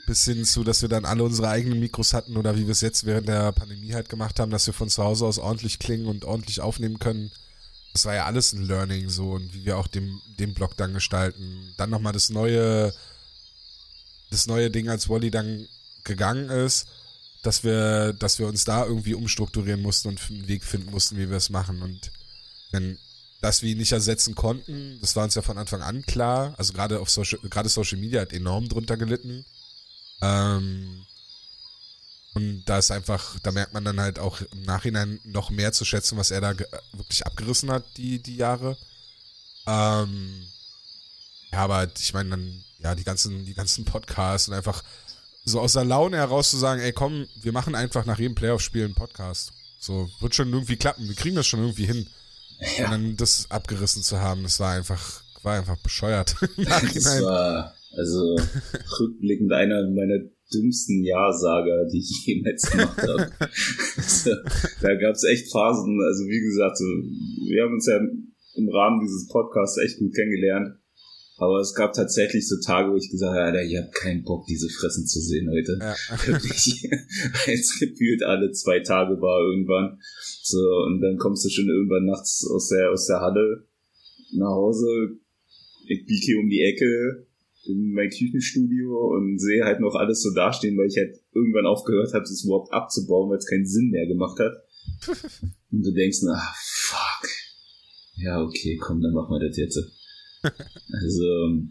Bis 0.07 0.25
hin 0.25 0.43
zu, 0.43 0.65
dass 0.65 0.81
wir 0.81 0.89
dann 0.89 1.05
alle 1.05 1.23
unsere 1.23 1.47
eigenen 1.47 1.79
Mikros 1.79 2.13
hatten 2.13 2.35
oder 2.35 2.55
wie 2.57 2.65
wir 2.65 2.73
es 2.73 2.81
jetzt 2.81 3.05
während 3.05 3.29
der 3.29 3.53
Pandemie 3.53 3.93
halt 3.93 4.09
gemacht 4.09 4.39
haben, 4.39 4.51
dass 4.51 4.67
wir 4.67 4.73
von 4.73 4.89
zu 4.89 5.03
Hause 5.03 5.25
aus 5.25 5.39
ordentlich 5.39 5.79
klingen 5.79 6.07
und 6.07 6.25
ordentlich 6.25 6.59
aufnehmen 6.59 6.99
können. 6.99 7.31
Das 7.93 8.05
war 8.05 8.13
ja 8.13 8.25
alles 8.25 8.51
ein 8.51 8.67
Learning 8.67 9.09
so 9.09 9.31
und 9.31 9.53
wie 9.53 9.65
wir 9.65 9.77
auch 9.77 9.87
den, 9.87 10.21
den 10.37 10.53
Blog 10.53 10.75
dann 10.75 10.93
gestalten. 10.93 11.73
Dann 11.77 11.89
nochmal 11.89 12.13
das 12.13 12.29
neue, 12.29 12.93
das 14.31 14.47
neue 14.47 14.69
Ding, 14.69 14.89
als 14.89 15.09
Wally 15.09 15.31
dann 15.31 15.65
gegangen 16.03 16.49
ist 16.49 16.87
dass 17.47 17.63
wir, 17.63 18.11
dass 18.11 18.39
wir 18.39 18.47
uns 18.47 18.65
da 18.65 18.85
irgendwie 18.85 19.13
umstrukturieren 19.13 19.81
mussten 19.81 20.09
und 20.09 20.21
einen 20.29 20.49
Weg 20.49 20.65
finden 20.65 20.91
mussten, 20.91 21.17
wie 21.17 21.29
wir 21.29 21.37
es 21.37 21.49
machen. 21.49 21.81
Und 21.81 22.11
dann, 22.73 22.97
dass 23.39 23.61
wir 23.61 23.71
ihn 23.71 23.77
nicht 23.77 23.93
ersetzen 23.93 24.35
konnten, 24.35 24.99
das 24.99 25.15
war 25.15 25.23
uns 25.23 25.35
ja 25.35 25.41
von 25.41 25.57
Anfang 25.57 25.81
an 25.81 26.05
klar. 26.05 26.53
Also 26.57 26.73
gerade 26.73 26.99
auf 26.99 27.09
Social, 27.09 27.39
gerade 27.49 27.69
Social 27.69 27.99
Media 27.99 28.19
hat 28.19 28.33
enorm 28.33 28.67
drunter 28.67 28.97
gelitten. 28.97 29.45
Ähm, 30.21 31.05
und 32.33 32.65
da 32.65 32.79
ist 32.79 32.91
einfach, 32.91 33.39
da 33.39 33.53
merkt 33.53 33.73
man 33.73 33.85
dann 33.85 34.01
halt 34.01 34.19
auch 34.19 34.41
im 34.41 34.63
Nachhinein 34.63 35.21
noch 35.23 35.49
mehr 35.49 35.71
zu 35.71 35.85
schätzen, 35.85 36.17
was 36.17 36.31
er 36.31 36.41
da 36.41 36.53
wirklich 36.91 37.25
abgerissen 37.25 37.71
hat, 37.71 37.85
die, 37.95 38.21
die 38.21 38.35
Jahre. 38.35 38.77
Ähm, 39.65 40.45
ja, 41.53 41.59
aber 41.59 41.87
ich 41.97 42.13
meine 42.13 42.31
dann, 42.31 42.63
ja, 42.79 42.93
die 42.93 43.05
ganzen, 43.05 43.45
die 43.45 43.53
ganzen 43.53 43.85
Podcasts 43.85 44.49
und 44.49 44.53
einfach 44.53 44.83
so 45.47 45.59
aus 45.61 45.73
der 45.73 45.85
Laune 45.85 46.17
heraus 46.17 46.51
zu 46.51 46.57
sagen, 46.57 46.81
ey 46.81 46.91
komm, 46.91 47.27
wir 47.41 47.53
machen 47.53 47.73
einfach 47.73 48.05
nach 48.05 48.19
jedem 48.19 48.35
Playoff-Spiel 48.35 48.83
einen 48.83 48.95
Podcast. 48.95 49.53
So, 49.79 50.09
wird 50.19 50.35
schon 50.35 50.51
irgendwie 50.51 50.75
klappen, 50.75 51.07
wir 51.07 51.15
kriegen 51.15 51.35
das 51.35 51.47
schon 51.47 51.61
irgendwie 51.61 51.85
hin. 51.85 52.07
Ja. 52.77 52.85
Und 52.85 52.91
dann 52.91 53.17
das 53.17 53.49
abgerissen 53.49 54.03
zu 54.03 54.19
haben, 54.19 54.43
das 54.43 54.59
war 54.59 54.73
einfach, 54.73 55.21
war 55.43 55.57
einfach 55.57 55.77
bescheuert. 55.77 56.35
das 56.57 57.21
war, 57.21 57.73
also 57.95 58.35
rückblickend 58.99 59.53
einer 59.53 59.87
meiner 59.89 60.25
dümmsten 60.53 61.03
Ja-Sager, 61.03 61.85
die 61.91 61.99
ich 61.99 62.25
jemals 62.25 62.69
gemacht 62.69 62.97
habe. 62.97 63.31
da 64.81 64.95
gab 64.95 65.15
es 65.15 65.23
echt 65.23 65.51
Phasen, 65.51 65.99
also 66.05 66.23
wie 66.25 66.41
gesagt, 66.41 66.77
so, 66.77 66.83
wir 66.83 67.63
haben 67.63 67.73
uns 67.73 67.85
ja 67.85 67.97
im 67.97 68.69
Rahmen 68.69 68.99
dieses 69.01 69.27
Podcasts 69.27 69.77
echt 69.77 69.99
gut 69.99 70.13
kennengelernt. 70.13 70.77
Aber 71.37 71.59
es 71.59 71.75
gab 71.75 71.93
tatsächlich 71.93 72.47
so 72.47 72.55
Tage, 72.59 72.91
wo 72.91 72.95
ich 72.95 73.11
gesagt 73.11 73.31
habe, 73.31 73.45
Alter, 73.45 73.63
ich 73.63 73.77
habe 73.77 73.91
keinen 73.91 74.23
Bock, 74.23 74.45
diese 74.47 74.69
Fressen 74.69 75.05
zu 75.05 75.21
sehen 75.21 75.49
heute. 75.49 75.77
Ja. 75.79 75.95
Wirklich. 76.25 76.89
Jetzt 77.45 77.79
gefühlt 77.79 78.23
alle 78.23 78.51
zwei 78.51 78.79
Tage 78.79 79.21
war 79.21 79.39
irgendwann. 79.41 79.99
So, 80.41 80.57
und 80.87 80.99
dann 81.01 81.17
kommst 81.17 81.45
du 81.45 81.49
schon 81.49 81.69
irgendwann 81.69 82.05
nachts 82.05 82.45
aus 82.49 82.69
der, 82.69 82.91
aus 82.91 83.05
der 83.05 83.21
Halle 83.21 83.67
nach 84.33 84.49
Hause. 84.49 85.19
Ich 85.87 86.05
biege 86.05 86.39
um 86.39 86.49
die 86.49 86.61
Ecke 86.61 87.27
in 87.65 87.93
mein 87.93 88.09
Küchenstudio 88.09 89.15
und 89.15 89.39
sehe 89.39 89.63
halt 89.63 89.79
noch 89.79 89.93
alles 89.93 90.23
so 90.23 90.33
dastehen, 90.33 90.77
weil 90.77 90.87
ich 90.87 90.97
halt 90.97 91.19
irgendwann 91.33 91.67
aufgehört 91.67 92.13
habe, 92.13 92.23
das 92.23 92.43
überhaupt 92.45 92.73
abzubauen, 92.73 93.29
weil 93.29 93.37
es 93.37 93.45
keinen 93.45 93.67
Sinn 93.67 93.89
mehr 93.91 94.07
gemacht 94.07 94.39
hat. 94.39 94.53
und 95.71 95.85
du 95.85 95.91
denkst, 95.91 96.19
ah, 96.29 96.53
fuck. 96.55 97.29
Ja, 98.15 98.41
okay, 98.41 98.77
komm, 98.81 99.01
dann 99.01 99.13
machen 99.13 99.31
wir 99.35 99.47
das 99.47 99.57
jetzt. 99.57 99.77
Also, 100.43 101.61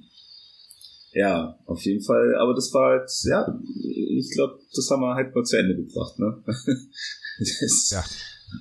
ja, 1.12 1.58
auf 1.66 1.82
jeden 1.82 2.02
Fall, 2.02 2.36
aber 2.36 2.54
das 2.54 2.72
war 2.74 2.90
halt, 2.90 3.10
ja, 3.24 3.58
ich 3.82 4.30
glaube, 4.32 4.60
das 4.74 4.90
haben 4.90 5.00
wir 5.00 5.14
halt 5.14 5.34
mal 5.34 5.44
zu 5.44 5.56
Ende 5.56 5.76
gebracht, 5.76 6.18
ne? 6.18 6.42
Das 7.38 7.60
ist 7.60 7.90
ja. 7.92 8.02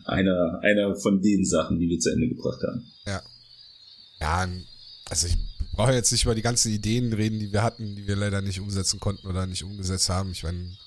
einer, 0.06 0.60
einer 0.62 0.96
von 0.98 1.22
den 1.22 1.46
Sachen, 1.46 1.80
die 1.80 1.88
wir 1.88 2.00
zu 2.00 2.12
Ende 2.12 2.28
gebracht 2.28 2.62
haben. 2.62 2.86
Ja. 3.06 3.22
Ja, 4.20 4.50
also 5.10 5.28
ich 5.28 5.38
brauche 5.74 5.94
jetzt 5.94 6.12
nicht 6.12 6.26
über 6.26 6.36
die 6.36 6.42
ganzen 6.42 6.74
Ideen 6.74 7.14
reden, 7.14 7.40
die 7.40 7.52
wir 7.52 7.64
hatten, 7.64 7.96
die 7.96 8.08
wir 8.08 8.16
leider 8.16 8.42
nicht 8.42 8.60
umsetzen 8.60 9.00
konnten 9.00 9.28
oder 9.28 9.46
nicht 9.46 9.64
umgesetzt 9.64 10.10
haben. 10.10 10.32
Ich 10.32 10.44
meine, 10.44 10.78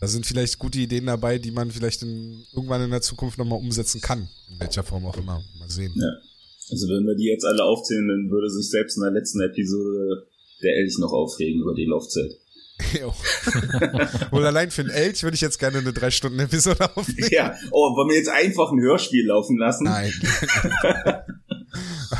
da 0.00 0.06
sind 0.06 0.26
vielleicht 0.26 0.58
gute 0.58 0.78
Ideen 0.78 1.06
dabei, 1.06 1.38
die 1.38 1.50
man 1.50 1.70
vielleicht 1.70 2.02
in, 2.02 2.44
irgendwann 2.52 2.82
in 2.82 2.90
der 2.90 3.00
Zukunft 3.00 3.38
nochmal 3.38 3.58
umsetzen 3.58 4.00
kann. 4.00 4.28
In 4.50 4.60
welcher 4.60 4.82
Form 4.82 5.06
auch 5.06 5.16
immer. 5.16 5.42
Mal 5.58 5.70
sehen. 5.70 5.92
Ja. 5.94 6.33
Also 6.70 6.88
wenn 6.88 7.04
wir 7.04 7.14
die 7.14 7.28
jetzt 7.28 7.44
alle 7.44 7.64
aufzählen, 7.64 8.08
dann 8.08 8.30
würde 8.30 8.50
sich 8.50 8.70
selbst 8.70 8.96
in 8.96 9.02
der 9.02 9.12
letzten 9.12 9.40
Episode 9.40 10.26
der 10.62 10.76
Elch 10.76 10.98
noch 10.98 11.12
aufregen 11.12 11.60
über 11.60 11.74
die 11.74 11.84
Laufzeit. 11.84 12.30
Wohl 14.30 14.46
allein 14.46 14.70
für 14.70 14.82
den 14.82 14.92
Elch 14.92 15.22
würde 15.22 15.34
ich 15.34 15.40
jetzt 15.40 15.58
gerne 15.58 15.78
eine 15.78 15.90
3-Stunden-Episode 15.90 16.96
aufnehmen. 16.96 17.28
Ja, 17.30 17.54
oh, 17.70 17.96
wollen 17.96 18.08
wir 18.08 18.16
jetzt 18.16 18.30
einfach 18.30 18.72
ein 18.72 18.80
Hörspiel 18.80 19.26
laufen 19.26 19.58
lassen? 19.58 19.84
Nein. 19.84 20.12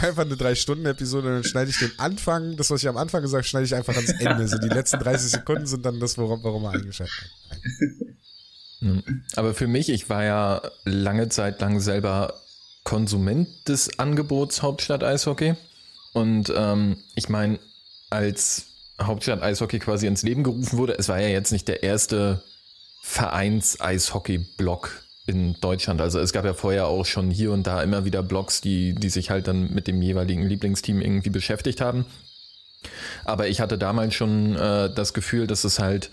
einfach 0.01 0.25
eine 0.25 0.35
3-Stunden-Episode, 0.35 1.29
dann 1.29 1.45
schneide 1.45 1.71
ich 1.71 1.79
den 1.79 1.93
Anfang, 1.99 2.57
das, 2.57 2.71
was 2.71 2.83
ich 2.83 2.89
am 2.89 2.97
Anfang 2.97 3.23
gesagt 3.23 3.43
habe, 3.43 3.49
schneide 3.49 3.67
ich 3.67 3.75
einfach 3.75 3.97
ans 3.97 4.13
Ende. 4.13 4.47
So 4.47 4.59
die 4.59 4.69
letzten 4.69 4.99
30 4.99 5.33
Sekunden 5.33 5.67
sind 5.67 5.85
dann 5.85 5.99
das, 5.99 6.19
worum, 6.19 6.45
warum 6.45 6.65
er 6.65 6.73
eingeschaltet 6.73 7.15
hat. 7.51 7.59
Aber 9.37 9.55
für 9.55 9.67
mich, 9.67 9.89
ich 9.89 10.11
war 10.11 10.25
ja 10.25 10.63
lange 10.85 11.31
Zeit 11.31 11.61
lang 11.61 11.81
selber 11.81 12.35
Konsument 12.85 13.49
des 13.67 13.99
Angebots 13.99 14.63
Hauptstadt 14.63 15.03
Eishockey. 15.03 15.55
Und 16.13 16.53
ähm, 16.55 16.99
ich 17.17 17.29
meine, 17.29 17.59
als 18.11 18.67
Hauptstadt 19.01 19.43
Eishockey 19.43 19.81
quasi 19.81 20.07
ins 20.07 20.23
Leben 20.23 20.45
gerufen 20.45 20.79
wurde, 20.79 20.97
es 20.99 21.09
war 21.09 21.21
ja 21.21 21.29
jetzt 21.29 21.51
nicht 21.51 21.67
der 21.67 21.83
erste 21.83 22.43
Vereins-Eishockey-Block 23.03 25.05
in 25.27 25.57
Deutschland. 25.61 26.01
Also 26.01 26.21
es 26.21 26.33
gab 26.33 26.45
ja 26.45 26.55
vorher 26.55 26.87
auch 26.87 27.07
schon 27.07 27.31
hier 27.31 27.53
und 27.53 27.67
da 27.67 27.83
immer 27.83 28.05
wieder 28.05 28.23
Blogs, 28.23 28.61
die, 28.61 28.95
die 28.95 29.09
sich 29.09 29.31
halt 29.31 29.49
dann 29.49 29.73
mit 29.73 29.87
dem 29.87 30.03
jeweiligen 30.03 30.47
Lieblingsteam 30.47 31.01
irgendwie 31.01 31.31
beschäftigt 31.31 31.81
haben. 31.81 32.05
Aber 33.25 33.49
ich 33.49 33.61
hatte 33.61 33.79
damals 33.79 34.15
schon 34.15 34.57
äh, 34.57 34.93
das 34.95 35.15
Gefühl, 35.15 35.47
dass 35.47 35.65
es 35.65 35.79
halt 35.79 36.11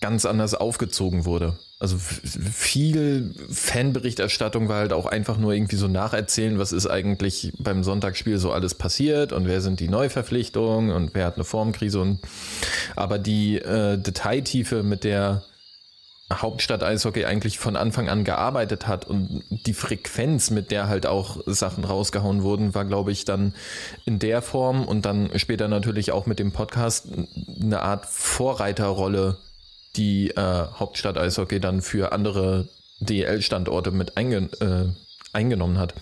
ganz 0.00 0.26
anders 0.26 0.54
aufgezogen 0.54 1.24
wurde. 1.24 1.56
Also 1.82 1.98
viel 1.98 3.34
Fanberichterstattung 3.50 4.68
war 4.68 4.76
halt 4.76 4.92
auch 4.92 5.06
einfach 5.06 5.36
nur 5.36 5.52
irgendwie 5.52 5.74
so 5.74 5.88
nacherzählen, 5.88 6.56
was 6.56 6.70
ist 6.70 6.86
eigentlich 6.86 7.52
beim 7.58 7.82
Sonntagsspiel 7.82 8.38
so 8.38 8.52
alles 8.52 8.74
passiert 8.74 9.32
und 9.32 9.48
wer 9.48 9.60
sind 9.60 9.80
die 9.80 9.88
Neuverpflichtungen 9.88 10.92
und 10.92 11.12
wer 11.14 11.26
hat 11.26 11.34
eine 11.34 11.44
Formkrise 11.44 12.00
und 12.00 12.20
aber 12.94 13.18
die 13.18 13.58
äh, 13.58 13.98
Detailtiefe, 13.98 14.84
mit 14.84 15.02
der 15.02 15.42
Hauptstadt 16.32 16.84
Eishockey 16.84 17.24
eigentlich 17.24 17.58
von 17.58 17.74
Anfang 17.74 18.08
an 18.08 18.22
gearbeitet 18.22 18.86
hat 18.86 19.04
und 19.04 19.42
die 19.50 19.74
Frequenz, 19.74 20.50
mit 20.50 20.70
der 20.70 20.86
halt 20.86 21.04
auch 21.06 21.38
Sachen 21.46 21.82
rausgehauen 21.82 22.44
wurden, 22.44 22.76
war, 22.76 22.84
glaube 22.84 23.10
ich, 23.10 23.24
dann 23.24 23.54
in 24.04 24.20
der 24.20 24.40
Form 24.40 24.86
und 24.86 25.04
dann 25.04 25.36
später 25.36 25.66
natürlich 25.66 26.12
auch 26.12 26.26
mit 26.26 26.38
dem 26.38 26.52
Podcast 26.52 27.08
eine 27.60 27.82
Art 27.82 28.06
Vorreiterrolle 28.06 29.38
die 29.96 30.30
äh, 30.30 30.66
Hauptstadt 30.74 31.18
Eishockey 31.18 31.60
dann 31.60 31.82
für 31.82 32.12
andere 32.12 32.68
DEL-Standorte 33.00 33.90
mit 33.90 34.16
einge 34.16 34.48
äh, 34.60 34.88
eingenommen 35.32 35.78
hat. 35.78 35.94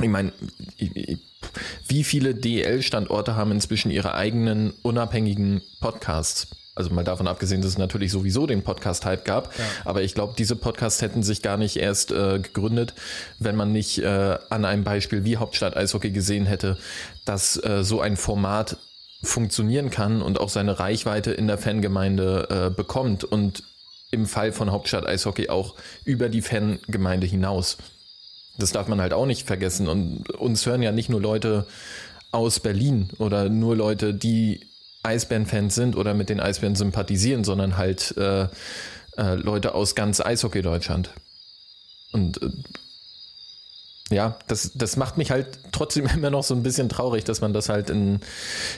Ich 0.00 0.08
meine, 0.08 0.32
wie 1.88 2.04
viele 2.04 2.34
DEL-Standorte 2.34 3.36
haben 3.36 3.52
inzwischen 3.52 3.90
ihre 3.90 4.14
eigenen 4.14 4.72
unabhängigen 4.82 5.62
Podcasts? 5.80 6.48
Also 6.74 6.94
mal 6.94 7.04
davon 7.04 7.28
abgesehen, 7.28 7.60
dass 7.60 7.72
es 7.72 7.78
natürlich 7.78 8.10
sowieso 8.12 8.46
den 8.46 8.62
Podcast-Hype 8.62 9.24
gab. 9.24 9.58
Ja. 9.58 9.64
Aber 9.84 10.02
ich 10.02 10.14
glaube, 10.14 10.34
diese 10.38 10.56
Podcasts 10.56 11.02
hätten 11.02 11.22
sich 11.22 11.42
gar 11.42 11.56
nicht 11.56 11.76
erst 11.76 12.12
äh, 12.12 12.38
gegründet, 12.38 12.94
wenn 13.38 13.56
man 13.56 13.72
nicht 13.72 13.98
äh, 13.98 14.38
an 14.48 14.64
einem 14.64 14.84
Beispiel 14.84 15.24
wie 15.24 15.36
Hauptstadt 15.36 15.76
Eishockey 15.76 16.10
gesehen 16.10 16.46
hätte, 16.46 16.78
dass 17.24 17.62
äh, 17.62 17.84
so 17.84 18.00
ein 18.00 18.16
Format 18.16 18.78
funktionieren 19.22 19.90
kann 19.90 20.22
und 20.22 20.40
auch 20.40 20.48
seine 20.48 20.78
Reichweite 20.78 21.32
in 21.32 21.46
der 21.46 21.58
Fangemeinde 21.58 22.48
äh, 22.50 22.74
bekommt 22.74 23.24
und 23.24 23.62
im 24.10 24.26
Fall 24.26 24.52
von 24.52 24.72
Hauptstadt 24.72 25.06
Eishockey 25.06 25.48
auch 25.48 25.74
über 26.04 26.28
die 26.28 26.42
Fangemeinde 26.42 27.26
hinaus. 27.26 27.76
Das 28.58 28.72
darf 28.72 28.88
man 28.88 29.00
halt 29.00 29.12
auch 29.12 29.26
nicht 29.26 29.46
vergessen. 29.46 29.88
Und 29.88 30.30
uns 30.30 30.66
hören 30.66 30.82
ja 30.82 30.92
nicht 30.92 31.08
nur 31.08 31.20
Leute 31.20 31.66
aus 32.32 32.60
Berlin 32.60 33.10
oder 33.18 33.48
nur 33.48 33.76
Leute, 33.76 34.14
die 34.14 34.66
Eisbären-Fans 35.02 35.74
sind 35.74 35.96
oder 35.96 36.14
mit 36.14 36.28
den 36.28 36.40
Eisbären 36.40 36.74
sympathisieren, 36.74 37.44
sondern 37.44 37.76
halt 37.76 38.16
äh, 38.16 38.48
äh, 39.16 39.34
Leute 39.34 39.74
aus 39.74 39.94
ganz 39.94 40.20
Eishockey 40.20 40.62
Deutschland. 40.62 41.10
Und 42.12 42.42
äh, 42.42 42.50
ja, 44.10 44.36
das, 44.48 44.72
das 44.74 44.96
macht 44.96 45.16
mich 45.16 45.30
halt 45.30 45.46
trotzdem 45.72 46.06
immer 46.14 46.30
noch 46.30 46.44
so 46.44 46.54
ein 46.54 46.62
bisschen 46.62 46.88
traurig, 46.88 47.24
dass 47.24 47.40
man 47.40 47.52
das 47.52 47.68
halt 47.68 47.90
in, 47.90 48.20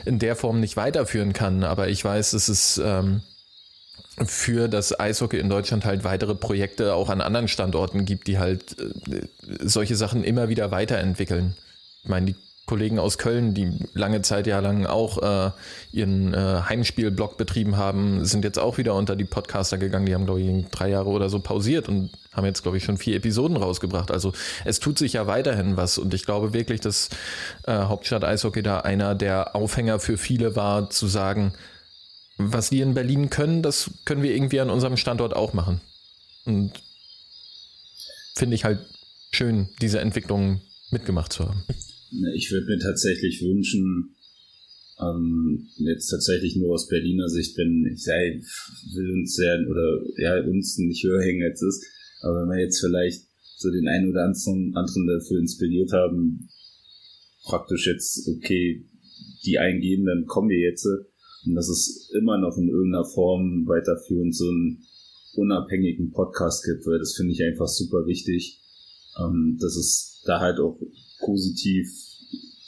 in 0.05 0.19
der 0.19 0.37
Form 0.37 0.61
nicht 0.61 0.77
weiterführen 0.77 1.33
kann. 1.33 1.65
Aber 1.65 1.89
ich 1.89 2.05
weiß, 2.05 2.33
dass 2.33 2.49
es 2.49 2.81
ähm, 2.83 3.23
für 4.25 4.69
das 4.69 4.99
Eishockey 4.99 5.39
in 5.39 5.49
Deutschland 5.49 5.85
halt 5.85 6.05
weitere 6.05 6.35
Projekte 6.35 6.95
auch 6.95 7.09
an 7.09 7.21
anderen 7.21 7.49
Standorten 7.49 8.05
gibt, 8.05 8.27
die 8.27 8.39
halt 8.39 8.79
äh, 8.79 9.27
solche 9.63 9.97
Sachen 9.97 10.23
immer 10.23 10.49
wieder 10.49 10.71
weiterentwickeln. 10.71 11.57
Ich 12.03 12.09
meine, 12.09 12.27
die 12.27 12.37
Kollegen 12.73 12.99
aus 12.99 13.19
Köln, 13.19 13.53
die 13.53 13.71
lange 13.93 14.23
Zeit 14.23 14.47
ja 14.47 14.59
lang 14.61 14.87
auch 14.87 15.19
äh, 15.19 15.51
ihren 15.93 16.33
äh, 16.33 16.63
Heimspielblog 16.63 17.37
betrieben 17.37 17.77
haben, 17.77 18.25
sind 18.25 18.47
jetzt 18.47 18.59
auch 18.59 18.79
wieder 18.79 18.95
unter 18.95 19.15
die 19.15 19.27
Podcaster 19.27 19.77
gegangen. 19.77 20.07
Die 20.07 20.15
haben, 20.15 20.25
glaube 20.25 20.41
ich, 20.41 20.65
drei 20.71 20.89
Jahre 20.89 21.11
oder 21.11 21.29
so 21.29 21.39
pausiert 21.39 21.91
und 21.91 22.09
haben 22.33 22.47
jetzt, 22.47 22.63
glaube 22.63 22.79
ich, 22.79 22.85
schon 22.85 22.97
vier 22.97 23.17
Episoden 23.17 23.59
rausgebracht. 23.59 24.11
Also 24.11 24.33
es 24.65 24.81
tut 24.81 24.97
sich 24.97 25.13
ja 25.13 25.27
weiterhin 25.27 25.77
was 25.77 25.99
und 25.99 26.15
ich 26.15 26.25
glaube 26.25 26.55
wirklich, 26.55 26.81
dass 26.81 27.11
äh, 27.67 27.75
Hauptstadt 27.75 28.25
Eishockey 28.25 28.63
da 28.63 28.79
einer 28.81 29.15
der 29.15 29.55
Aufhänger 29.55 30.01
für 30.01 30.17
viele 30.17 30.57
war, 30.57 30.89
zu 30.89 31.07
sagen, 31.09 31.53
was 32.39 32.71
die 32.71 32.81
in 32.81 32.95
Berlin 32.95 33.29
können, 33.29 33.61
das 33.61 33.91
können 34.07 34.23
wir 34.23 34.35
irgendwie 34.35 34.61
an 34.61 34.71
unserem 34.71 34.97
Standort 34.97 35.37
auch 35.37 35.53
machen. 35.53 35.83
Und 36.47 36.73
finde 38.35 38.55
ich 38.55 38.65
halt 38.65 38.81
schön, 39.31 39.69
diese 39.83 40.01
Entwicklung 40.01 40.63
mitgemacht 40.91 41.35
zu 41.35 41.47
haben. 41.47 41.65
Ich 42.35 42.51
würde 42.51 42.67
mir 42.67 42.79
tatsächlich 42.79 43.43
wünschen, 43.43 44.15
ähm, 45.01 45.69
jetzt 45.79 46.09
tatsächlich 46.09 46.57
nur 46.57 46.75
aus 46.75 46.89
Berliner 46.89 47.29
Sicht, 47.29 47.57
wenn 47.57 47.87
ich 47.93 48.03
sei, 48.03 48.41
will 48.95 49.13
uns 49.13 49.35
sehr, 49.35 49.67
oder 49.69 50.03
ja, 50.19 50.41
uns 50.45 50.79
nicht 50.79 51.03
höher 51.05 51.23
hängen 51.23 51.41
jetzt 51.41 51.63
ist, 51.63 51.85
aber 52.21 52.43
wenn 52.43 52.57
wir 52.57 52.65
jetzt 52.65 52.81
vielleicht 52.81 53.27
so 53.57 53.71
den 53.71 53.89
einen 53.89 54.11
oder 54.11 54.25
anderen 54.25 55.07
dafür 55.07 55.39
inspiriert 55.39 55.93
haben, 55.93 56.49
praktisch 57.45 57.87
jetzt, 57.87 58.29
okay, 58.29 58.85
die 59.45 59.59
eingeben, 59.59 60.07
dann 60.07 60.27
kommen 60.27 60.51
wir 60.51 60.59
jetzt. 60.59 60.87
Und 61.45 61.55
dass 61.55 61.69
es 61.69 62.11
immer 62.19 62.39
noch 62.39 62.57
in 62.57 62.69
irgendeiner 62.69 63.05
Form 63.05 63.67
weiterführend 63.67 64.35
so 64.35 64.49
einen 64.49 64.85
unabhängigen 65.35 66.13
Podcast 66.13 66.65
gibt, 66.65 66.87
weil 66.87 66.99
das 66.99 67.15
finde 67.15 67.33
ich 67.33 67.43
einfach 67.43 67.67
super 67.67 68.07
wichtig, 68.07 68.61
ähm, 69.19 69.59
dass 69.61 69.77
es 69.77 70.23
da 70.25 70.41
halt 70.41 70.61
auch 70.61 70.79
positiv 71.25 71.89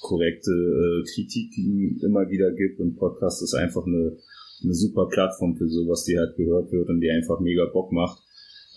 korrekte 0.01 0.51
äh, 0.51 1.05
Kritiken 1.15 2.01
immer 2.03 2.29
wieder 2.29 2.53
gibt 2.53 2.79
und 2.81 2.97
Podcast 2.97 3.43
ist 3.43 3.55
einfach 3.55 3.87
eine, 3.87 4.17
eine 4.63 4.75
super 4.75 5.09
Plattform 5.09 5.57
für 5.57 5.69
sowas, 5.69 6.05
die 6.05 6.19
halt 6.19 6.37
gehört 6.37 6.71
wird 6.73 6.89
und 6.89 7.01
die 7.01 7.11
einfach 7.11 7.41
mega 7.41 7.65
Bock 7.73 7.91
macht. 7.91 8.23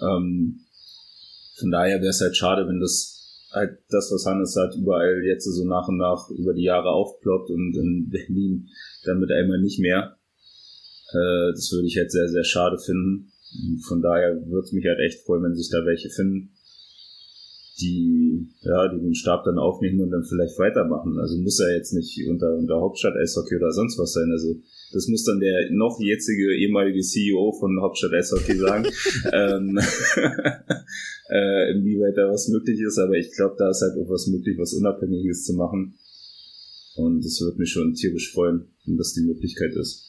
Ähm, 0.01 0.61
von 1.59 1.71
daher 1.71 1.99
wäre 1.99 2.09
es 2.09 2.21
halt 2.21 2.37
schade, 2.37 2.67
wenn 2.67 2.79
das 2.79 3.17
halt 3.51 3.79
das, 3.89 4.11
was 4.11 4.25
Hannes 4.25 4.53
sagt, 4.53 4.75
überall 4.75 5.23
jetzt 5.25 5.45
so 5.45 5.65
nach 5.65 5.87
und 5.87 5.97
nach 5.97 6.29
über 6.29 6.53
die 6.53 6.63
Jahre 6.63 6.89
aufploppt 6.89 7.49
und 7.49 7.75
in 7.75 8.09
Berlin 8.09 8.69
dann 9.05 9.19
mit 9.19 9.31
einmal 9.31 9.61
nicht 9.61 9.79
mehr. 9.79 10.17
Äh, 11.11 11.51
das 11.53 11.71
würde 11.71 11.87
ich 11.87 11.97
halt 11.97 12.11
sehr, 12.11 12.27
sehr 12.27 12.43
schade 12.43 12.77
finden. 12.77 13.31
Von 13.87 14.01
daher 14.01 14.35
würde 14.45 14.65
es 14.65 14.73
mich 14.73 14.85
halt 14.85 14.99
echt 14.99 15.25
freuen, 15.25 15.43
wenn 15.43 15.55
sich 15.55 15.69
da 15.69 15.85
welche 15.85 16.09
finden, 16.09 16.51
die, 17.79 18.47
ja, 18.61 18.87
die 18.87 18.99
den 18.99 19.15
Stab 19.15 19.43
dann 19.43 19.59
aufnehmen 19.59 20.01
und 20.01 20.11
dann 20.11 20.23
vielleicht 20.23 20.57
weitermachen. 20.57 21.19
Also 21.19 21.37
muss 21.37 21.59
er 21.59 21.75
jetzt 21.75 21.93
nicht 21.93 22.27
unter, 22.27 22.55
unter 22.55 22.81
Hauptstadt 22.81 23.15
Eishockey 23.15 23.55
oder 23.55 23.71
sonst 23.71 23.99
was 23.99 24.13
sein. 24.13 24.31
Also 24.31 24.55
das 24.93 25.07
muss 25.07 25.23
dann 25.25 25.39
der 25.39 25.69
noch 25.71 25.99
jetzige 25.99 26.55
ehemalige 26.55 27.01
CEO 27.01 27.51
von 27.59 27.79
Hauptstadt 27.81 28.13
Eishockey 28.13 28.57
sagen, 28.57 28.85
ähm, 29.33 29.77
äh, 31.29 31.71
inwieweit 31.71 32.17
da 32.17 32.29
was 32.31 32.47
möglich 32.47 32.79
ist. 32.79 32.97
Aber 32.97 33.13
ich 33.13 33.31
glaube, 33.35 33.55
da 33.57 33.69
ist 33.69 33.81
halt 33.81 33.97
auch 33.97 34.09
was 34.09 34.27
möglich, 34.27 34.57
was 34.57 34.73
Unabhängiges 34.73 35.45
zu 35.45 35.53
machen. 35.53 35.95
Und 36.95 37.23
es 37.23 37.39
würde 37.41 37.59
mich 37.59 37.69
schon 37.69 37.93
tierisch 37.93 38.31
freuen, 38.33 38.65
wenn 38.85 38.97
das 38.97 39.13
die 39.13 39.21
Möglichkeit 39.21 39.75
ist. 39.75 40.03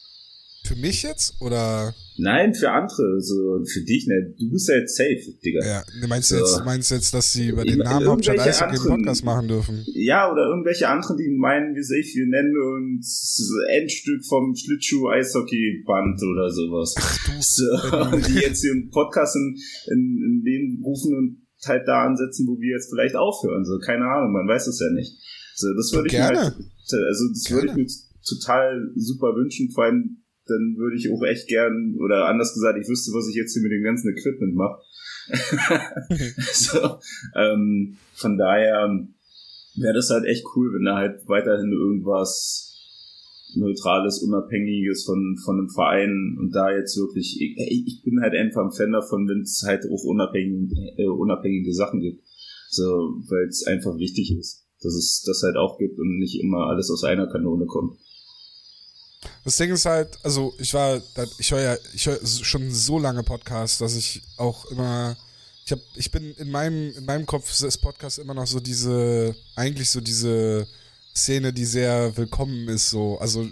Für 0.68 0.76
mich 0.76 1.02
jetzt? 1.02 1.40
Oder? 1.40 1.94
Nein, 2.18 2.52
für 2.52 2.70
andere. 2.70 3.22
So, 3.22 3.64
für 3.64 3.80
dich, 3.80 4.06
ne? 4.06 4.34
Du 4.38 4.50
bist 4.50 4.68
ja 4.68 4.76
jetzt 4.76 4.98
safe, 4.98 5.16
Digga. 5.42 5.64
Ja, 5.64 5.82
du 6.02 6.08
meinst, 6.08 6.28
so. 6.28 6.36
jetzt, 6.36 6.62
meinst 6.62 6.90
jetzt, 6.90 7.14
dass 7.14 7.32
sie 7.32 7.48
über 7.48 7.64
den 7.64 7.78
Namen 7.78 8.06
Hauptstadt 8.06 8.38
Eishockey 8.38 8.76
einen 8.76 8.86
Podcast 8.86 9.24
machen 9.24 9.48
dürfen? 9.48 9.82
Ja, 9.94 10.30
oder 10.30 10.44
irgendwelche 10.50 10.88
anderen, 10.88 11.16
die 11.16 11.30
meinen, 11.30 11.74
wie 11.74 11.82
sich, 11.82 12.14
wir 12.14 12.26
nennen 12.26 12.52
uns 12.52 13.50
Endstück 13.70 14.22
vom 14.26 14.54
Schlittschuh-Eishockey-Band 14.54 16.22
oder 16.22 16.50
sowas. 16.50 16.94
Ach 16.98 17.18
du. 17.24 17.32
So, 17.40 17.64
und 18.12 18.28
die 18.28 18.40
jetzt 18.40 18.60
hier 18.60 18.72
einen 18.72 18.90
Podcast 18.90 19.36
in, 19.36 19.56
in, 19.86 19.98
in 20.22 20.42
den 20.44 20.82
rufen 20.84 21.16
und 21.16 21.66
halt 21.66 21.88
da 21.88 22.04
ansetzen, 22.04 22.46
wo 22.46 22.60
wir 22.60 22.74
jetzt 22.74 22.90
vielleicht 22.90 23.16
aufhören. 23.16 23.64
So, 23.64 23.78
keine 23.78 24.04
Ahnung, 24.04 24.32
man 24.32 24.46
weiß 24.46 24.66
es 24.66 24.80
ja 24.80 24.90
nicht. 24.92 25.16
So, 25.54 25.66
das 25.74 25.92
würde 25.92 26.08
ich 26.08 26.12
mir 26.12 26.24
halt, 26.24 26.36
also 26.36 27.28
das 27.32 27.50
würde 27.50 27.66
ich 27.68 27.74
mir 27.74 27.86
total 28.28 28.92
super 28.96 29.34
wünschen, 29.34 29.70
vor 29.70 29.84
allem 29.84 30.18
dann 30.48 30.76
würde 30.76 30.96
ich 30.96 31.12
auch 31.12 31.22
echt 31.22 31.48
gern, 31.48 31.96
oder 32.00 32.26
anders 32.26 32.54
gesagt, 32.54 32.78
ich 32.80 32.88
wüsste, 32.88 33.12
was 33.12 33.28
ich 33.28 33.36
jetzt 33.36 33.52
hier 33.52 33.62
mit 33.62 33.72
dem 33.72 33.82
ganzen 33.82 34.10
Equipment 34.10 34.54
mache. 34.54 34.80
so, 36.52 36.98
ähm, 37.36 37.96
von 38.14 38.38
daher 38.38 39.06
wäre 39.76 39.94
das 39.94 40.10
halt 40.10 40.24
echt 40.24 40.44
cool, 40.56 40.72
wenn 40.74 40.84
da 40.84 40.96
halt 40.96 41.28
weiterhin 41.28 41.72
irgendwas 41.72 42.68
Neutrales, 43.54 44.22
Unabhängiges 44.22 45.04
von, 45.04 45.36
von 45.44 45.58
einem 45.58 45.70
Verein 45.70 46.36
und 46.38 46.54
da 46.54 46.70
jetzt 46.70 46.96
wirklich, 46.98 47.40
ich, 47.40 47.86
ich 47.86 48.02
bin 48.02 48.20
halt 48.20 48.34
einfach 48.34 48.64
ein 48.64 48.72
Fan 48.72 48.92
davon, 48.92 49.26
wenn 49.28 49.40
es 49.40 49.62
halt 49.66 49.84
auch 49.90 50.04
unabhängige, 50.04 50.74
äh, 50.98 51.06
unabhängige 51.06 51.72
Sachen 51.72 52.00
gibt. 52.00 52.22
So, 52.70 52.84
weil 53.28 53.48
es 53.48 53.66
einfach 53.66 53.96
wichtig 53.98 54.36
ist, 54.36 54.66
dass 54.82 54.94
es 54.94 55.22
das 55.26 55.42
halt 55.42 55.56
auch 55.56 55.78
gibt 55.78 55.98
und 55.98 56.18
nicht 56.18 56.40
immer 56.42 56.66
alles 56.66 56.90
aus 56.90 57.04
einer 57.04 57.26
Kanone 57.26 57.64
kommt. 57.64 57.98
Das 59.44 59.56
Ding 59.56 59.72
ist 59.72 59.84
halt, 59.84 60.18
also 60.22 60.54
ich 60.58 60.74
war, 60.74 61.00
ich 61.38 61.50
höre 61.50 61.60
ja, 61.60 61.76
ich 61.94 62.06
höre 62.06 62.24
schon 62.26 62.70
so 62.72 62.98
lange 62.98 63.22
Podcasts, 63.22 63.78
dass 63.78 63.94
ich 63.94 64.22
auch 64.36 64.66
immer, 64.66 65.16
ich 65.64 65.72
habe, 65.72 65.82
ich 65.94 66.10
bin 66.10 66.34
in 66.34 66.50
meinem, 66.50 66.92
in 66.96 67.04
meinem 67.04 67.26
Kopf 67.26 67.50
ist 67.62 67.78
Podcast 67.78 68.18
immer 68.18 68.34
noch 68.34 68.46
so 68.46 68.60
diese, 68.60 69.34
eigentlich 69.54 69.90
so 69.90 70.00
diese 70.00 70.66
Szene, 71.14 71.52
die 71.52 71.64
sehr 71.64 72.16
willkommen 72.16 72.68
ist, 72.68 72.90
so, 72.90 73.18
also 73.18 73.48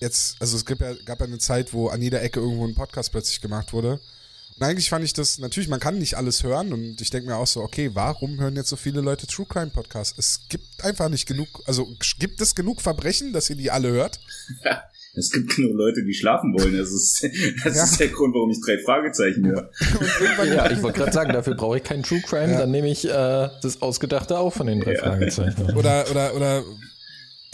jetzt, 0.00 0.36
also 0.40 0.56
es 0.56 0.64
gab 0.64 0.80
ja, 0.80 0.94
gab 1.04 1.20
ja 1.20 1.26
eine 1.26 1.38
Zeit, 1.38 1.72
wo 1.72 1.88
an 1.88 2.02
jeder 2.02 2.22
Ecke 2.22 2.40
irgendwo 2.40 2.66
ein 2.66 2.74
Podcast 2.74 3.12
plötzlich 3.12 3.40
gemacht 3.40 3.72
wurde. 3.72 4.00
Eigentlich 4.62 4.90
fand 4.90 5.04
ich 5.04 5.12
das, 5.12 5.38
natürlich, 5.38 5.68
man 5.68 5.80
kann 5.80 5.98
nicht 5.98 6.16
alles 6.16 6.42
hören 6.42 6.72
und 6.72 7.00
ich 7.00 7.10
denke 7.10 7.28
mir 7.28 7.36
auch 7.36 7.46
so, 7.46 7.60
okay, 7.60 7.90
warum 7.94 8.38
hören 8.40 8.56
jetzt 8.56 8.68
so 8.68 8.76
viele 8.76 9.00
Leute 9.00 9.26
True 9.26 9.46
Crime 9.48 9.70
Podcasts? 9.70 10.18
Es 10.18 10.48
gibt 10.48 10.84
einfach 10.84 11.08
nicht 11.08 11.26
genug, 11.26 11.48
also 11.66 11.88
gibt 12.18 12.40
es 12.40 12.54
genug 12.54 12.80
Verbrechen, 12.80 13.32
dass 13.32 13.50
ihr 13.50 13.56
die 13.56 13.70
alle 13.70 13.90
hört? 13.90 14.20
Ja, 14.64 14.82
es 15.14 15.30
gibt 15.30 15.54
genug 15.54 15.74
Leute, 15.74 16.04
die 16.04 16.14
schlafen 16.14 16.54
wollen. 16.54 16.76
Das 16.76 16.90
ist, 16.90 17.22
das 17.64 17.76
ja. 17.76 17.84
ist 17.84 18.00
der 18.00 18.08
Grund, 18.08 18.34
warum 18.34 18.50
ich 18.50 18.60
drei 18.64 18.78
Fragezeichen 18.78 19.46
höre. 19.46 19.70
ja, 20.46 20.70
ich 20.70 20.82
wollte 20.82 20.98
gerade 20.98 21.12
sagen, 21.12 21.32
dafür 21.32 21.54
brauche 21.54 21.76
ich 21.76 21.84
keinen 21.84 22.02
True 22.02 22.22
Crime, 22.22 22.52
ja. 22.52 22.58
dann 22.60 22.70
nehme 22.70 22.90
ich 22.90 23.04
äh, 23.04 23.48
das 23.62 23.82
Ausgedachte 23.82 24.38
auch 24.38 24.52
von 24.52 24.66
den 24.66 24.80
drei 24.80 24.94
ja. 24.94 25.02
Fragezeichen. 25.02 25.76
Oder, 25.76 26.10
oder, 26.10 26.34
oder 26.34 26.64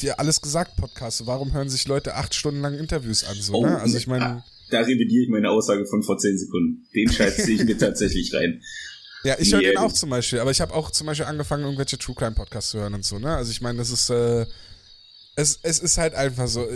dir 0.01 0.19
alles 0.21 0.41
gesagt 0.41 0.77
Podcast. 0.77 1.27
Warum 1.27 1.53
hören 1.53 1.69
sich 1.69 1.87
Leute 1.89 2.15
acht 2.15 2.35
Stunden 2.35 2.61
lang 2.61 2.75
Interviews 2.75 3.25
an? 3.25 3.37
So, 3.41 3.55
oh, 3.55 3.67
ne? 3.67 3.81
Also 3.81 3.97
ich 3.97 4.07
meine 4.07 4.43
da 4.71 4.81
revidiere 4.81 5.25
ich 5.25 5.29
meine 5.31 5.51
Aussage 5.51 5.87
von 5.87 6.03
vor 6.03 6.19
zehn 6.19 6.39
Sekunden. 6.39 6.87
Den 6.95 7.11
Scheiß 7.11 7.37
ziehe 7.37 7.57
ich 7.57 7.65
mir 7.65 7.79
tatsächlich 7.79 8.33
rein. 8.35 8.63
Ja, 9.25 9.37
ich 9.39 9.53
höre 9.53 9.61
den 9.61 9.79
auch 9.79 9.93
zum 9.93 10.11
Beispiel, 10.11 10.39
aber 10.39 10.51
ich 10.51 10.61
habe 10.61 10.75
auch 10.75 10.91
zum 10.91 11.07
Beispiel 11.07 11.27
angefangen, 11.27 11.65
irgendwelche 11.65 11.99
True 11.99 12.15
Crime 12.15 12.35
Podcasts 12.35 12.71
zu 12.71 12.79
hören 12.79 12.95
und 12.95 13.05
so, 13.05 13.19
ne? 13.19 13.35
Also 13.35 13.51
ich 13.51 13.61
meine, 13.61 13.79
das 13.79 13.91
ist, 13.91 14.11
äh, 14.11 14.47
es, 15.35 15.59
es 15.63 15.81
ist 15.81 15.99
halt 15.99 16.15
einfach 16.15 16.47
so, 16.47 16.67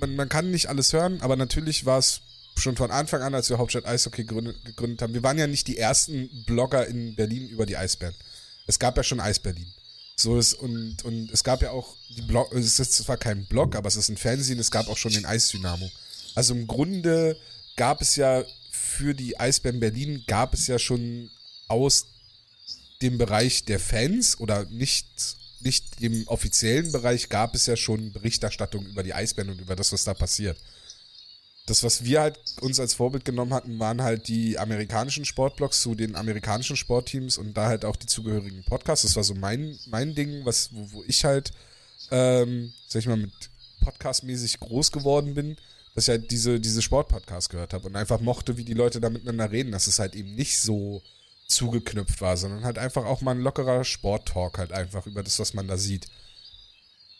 man, 0.00 0.14
man 0.14 0.28
kann 0.28 0.50
nicht 0.50 0.68
alles 0.68 0.92
hören, 0.92 1.20
aber 1.22 1.36
natürlich 1.36 1.86
war 1.86 1.98
es 1.98 2.20
schon 2.58 2.76
von 2.76 2.90
Anfang 2.90 3.22
an, 3.22 3.34
als 3.34 3.50
wir 3.50 3.58
Hauptstadt 3.58 3.86
Eishockey 3.86 4.24
gegründet, 4.24 4.64
gegründet 4.64 5.02
haben, 5.02 5.14
wir 5.14 5.22
waren 5.22 5.38
ja 5.38 5.46
nicht 5.46 5.68
die 5.68 5.78
ersten 5.78 6.28
Blogger 6.46 6.86
in 6.86 7.14
Berlin 7.14 7.48
über 7.48 7.66
die 7.66 7.76
Eisbären. 7.76 8.14
Es 8.66 8.78
gab 8.78 8.96
ja 8.96 9.02
schon 9.02 9.20
Eis 9.20 9.38
Berlin. 9.38 9.66
So 10.16 10.38
ist, 10.38 10.54
und, 10.54 11.04
und 11.04 11.30
es 11.30 11.44
gab 11.44 11.60
ja 11.60 11.70
auch 11.70 11.94
die 12.16 12.22
Blog, 12.22 12.52
es 12.52 12.78
ist 12.80 12.94
zwar 12.94 13.18
kein 13.18 13.46
Blog, 13.46 13.76
aber 13.76 13.88
es 13.88 13.96
ist 13.96 14.08
ein 14.08 14.16
Fernsehen, 14.16 14.58
es 14.58 14.70
gab 14.70 14.88
auch 14.88 14.96
schon 14.96 15.12
den 15.12 15.26
Eisdynamo. 15.26 15.90
Also 16.36 16.54
im 16.54 16.66
Grunde 16.66 17.36
gab 17.76 18.02
es 18.02 18.14
ja 18.14 18.44
für 18.70 19.14
die 19.14 19.40
Eisbären 19.40 19.80
Berlin, 19.80 20.22
gab 20.26 20.54
es 20.54 20.66
ja 20.66 20.78
schon 20.78 21.30
aus 21.66 22.06
dem 23.02 23.18
Bereich 23.18 23.64
der 23.64 23.80
Fans 23.80 24.38
oder 24.38 24.66
nicht, 24.66 25.06
nicht 25.60 26.00
dem 26.00 26.28
offiziellen 26.28 26.92
Bereich, 26.92 27.30
gab 27.30 27.54
es 27.54 27.66
ja 27.66 27.74
schon 27.74 28.12
Berichterstattung 28.12 28.86
über 28.86 29.02
die 29.02 29.14
Eisbären 29.14 29.50
und 29.50 29.60
über 29.60 29.76
das, 29.76 29.92
was 29.92 30.04
da 30.04 30.12
passiert. 30.12 30.58
Das, 31.64 31.82
was 31.82 32.04
wir 32.04 32.20
halt 32.20 32.38
uns 32.60 32.78
als 32.78 32.94
Vorbild 32.94 33.24
genommen 33.24 33.54
hatten, 33.54 33.78
waren 33.78 34.02
halt 34.02 34.28
die 34.28 34.58
amerikanischen 34.58 35.24
Sportblogs 35.24 35.80
zu 35.80 35.94
den 35.94 36.16
amerikanischen 36.16 36.76
Sportteams 36.76 37.38
und 37.38 37.54
da 37.54 37.66
halt 37.66 37.84
auch 37.86 37.96
die 37.96 38.06
zugehörigen 38.06 38.62
Podcasts. 38.62 39.02
Das 39.02 39.16
war 39.16 39.24
so 39.24 39.34
mein, 39.34 39.76
mein 39.86 40.14
Ding, 40.14 40.44
was, 40.44 40.68
wo, 40.72 40.92
wo 40.92 41.04
ich 41.08 41.24
halt, 41.24 41.52
ähm, 42.10 42.74
sag 42.86 43.00
ich 43.00 43.08
mal, 43.08 43.16
mit 43.16 43.32
Podcast-mäßig 43.80 44.60
groß 44.60 44.92
geworden 44.92 45.34
bin 45.34 45.56
dass 45.96 46.04
ich 46.04 46.10
halt 46.10 46.30
diese, 46.30 46.60
diese 46.60 46.82
Sportpodcasts 46.82 47.48
gehört 47.48 47.72
habe 47.72 47.86
und 47.86 47.96
einfach 47.96 48.20
mochte, 48.20 48.58
wie 48.58 48.64
die 48.64 48.74
Leute 48.74 49.00
da 49.00 49.08
miteinander 49.08 49.50
reden, 49.50 49.72
dass 49.72 49.86
es 49.86 49.98
halt 49.98 50.14
eben 50.14 50.34
nicht 50.34 50.60
so 50.60 51.02
zugeknüpft 51.48 52.20
war, 52.20 52.36
sondern 52.36 52.64
halt 52.64 52.76
einfach 52.76 53.06
auch 53.06 53.22
mal 53.22 53.30
ein 53.30 53.40
lockerer 53.40 53.82
Sporttalk 53.82 54.58
halt 54.58 54.72
einfach 54.72 55.06
über 55.06 55.22
das, 55.22 55.38
was 55.38 55.54
man 55.54 55.66
da 55.68 55.78
sieht. 55.78 56.08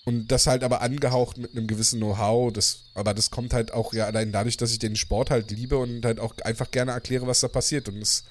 Und 0.04 0.28
das 0.28 0.46
halt 0.46 0.62
aber 0.62 0.82
angehaucht 0.82 1.38
mit 1.38 1.52
einem 1.52 1.66
gewissen 1.66 2.00
Know-how, 2.00 2.52
das, 2.52 2.80
aber 2.92 3.14
das 3.14 3.30
kommt 3.30 3.54
halt 3.54 3.72
auch 3.72 3.94
ja 3.94 4.04
allein 4.04 4.30
dadurch, 4.30 4.58
dass 4.58 4.72
ich 4.72 4.78
den 4.78 4.94
Sport 4.94 5.30
halt 5.30 5.50
liebe 5.50 5.78
und 5.78 6.04
halt 6.04 6.20
auch 6.20 6.36
einfach 6.44 6.70
gerne 6.70 6.92
erkläre, 6.92 7.26
was 7.26 7.40
da 7.40 7.48
passiert. 7.48 7.88
Und 7.88 8.02
es 8.02 8.24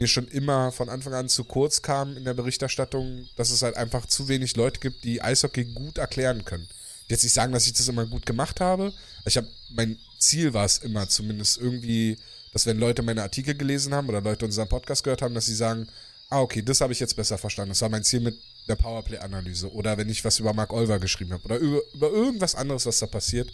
mir 0.00 0.08
schon 0.08 0.26
immer 0.26 0.72
von 0.72 0.88
Anfang 0.88 1.14
an 1.14 1.28
zu 1.28 1.44
kurz 1.44 1.80
kam 1.80 2.16
in 2.16 2.24
der 2.24 2.34
Berichterstattung, 2.34 3.28
dass 3.36 3.50
es 3.50 3.62
halt 3.62 3.76
einfach 3.76 4.06
zu 4.06 4.26
wenig 4.26 4.56
Leute 4.56 4.80
gibt, 4.80 5.04
die 5.04 5.22
Eishockey 5.22 5.64
gut 5.64 5.98
erklären 5.98 6.44
können 6.44 6.66
jetzt 7.08 7.22
nicht 7.22 7.32
sagen, 7.32 7.52
dass 7.52 7.66
ich 7.66 7.72
das 7.72 7.88
immer 7.88 8.06
gut 8.06 8.26
gemacht 8.26 8.60
habe. 8.60 8.92
Ich 9.24 9.36
habe 9.36 9.48
mein 9.70 9.98
Ziel 10.18 10.54
war 10.54 10.64
es 10.64 10.78
immer 10.78 11.08
zumindest 11.08 11.58
irgendwie, 11.58 12.18
dass 12.52 12.66
wenn 12.66 12.78
Leute 12.78 13.02
meine 13.02 13.22
Artikel 13.22 13.54
gelesen 13.54 13.94
haben 13.94 14.08
oder 14.08 14.20
Leute 14.20 14.44
unseren 14.44 14.68
Podcast 14.68 15.04
gehört 15.04 15.22
haben, 15.22 15.34
dass 15.34 15.46
sie 15.46 15.54
sagen, 15.54 15.88
ah 16.30 16.40
okay, 16.40 16.62
das 16.62 16.80
habe 16.80 16.92
ich 16.92 17.00
jetzt 17.00 17.16
besser 17.16 17.38
verstanden. 17.38 17.70
Das 17.70 17.82
war 17.82 17.88
mein 17.88 18.04
Ziel 18.04 18.20
mit 18.20 18.38
der 18.68 18.76
Powerplay-Analyse 18.76 19.72
oder 19.72 19.96
wenn 19.96 20.08
ich 20.08 20.24
was 20.24 20.38
über 20.38 20.52
Mark 20.52 20.72
Olver 20.72 20.98
geschrieben 20.98 21.32
habe 21.32 21.44
oder 21.44 21.58
über, 21.58 21.80
über 21.94 22.10
irgendwas 22.10 22.54
anderes, 22.54 22.86
was 22.86 22.98
da 22.98 23.06
passiert, 23.06 23.52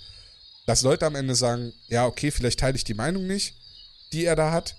dass 0.67 0.83
Leute 0.83 1.07
am 1.07 1.17
Ende 1.17 1.35
sagen, 1.35 1.73
ja 1.89 2.07
okay, 2.07 2.31
vielleicht 2.31 2.61
teile 2.61 2.77
ich 2.77 2.85
die 2.85 2.95
Meinung 2.95 3.27
nicht, 3.27 3.55
die 4.13 4.25
er 4.25 4.37
da 4.37 4.53
hat, 4.53 4.77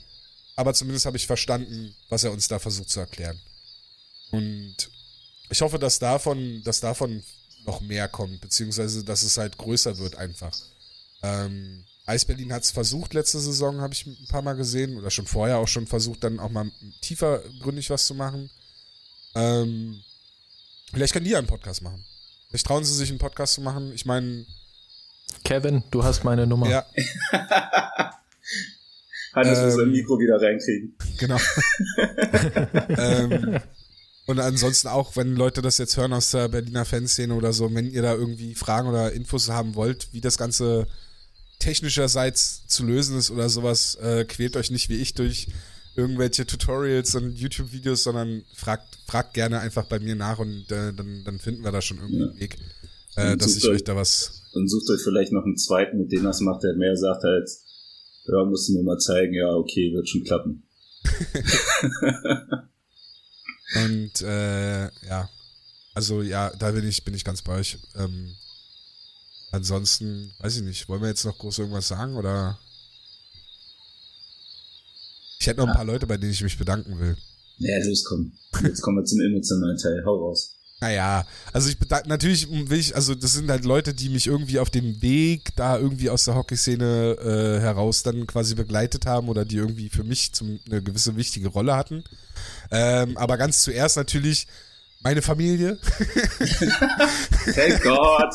aber 0.55 0.73
zumindest 0.73 1.05
habe 1.05 1.17
ich 1.17 1.27
verstanden, 1.27 1.95
was 2.09 2.23
er 2.23 2.31
uns 2.31 2.47
da 2.47 2.57
versucht 2.59 2.89
zu 2.89 2.99
erklären. 2.99 3.39
Und 4.31 4.89
ich 5.49 5.61
hoffe, 5.61 5.77
dass 5.77 5.99
davon, 5.99 6.63
dass 6.63 6.79
davon 6.79 7.23
noch 7.65 7.81
mehr 7.81 8.07
kommt, 8.07 8.41
beziehungsweise 8.41 9.03
dass 9.03 9.23
es 9.23 9.37
halt 9.37 9.57
größer 9.57 9.97
wird 9.97 10.15
einfach. 10.15 10.55
Ähm, 11.21 11.83
Eis 12.05 12.25
Berlin 12.25 12.51
hat 12.51 12.63
es 12.63 12.71
versucht 12.71 13.13
letzte 13.13 13.39
Saison, 13.39 13.79
habe 13.79 13.93
ich 13.93 14.05
ein 14.05 14.27
paar 14.27 14.41
Mal 14.41 14.55
gesehen, 14.55 14.97
oder 14.97 15.09
schon 15.09 15.25
vorher 15.25 15.57
auch 15.57 15.67
schon 15.67 15.87
versucht, 15.87 16.23
dann 16.23 16.39
auch 16.39 16.49
mal 16.49 16.69
tiefer 17.01 17.41
gründig 17.61 17.89
was 17.89 18.05
zu 18.05 18.13
machen. 18.13 18.49
Ähm, 19.35 20.03
Vielleicht 20.93 21.13
kann 21.13 21.23
die 21.23 21.31
ja 21.31 21.39
einen 21.39 21.47
Podcast 21.47 21.81
machen. 21.81 22.05
Vielleicht 22.49 22.67
trauen 22.67 22.83
sie 22.83 22.93
sich 22.93 23.09
einen 23.09 23.17
Podcast 23.17 23.55
zu 23.55 23.61
machen. 23.61 23.91
Ich 23.93 24.05
meine. 24.05 24.45
Kevin, 25.43 25.83
du 25.89 26.03
hast 26.03 26.23
meine 26.23 26.45
Nummer. 26.45 26.69
Ja. 26.69 26.85
Hannes 29.33 29.57
ähm, 29.57 29.65
muss 29.65 29.75
sein 29.75 29.89
Mikro 29.89 30.19
wieder 30.19 30.39
reinkriegen. 30.39 30.95
Genau. 31.17 31.39
ähm, 32.89 33.59
und 34.25 34.39
ansonsten 34.39 34.87
auch, 34.87 35.15
wenn 35.17 35.35
Leute 35.35 35.61
das 35.61 35.77
jetzt 35.77 35.97
hören 35.97 36.13
aus 36.13 36.31
der 36.31 36.47
Berliner 36.47 36.85
Fanszene 36.85 37.33
oder 37.33 37.51
so, 37.51 37.73
wenn 37.73 37.91
ihr 37.91 38.01
da 38.01 38.13
irgendwie 38.13 38.55
Fragen 38.55 38.87
oder 38.87 39.11
Infos 39.11 39.49
haben 39.49 39.75
wollt, 39.75 40.07
wie 40.13 40.21
das 40.21 40.37
Ganze 40.37 40.87
technischerseits 41.59 42.65
zu 42.67 42.85
lösen 42.85 43.17
ist 43.17 43.31
oder 43.31 43.49
sowas, 43.49 43.95
äh, 43.95 44.23
quält 44.25 44.55
euch 44.55 44.71
nicht 44.71 44.89
wie 44.89 45.01
ich 45.01 45.13
durch 45.13 45.47
irgendwelche 45.95 46.45
Tutorials 46.45 47.15
und 47.15 47.37
YouTube-Videos, 47.37 48.03
sondern 48.03 48.43
fragt, 48.55 48.97
fragt 49.07 49.33
gerne 49.33 49.59
einfach 49.59 49.85
bei 49.85 49.99
mir 49.99 50.15
nach 50.15 50.39
und 50.39 50.71
äh, 50.71 50.93
dann, 50.93 51.23
dann 51.25 51.39
finden 51.39 51.63
wir 51.63 51.71
da 51.71 51.81
schon 51.81 51.97
irgendwie 51.97 52.23
einen 52.23 52.39
Weg, 52.39 52.57
äh, 53.15 53.35
dass 53.35 53.57
ich 53.57 53.65
euch, 53.65 53.75
euch 53.75 53.83
da 53.83 53.95
was. 53.95 54.43
Und 54.53 54.69
sucht 54.69 54.89
euch 54.89 55.01
vielleicht 55.01 55.33
noch 55.33 55.43
einen 55.43 55.57
zweiten, 55.57 55.97
mit 55.97 56.11
dem 56.11 56.23
das 56.23 56.39
macht, 56.39 56.63
der 56.63 56.75
mehr 56.75 56.95
sagt 56.95 57.25
als, 57.25 57.65
ja, 58.25 58.45
musst 58.45 58.69
du 58.69 58.73
mir 58.73 58.83
mal 58.83 58.97
zeigen, 58.97 59.33
ja, 59.33 59.53
okay, 59.53 59.93
wird 59.93 60.07
schon 60.07 60.23
klappen. 60.23 60.63
Und 63.75 64.21
äh, 64.21 64.83
ja, 65.05 65.29
also 65.93 66.21
ja, 66.21 66.51
da 66.55 66.71
bin 66.71 66.87
ich, 66.87 67.03
bin 67.03 67.13
ich 67.13 67.23
ganz 67.23 67.41
bei 67.41 67.57
euch. 67.59 67.77
Ähm, 67.95 68.35
ansonsten, 69.51 70.33
weiß 70.39 70.57
ich 70.57 70.63
nicht, 70.63 70.89
wollen 70.89 71.01
wir 71.01 71.09
jetzt 71.09 71.25
noch 71.25 71.37
groß 71.37 71.59
irgendwas 71.59 71.87
sagen 71.87 72.15
oder? 72.15 72.59
Ich 75.39 75.47
hätte 75.47 75.59
noch 75.59 75.67
ein 75.67 75.75
paar 75.75 75.85
Leute, 75.85 76.07
bei 76.07 76.17
denen 76.17 76.31
ich 76.31 76.41
mich 76.41 76.57
bedanken 76.57 76.99
will. 76.99 77.17
Ja, 77.57 77.77
los, 77.85 78.03
komm. 78.05 78.31
Jetzt 78.63 78.81
kommen 78.81 78.97
wir 78.97 79.05
zum 79.05 79.19
emotionalen 79.21 79.77
Teil. 79.77 80.03
Hau 80.05 80.15
raus. 80.27 80.55
Naja, 80.83 81.25
also 81.53 81.69
ich 81.69 81.79
bedanke, 81.79 82.09
natürlich 82.09 82.49
will 82.49 82.77
ich, 82.77 82.93
also 82.93 83.15
das 83.15 83.31
sind 83.31 83.49
halt 83.49 83.63
Leute, 83.63 83.93
die 83.93 84.09
mich 84.09 84.27
irgendwie 84.27 84.59
auf 84.59 84.69
dem 84.69 85.01
Weg 85.01 85.55
da 85.55 85.77
irgendwie 85.77 86.09
aus 86.09 86.25
der 86.25 86.35
Hockeyszene 86.35 87.15
äh, 87.21 87.61
heraus 87.61 88.03
dann 88.03 88.27
quasi 88.27 88.53
begleitet 88.53 89.05
haben 89.05 89.29
oder 89.29 89.45
die 89.45 89.55
irgendwie 89.55 89.87
für 89.87 90.03
mich 90.03 90.33
zum, 90.33 90.59
eine 90.65 90.81
gewisse 90.81 91.15
wichtige 91.15 91.47
Rolle 91.47 91.77
hatten. 91.77 92.03
Ähm, 92.69 93.15
aber 93.17 93.37
ganz 93.37 93.63
zuerst 93.63 93.95
natürlich 93.95 94.45
meine 94.99 95.21
Familie. 95.21 95.79
Thank 97.55 97.81
God. 97.83 98.33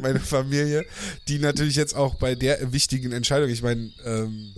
meine 0.02 0.20
Familie, 0.20 0.84
die 1.28 1.38
natürlich 1.38 1.76
jetzt 1.76 1.96
auch 1.96 2.16
bei 2.16 2.34
der 2.34 2.74
wichtigen 2.74 3.12
Entscheidung, 3.12 3.48
ich 3.48 3.62
meine, 3.62 3.90
ähm, 4.04 4.54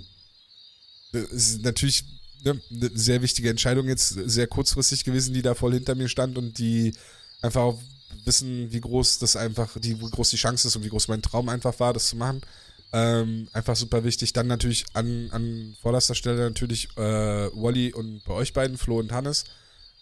es 1.13 1.55
ist 1.55 1.63
natürlich 1.63 2.05
ne, 2.45 2.61
eine 2.71 2.91
sehr 2.95 3.23
wichtige 3.23 3.51
Entscheidung 3.51 3.89
jetzt, 3.89 4.09
sehr 4.09 4.47
kurzfristig 4.47 5.05
gewesen, 5.05 5.35
die 5.35 5.43
da 5.43 5.55
voll 5.55 5.75
hinter 5.75 5.95
mir 5.95 6.09
stand 6.09 6.39
und 6.39 6.59
die 6.59 6.95
einfach 7.43 7.63
auch 7.63 7.79
wissen, 8.25 8.73
wie 8.73 8.81
groß 8.81 9.19
das 9.19 9.37
einfach, 9.37 9.79
die, 9.79 10.01
wie 10.01 10.11
groß 10.11 10.31
die 10.31 10.37
Chance 10.37 10.69
ist 10.69 10.77
und 10.77 10.85
wie 10.85 10.89
groß 10.89 11.09
mein 11.09 11.23
Traum 11.23 11.49
einfach 11.49 11.79
war, 11.81 11.93
das 11.93 12.09
zu 12.09 12.17
machen. 12.17 12.43
Ähm, 12.93 13.49
einfach 13.53 13.77
super 13.77 14.05
wichtig. 14.05 14.33
Dann 14.33 14.47
natürlich 14.47 14.85
an, 14.95 15.29
an 15.33 15.77
vorderster 15.83 16.15
Stelle 16.15 16.45
natürlich 16.45 16.89
äh, 16.97 17.01
Wally 17.01 17.93
und 17.93 18.23
bei 18.25 18.35
euch 18.35 18.53
beiden, 18.53 18.79
Flo 18.79 18.99
und 18.99 19.13
Hannes, 19.13 19.45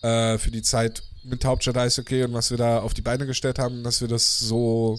äh, 0.03 0.37
für 0.39 0.51
die 0.51 0.63
Zeit 0.63 1.03
mit 1.25 1.45
Hauptstadt 1.45 1.79
Eishockey 1.79 2.25
und 2.25 2.35
was 2.35 2.51
wir 2.51 2.59
da 2.59 2.81
auf 2.81 2.95
die 2.95 3.03
Beine 3.03 3.27
gestellt 3.27 3.59
haben, 3.59 3.83
dass 3.83 4.01
wir 4.01 4.09
das 4.09 4.39
so 4.39 4.99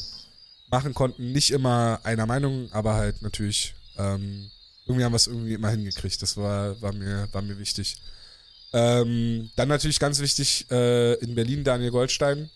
machen 0.72 0.94
konnten. 0.94 1.32
Nicht 1.32 1.52
immer 1.52 2.00
einer 2.04 2.26
Meinung, 2.26 2.72
aber 2.72 2.96
halt 2.96 3.22
natürlich 3.22 3.76
ähm, 3.98 4.50
irgendwie 4.86 5.06
haben 5.06 5.14
wir 5.14 5.18
es 5.18 5.28
irgendwie 5.28 5.54
immer 5.54 5.70
hingekriegt. 5.70 6.22
Das 6.22 6.38
war, 6.38 6.82
war, 6.82 6.94
mir, 6.94 7.28
war 7.32 7.42
mir 7.42 7.58
wichtig. 7.58 7.98
Ähm, 8.74 9.52
dann 9.56 9.70
natürlich 9.70 10.00
ganz 10.00 10.20
wichtig 10.20 10.66
äh, 10.72 11.14
in 11.16 11.36
Berlin 11.36 11.64
Daniel 11.64 11.92
Goldstein, 11.92 12.50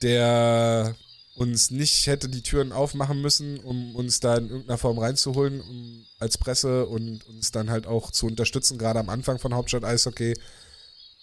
der 0.00 0.94
uns 1.34 1.70
nicht 1.70 2.06
hätte 2.06 2.28
die 2.28 2.42
Türen 2.42 2.72
aufmachen 2.72 3.20
müssen, 3.20 3.58
um 3.60 3.96
uns 3.96 4.20
da 4.20 4.36
in 4.36 4.48
irgendeiner 4.48 4.78
Form 4.78 4.98
reinzuholen, 4.98 5.60
um, 5.60 6.06
als 6.18 6.38
Presse 6.38 6.86
und 6.86 7.26
uns 7.26 7.50
dann 7.50 7.70
halt 7.70 7.86
auch 7.86 8.10
zu 8.10 8.26
unterstützen, 8.26 8.78
gerade 8.78 9.00
am 9.00 9.08
Anfang 9.08 9.38
von 9.38 9.54
Hauptstadt 9.54 9.84
Eishockey, 9.84 10.34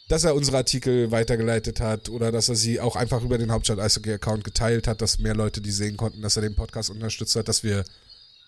dass 0.10 0.24
er 0.24 0.36
unsere 0.36 0.58
Artikel 0.58 1.12
weitergeleitet 1.12 1.80
hat 1.80 2.10
oder 2.10 2.32
dass 2.32 2.50
er 2.50 2.56
sie 2.56 2.80
auch 2.80 2.96
einfach 2.96 3.22
über 3.22 3.38
den 3.38 3.52
Hauptstadt 3.52 3.80
Eishockey-Account 3.80 4.44
geteilt 4.44 4.88
hat, 4.88 5.02
dass 5.02 5.20
mehr 5.20 5.36
Leute 5.36 5.62
die 5.62 5.72
sehen 5.72 5.98
konnten, 5.98 6.22
dass 6.22 6.36
er 6.36 6.42
den 6.42 6.56
Podcast 6.56 6.90
unterstützt 6.90 7.36
hat, 7.36 7.48
dass 7.48 7.64
wir 7.64 7.86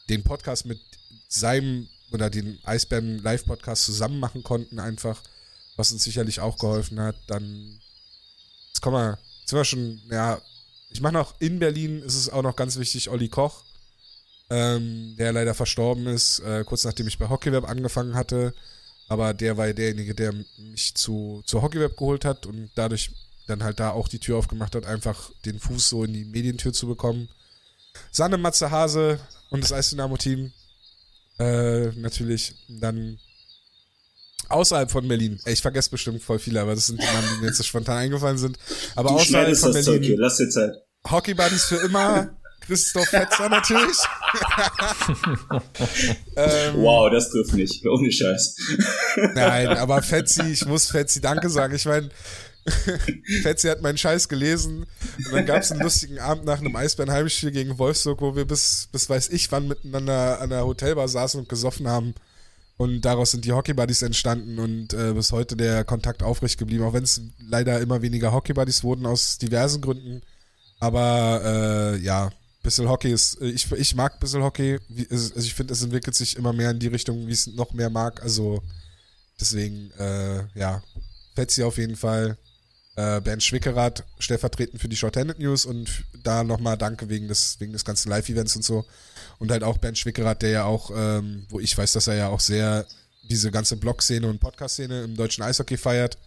den 0.09 0.23
Podcast 0.23 0.65
mit 0.65 0.79
seinem 1.27 1.87
oder 2.11 2.29
den 2.29 2.59
Eisbären 2.63 3.21
Live-Podcast 3.23 3.85
zusammen 3.85 4.19
machen 4.19 4.43
konnten, 4.43 4.79
einfach, 4.79 5.21
was 5.77 5.91
uns 5.91 6.03
sicherlich 6.03 6.39
auch 6.39 6.57
geholfen 6.57 6.99
hat. 6.99 7.15
Dann, 7.27 7.79
jetzt 8.67 8.81
kommen 8.81 8.97
wir, 8.97 9.19
jetzt 9.39 9.49
sind 9.49 9.59
wir 9.59 9.65
schon, 9.65 10.01
ja, 10.09 10.41
ich 10.89 11.01
mache 11.01 11.13
noch 11.13 11.39
in 11.39 11.59
Berlin, 11.59 12.01
ist 12.01 12.15
es 12.15 12.29
auch 12.29 12.43
noch 12.43 12.55
ganz 12.55 12.77
wichtig, 12.77 13.09
Olli 13.09 13.29
Koch, 13.29 13.63
ähm, 14.49 15.15
der 15.17 15.31
leider 15.31 15.53
verstorben 15.53 16.07
ist, 16.07 16.39
äh, 16.39 16.63
kurz 16.65 16.83
nachdem 16.83 17.07
ich 17.07 17.17
bei 17.17 17.29
Hockeyweb 17.29 17.67
angefangen 17.67 18.15
hatte. 18.15 18.53
Aber 19.07 19.33
der 19.33 19.57
war 19.57 19.71
derjenige, 19.73 20.15
der 20.15 20.33
mich 20.57 20.95
zu, 20.95 21.41
zu 21.45 21.61
Hockeyweb 21.61 21.97
geholt 21.97 22.25
hat 22.25 22.45
und 22.45 22.69
dadurch 22.75 23.11
dann 23.47 23.63
halt 23.63 23.79
da 23.79 23.91
auch 23.91 24.07
die 24.07 24.19
Tür 24.19 24.37
aufgemacht 24.37 24.75
hat, 24.75 24.85
einfach 24.85 25.31
den 25.45 25.59
Fuß 25.59 25.89
so 25.89 26.03
in 26.03 26.13
die 26.13 26.25
Medientür 26.25 26.73
zu 26.73 26.87
bekommen. 26.87 27.29
Sanne 28.11 28.37
Matze 28.37 28.71
Hase 28.71 29.19
und 29.49 29.63
das 29.63 29.73
Eisdynamo-Team, 29.73 30.53
äh, 31.41 31.91
natürlich 31.97 32.53
dann 32.67 33.17
außerhalb 34.49 34.91
von 34.91 35.07
Berlin. 35.07 35.39
Ich 35.45 35.61
vergesse 35.61 35.89
bestimmt 35.89 36.21
voll 36.21 36.39
viele, 36.39 36.61
aber 36.61 36.75
das 36.75 36.87
sind 36.87 37.01
die 37.01 37.05
Namen, 37.05 37.27
die 37.33 37.41
mir 37.41 37.47
jetzt 37.47 37.57
so 37.57 37.63
spontan 37.63 37.97
eingefallen 37.97 38.37
sind. 38.37 38.57
Aber 38.95 39.09
du 39.09 39.15
außerhalb 39.15 39.57
von 39.57 39.73
das 39.73 39.85
Berlin. 39.85 40.03
Hier. 40.03 40.17
Lass 40.17 40.37
dir 40.37 40.49
Zeit. 40.49 40.75
Hockey 41.09 41.33
Buddies 41.33 41.65
für 41.65 41.77
immer. 41.77 42.37
Christoph 42.61 43.07
Fetzer 43.07 43.49
natürlich. 43.49 43.97
ähm, 46.35 46.75
wow, 46.75 47.11
das 47.11 47.31
trifft 47.31 47.53
nicht. 47.53 47.83
Ohne 47.85 48.11
Scheiß. 48.11 48.55
nein, 49.33 49.67
aber 49.69 50.03
Fetzi, 50.03 50.43
ich 50.43 50.65
muss 50.67 50.87
Fetzi 50.87 51.21
Danke 51.21 51.49
sagen. 51.49 51.73
Ich 51.75 51.85
meine, 51.85 52.09
Fetzi 53.41 53.67
hat 53.67 53.81
meinen 53.81 53.97
Scheiß 53.97 54.29
gelesen 54.29 54.85
und 55.25 55.31
dann 55.33 55.45
gab 55.45 55.61
es 55.61 55.71
einen 55.71 55.81
lustigen 55.81 56.19
Abend 56.19 56.45
nach 56.45 56.59
einem 56.59 56.75
Eisbären-Heimspiel 56.75 57.51
gegen 57.51 57.77
Wolfsburg, 57.79 58.21
wo 58.21 58.35
wir 58.35 58.45
bis, 58.45 58.87
bis 58.91 59.09
weiß 59.09 59.29
ich 59.29 59.51
wann 59.51 59.67
miteinander 59.67 60.39
an 60.39 60.51
der 60.51 60.65
Hotelbar 60.65 61.07
saßen 61.07 61.39
und 61.39 61.49
gesoffen 61.49 61.87
haben. 61.87 62.13
Und 62.77 63.01
daraus 63.01 63.31
sind 63.31 63.45
die 63.45 63.51
Hockey-Buddies 63.51 64.01
entstanden 64.01 64.57
und 64.57 64.93
äh, 64.93 65.13
bis 65.13 65.31
heute 65.31 65.55
der 65.55 65.83
Kontakt 65.83 66.23
aufrecht 66.23 66.57
geblieben, 66.57 66.83
auch 66.83 66.93
wenn 66.93 67.03
es 67.03 67.21
leider 67.39 67.79
immer 67.79 68.01
weniger 68.01 68.31
Hockey-Buddies 68.31 68.83
wurden 68.83 69.05
aus 69.05 69.37
diversen 69.37 69.81
Gründen. 69.81 70.21
Aber 70.79 71.41
äh, 71.43 71.97
ja, 71.99 72.31
bisschen 72.63 72.89
Hockey 72.89 73.11
ist, 73.11 73.39
ich, 73.41 73.71
ich 73.71 73.95
mag 73.95 74.19
bisschen 74.19 74.41
Hockey. 74.41 74.79
Also 75.09 75.35
ich 75.39 75.53
finde, 75.53 75.73
es 75.73 75.83
entwickelt 75.83 76.15
sich 76.15 76.35
immer 76.37 76.53
mehr 76.53 76.71
in 76.71 76.79
die 76.79 76.87
Richtung, 76.87 77.27
wie 77.27 77.33
es 77.33 77.47
noch 77.47 77.73
mehr 77.73 77.91
mag. 77.91 78.23
Also 78.23 78.63
deswegen, 79.39 79.91
äh, 79.99 80.43
ja, 80.57 80.81
Fetzi 81.35 81.63
auf 81.63 81.77
jeden 81.77 81.95
Fall. 81.95 82.37
Äh, 82.95 83.21
Bernd 83.21 83.41
Schwickerath 83.41 84.03
stellvertretend 84.19 84.81
für 84.81 84.89
die 84.89 84.97
Shorthanded 84.97 85.39
News 85.39 85.65
und 85.65 86.03
da 86.23 86.43
nochmal 86.43 86.77
Danke 86.77 87.07
wegen 87.07 87.29
des, 87.29 87.57
wegen 87.59 87.71
des 87.71 87.85
ganzen 87.85 88.09
Live-Events 88.09 88.57
und 88.57 88.63
so. 88.63 88.85
Und 89.39 89.49
halt 89.49 89.63
auch 89.63 89.77
Bernd 89.77 89.97
Schwickerath, 89.97 90.41
der 90.41 90.49
ja 90.49 90.63
auch, 90.65 90.91
ähm, 90.93 91.45
wo 91.49 91.59
ich 91.59 91.77
weiß, 91.77 91.93
dass 91.93 92.07
er 92.07 92.15
ja 92.15 92.27
auch 92.27 92.41
sehr 92.41 92.85
diese 93.23 93.49
ganze 93.49 93.77
Blog-Szene 93.77 94.27
und 94.27 94.39
Podcast-Szene 94.39 95.03
im 95.03 95.15
deutschen 95.15 95.41
Eishockey 95.41 95.77
feiert. 95.77 96.17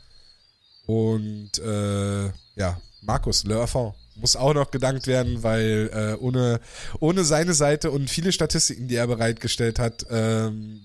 Und 0.87 1.59
äh, 1.59 2.25
ja, 2.57 2.81
Markus, 3.03 3.45
Le 3.45 3.61
Affond, 3.61 3.95
muss 4.17 4.35
auch 4.35 4.55
noch 4.55 4.71
gedankt 4.71 5.07
werden, 5.07 5.43
weil 5.43 5.91
äh, 5.93 6.15
ohne, 6.23 6.61
ohne 6.99 7.25
seine 7.25 7.53
Seite 7.53 7.91
und 7.91 8.09
viele 8.09 8.33
Statistiken, 8.33 8.89
die 8.89 8.97
er 8.97 9.07
bereitgestellt 9.07 9.79
hat, 9.79 10.07
ähm, 10.09 10.81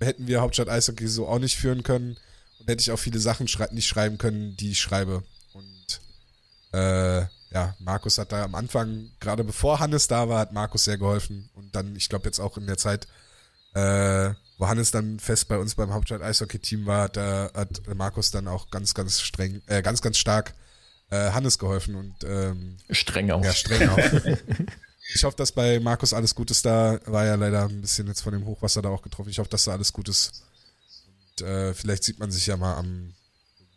hätten 0.00 0.26
wir 0.26 0.42
Hauptstadt 0.42 0.68
Eishockey 0.68 1.06
so 1.06 1.26
auch 1.26 1.38
nicht 1.38 1.56
führen 1.56 1.82
können 1.82 2.18
und 2.62 2.68
hätte 2.70 2.80
ich 2.80 2.90
auch 2.92 2.98
viele 2.98 3.18
Sachen 3.18 3.48
schrei 3.48 3.68
nicht 3.72 3.88
schreiben 3.88 4.18
können, 4.18 4.56
die 4.56 4.70
ich 4.70 4.80
schreibe. 4.80 5.24
Und 5.52 6.00
äh, 6.72 7.22
ja, 7.52 7.74
Markus 7.80 8.18
hat 8.18 8.32
da 8.32 8.44
am 8.44 8.54
Anfang, 8.54 9.10
gerade 9.20 9.42
bevor 9.42 9.80
Hannes 9.80 10.06
da 10.06 10.28
war, 10.28 10.38
hat 10.38 10.52
Markus 10.52 10.84
sehr 10.84 10.96
geholfen. 10.96 11.50
Und 11.54 11.74
dann, 11.74 11.96
ich 11.96 12.08
glaube 12.08 12.26
jetzt 12.26 12.38
auch 12.38 12.56
in 12.56 12.66
der 12.66 12.78
Zeit, 12.78 13.08
äh, 13.74 14.30
wo 14.58 14.68
Hannes 14.68 14.92
dann 14.92 15.18
fest 15.18 15.48
bei 15.48 15.58
uns 15.58 15.74
beim 15.74 15.92
Hauptstadt 15.92 16.22
Eishockey-Team 16.22 16.86
war, 16.86 17.08
da 17.08 17.50
hat 17.52 17.82
Markus 17.94 18.30
dann 18.30 18.46
auch 18.46 18.70
ganz, 18.70 18.94
ganz 18.94 19.20
streng, 19.20 19.60
äh, 19.66 19.82
ganz, 19.82 20.00
ganz 20.02 20.18
stark 20.18 20.54
äh, 21.10 21.32
Hannes 21.32 21.58
geholfen 21.58 21.96
und 21.96 22.14
ähm, 22.24 22.76
streng 22.90 23.32
auch. 23.32 23.44
Ja, 23.44 23.52
streng 23.52 23.88
auch. 23.88 23.98
ich 25.14 25.24
hoffe, 25.24 25.36
dass 25.36 25.50
bei 25.50 25.80
Markus 25.80 26.14
alles 26.14 26.34
gut 26.34 26.50
ist. 26.52 26.64
Da 26.64 27.00
war 27.06 27.26
ja 27.26 27.34
leider 27.34 27.64
ein 27.64 27.80
bisschen 27.80 28.06
jetzt 28.06 28.20
von 28.20 28.32
dem 28.32 28.46
Hochwasser 28.46 28.82
da 28.82 28.88
auch 28.88 29.02
getroffen. 29.02 29.30
Ich 29.30 29.40
hoffe, 29.40 29.50
dass 29.50 29.64
da 29.64 29.72
alles 29.72 29.92
gut 29.92 30.08
ist. 30.08 30.44
Und 31.40 31.46
äh, 31.46 31.74
vielleicht 31.74 32.04
sieht 32.04 32.18
man 32.18 32.30
sich 32.30 32.46
ja 32.46 32.56
mal 32.56 32.76
am, 32.76 33.14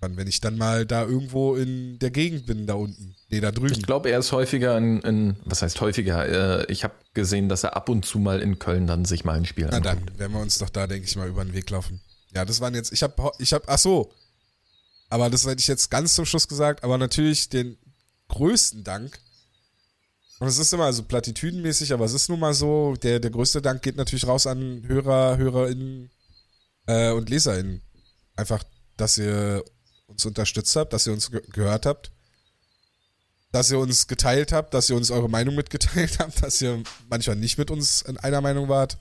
wenn 0.01 0.27
ich 0.27 0.39
dann 0.39 0.57
mal 0.57 0.85
da 0.85 1.03
irgendwo 1.03 1.55
in 1.55 1.97
der 1.97 2.11
Gegend 2.11 2.45
bin, 2.45 2.67
da 2.67 2.75
unten. 2.75 3.15
Nee, 3.29 3.39
da 3.39 3.51
drüben. 3.51 3.73
Ich 3.73 3.81
glaube, 3.81 4.11
er 4.11 4.19
ist 4.19 4.31
häufiger 4.31 4.77
in, 4.77 5.01
in, 5.01 5.35
was 5.45 5.63
heißt 5.63 5.81
häufiger? 5.81 6.61
Äh, 6.61 6.71
ich 6.71 6.83
habe 6.83 6.93
gesehen, 7.15 7.49
dass 7.49 7.63
er 7.63 7.75
ab 7.75 7.89
und 7.89 8.05
zu 8.05 8.19
mal 8.19 8.39
in 8.39 8.59
Köln 8.59 8.85
dann 8.85 9.05
sich 9.05 9.25
mal 9.25 9.33
ein 9.33 9.45
Spiel 9.45 9.67
Na 9.71 9.77
anguckt. 9.77 10.09
dann 10.09 10.19
werden 10.19 10.33
wir 10.33 10.41
uns 10.41 10.59
doch 10.59 10.69
da, 10.69 10.85
denke 10.85 11.07
ich 11.07 11.15
mal, 11.15 11.27
über 11.27 11.43
den 11.43 11.53
Weg 11.53 11.69
laufen. 11.71 12.01
Ja, 12.35 12.45
das 12.45 12.61
waren 12.61 12.75
jetzt, 12.75 12.91
ich 12.91 13.01
habe, 13.01 13.31
ich 13.39 13.51
habe, 13.53 13.65
ach 13.67 13.79
so, 13.79 14.11
Aber 15.09 15.29
das 15.29 15.45
hätte 15.45 15.59
ich 15.59 15.67
jetzt 15.67 15.89
ganz 15.89 16.13
zum 16.13 16.25
Schluss 16.25 16.47
gesagt. 16.47 16.83
Aber 16.83 16.97
natürlich 16.99 17.49
den 17.49 17.77
größten 18.27 18.83
Dank. 18.83 19.17
Und 20.39 20.47
es 20.47 20.59
ist 20.59 20.73
immer 20.73 20.91
so 20.91 21.03
platitüdenmäßig, 21.03 21.93
aber 21.93 22.05
es 22.05 22.13
ist 22.13 22.29
nun 22.29 22.39
mal 22.39 22.53
so, 22.53 22.95
der, 23.01 23.19
der 23.19 23.31
größte 23.31 23.61
Dank 23.61 23.81
geht 23.81 23.95
natürlich 23.95 24.27
raus 24.27 24.45
an 24.45 24.83
Hörer, 24.85 25.37
HörerInnen 25.37 26.11
äh, 26.87 27.11
und 27.11 27.29
LeserInnen. 27.29 27.81
Einfach, 28.35 28.63
dass 28.97 29.17
ihr 29.17 29.63
uns 30.07 30.25
unterstützt 30.25 30.75
habt, 30.75 30.93
dass 30.93 31.07
ihr 31.07 31.13
uns 31.13 31.31
ge 31.31 31.41
gehört 31.51 31.85
habt, 31.85 32.11
dass 33.51 33.71
ihr 33.71 33.79
uns 33.79 34.07
geteilt 34.07 34.51
habt, 34.51 34.73
dass 34.73 34.89
ihr 34.89 34.95
uns 34.95 35.11
eure 35.11 35.29
Meinung 35.29 35.55
mitgeteilt 35.55 36.19
habt, 36.19 36.43
dass 36.43 36.61
ihr 36.61 36.83
manchmal 37.09 37.37
nicht 37.37 37.57
mit 37.57 37.71
uns 37.71 38.01
in 38.01 38.17
einer 38.17 38.41
Meinung 38.41 38.69
wart. 38.69 38.97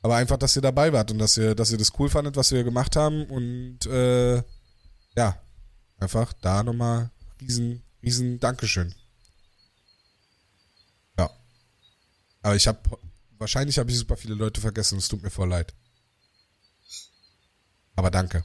Aber 0.00 0.16
einfach, 0.16 0.36
dass 0.36 0.54
ihr 0.54 0.62
dabei 0.62 0.92
wart 0.92 1.10
und 1.10 1.18
dass 1.18 1.36
ihr, 1.36 1.54
dass 1.54 1.70
ihr 1.70 1.78
das 1.78 1.92
cool 1.98 2.10
fandet, 2.10 2.36
was 2.36 2.52
wir 2.52 2.62
gemacht 2.62 2.94
haben. 2.94 3.24
Und 3.24 3.86
äh, 3.86 4.42
ja, 5.16 5.40
einfach 5.98 6.32
da 6.34 6.62
nochmal 6.62 7.10
riesen, 7.40 7.82
riesen 8.02 8.38
Dankeschön. 8.38 8.94
Ja. 11.18 11.30
Aber 12.42 12.54
ich 12.54 12.66
habe, 12.66 12.78
wahrscheinlich 13.38 13.78
habe 13.78 13.90
ich 13.90 13.98
super 13.98 14.16
viele 14.16 14.34
Leute 14.34 14.60
vergessen. 14.60 14.98
Es 14.98 15.08
tut 15.08 15.22
mir 15.22 15.30
voll 15.30 15.48
leid. 15.48 15.72
Aber 17.96 18.10
danke. 18.10 18.44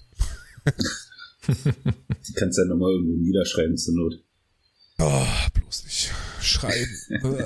Die 1.48 2.34
kannst 2.34 2.58
du 2.58 2.62
ja 2.64 2.68
nochmal 2.68 2.92
irgendwo 2.92 3.16
niederschreiben 3.16 3.78
zur 3.78 3.96
Not. 3.96 4.24
Oh, 5.00 5.26
bloß 5.54 5.86
nicht 5.86 6.12
schreiben. 6.42 6.98
du 7.10 7.38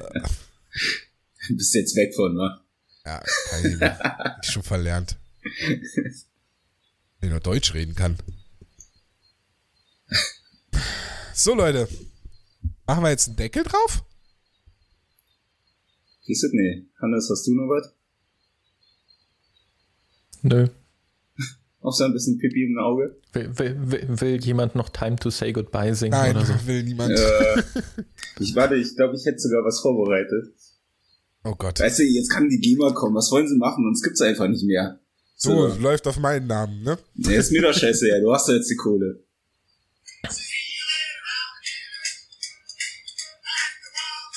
bist 1.55 1.73
jetzt 1.75 1.95
weg 1.95 2.13
von, 2.15 2.35
ne? 2.35 2.59
Ja, 3.05 3.23
kann 3.49 3.65
ich 3.65 3.79
nicht. 3.79 3.95
Ich 4.43 4.51
schon 4.51 4.63
verlernt. 4.63 5.17
Wenn 5.63 6.23
ich 7.21 7.29
nur 7.29 7.39
Deutsch 7.39 7.73
reden 7.73 7.95
kann. 7.95 8.17
So, 11.33 11.53
Leute. 11.53 11.87
Machen 12.85 13.03
wir 13.03 13.09
jetzt 13.11 13.27
einen 13.27 13.37
Deckel 13.37 13.63
drauf? 13.63 14.03
Ist 16.25 16.43
es? 16.43 16.51
Nee. 16.53 16.85
Hannes, 17.01 17.29
hast 17.29 17.47
du 17.47 17.53
noch 17.53 17.67
was? 17.67 17.93
Nö. 20.41 20.67
Auch 21.83 21.91
so 21.91 22.05
ein 22.05 22.13
bisschen 22.13 22.37
Pipi 22.37 22.63
im 22.63 22.77
Auge? 22.77 23.17
Will, 23.33 23.57
will, 23.57 24.07
will, 24.07 24.41
jemand 24.41 24.73
noch 24.73 24.87
Time 24.87 25.17
to 25.17 25.29
Say 25.29 25.51
Goodbye 25.51 25.93
singen 25.93 26.11
Nein, 26.11 26.37
oder 26.37 26.45
so? 26.45 26.53
will 26.65 26.81
niemand. 26.81 27.11
Äh, 27.11 27.61
ich 28.39 28.55
warte, 28.55 28.75
ich 28.75 28.95
glaube, 28.95 29.17
ich 29.17 29.25
hätte 29.25 29.39
sogar 29.39 29.65
was 29.65 29.81
vorbereitet. 29.81 30.53
Oh 31.43 31.55
Gott. 31.55 31.81
Weißt 31.81 31.99
du, 31.99 32.03
jetzt 32.03 32.29
kann 32.29 32.47
die 32.47 32.59
GEMA 32.59 32.93
kommen. 32.93 33.15
Was 33.15 33.29
wollen 33.31 33.49
sie 33.49 33.57
machen? 33.57 33.85
Uns 33.85 34.01
gibt's 34.01 34.21
einfach 34.21 34.47
nicht 34.47 34.63
mehr. 34.63 35.01
So, 35.35 35.67
läuft 35.77 36.07
auf 36.07 36.17
meinen 36.17 36.47
Namen, 36.47 36.83
ne? 36.83 36.97
Nee, 37.15 37.35
ist 37.35 37.51
mir 37.51 37.61
doch 37.61 37.73
scheiße, 37.73 38.07
ja. 38.07 38.21
Du 38.21 38.33
hast 38.33 38.47
ja 38.47 38.55
jetzt 38.55 38.69
die 38.69 38.77
Kohle. 38.77 39.21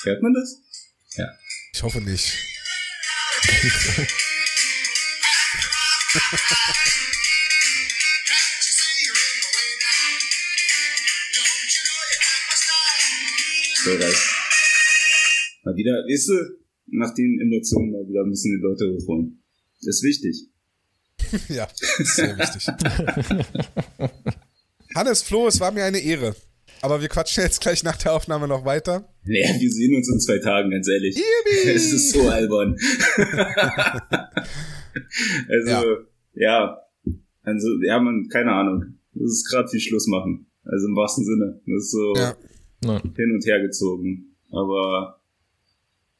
Hört 0.03 0.21
man 0.21 0.33
das? 0.33 0.61
Ja. 1.15 1.29
Ich 1.73 1.81
hoffe 1.81 2.01
nicht. 2.01 2.33
Reicht. 13.95 14.35
Mal 15.63 15.75
wieder, 15.75 15.91
weißt 15.91 16.29
du, 16.29 16.33
nach 16.87 17.13
den 17.13 17.39
Emotionen 17.41 17.91
mal 17.91 18.07
wieder 18.07 18.23
ein 18.23 18.29
bisschen 18.29 18.57
die 18.57 18.61
Leute 18.61 18.85
hochholen. 18.85 19.43
Das 19.81 19.95
ist 19.95 20.03
wichtig. 20.03 20.47
ja, 21.49 21.67
ist 21.99 22.15
sehr 22.15 22.37
wichtig. 22.37 22.67
Hannes, 24.95 25.23
Flo, 25.23 25.47
es 25.47 25.59
war 25.59 25.71
mir 25.71 25.83
eine 25.85 25.99
Ehre. 25.99 26.35
Aber 26.81 27.01
wir 27.01 27.07
quatschen 27.07 27.43
jetzt 27.43 27.61
gleich 27.61 27.83
nach 27.83 27.97
der 27.97 28.13
Aufnahme 28.13 28.47
noch 28.47 28.63
weiter. 28.65 29.11
Naja, 29.23 29.59
wir 29.59 29.71
sehen 29.71 29.95
uns 29.95 30.11
in 30.11 30.19
zwei 30.19 30.37
Tagen, 30.39 30.69
ganz 30.69 30.87
ehrlich. 30.87 31.15
Yippie! 31.15 31.69
Es 31.75 31.91
ist 31.91 32.11
so 32.11 32.29
albern. 32.29 32.75
also, 35.49 35.69
ja. 35.69 35.83
ja. 36.33 36.77
Also, 37.41 37.67
ja, 37.83 37.99
man, 37.99 38.27
keine 38.29 38.51
Ahnung. 38.51 38.99
Das 39.13 39.31
ist 39.31 39.49
gerade 39.49 39.67
wie 39.71 39.79
Schluss 39.79 40.07
machen. 40.07 40.51
Also 40.63 40.87
im 40.87 40.95
wahrsten 40.95 41.25
Sinne. 41.25 41.61
Das 41.65 41.83
ist 41.83 41.91
so 41.91 42.13
Ja. 42.15 42.37
Hin 42.81 43.31
und 43.31 43.45
her 43.45 43.61
gezogen. 43.61 44.35
Aber, 44.51 45.21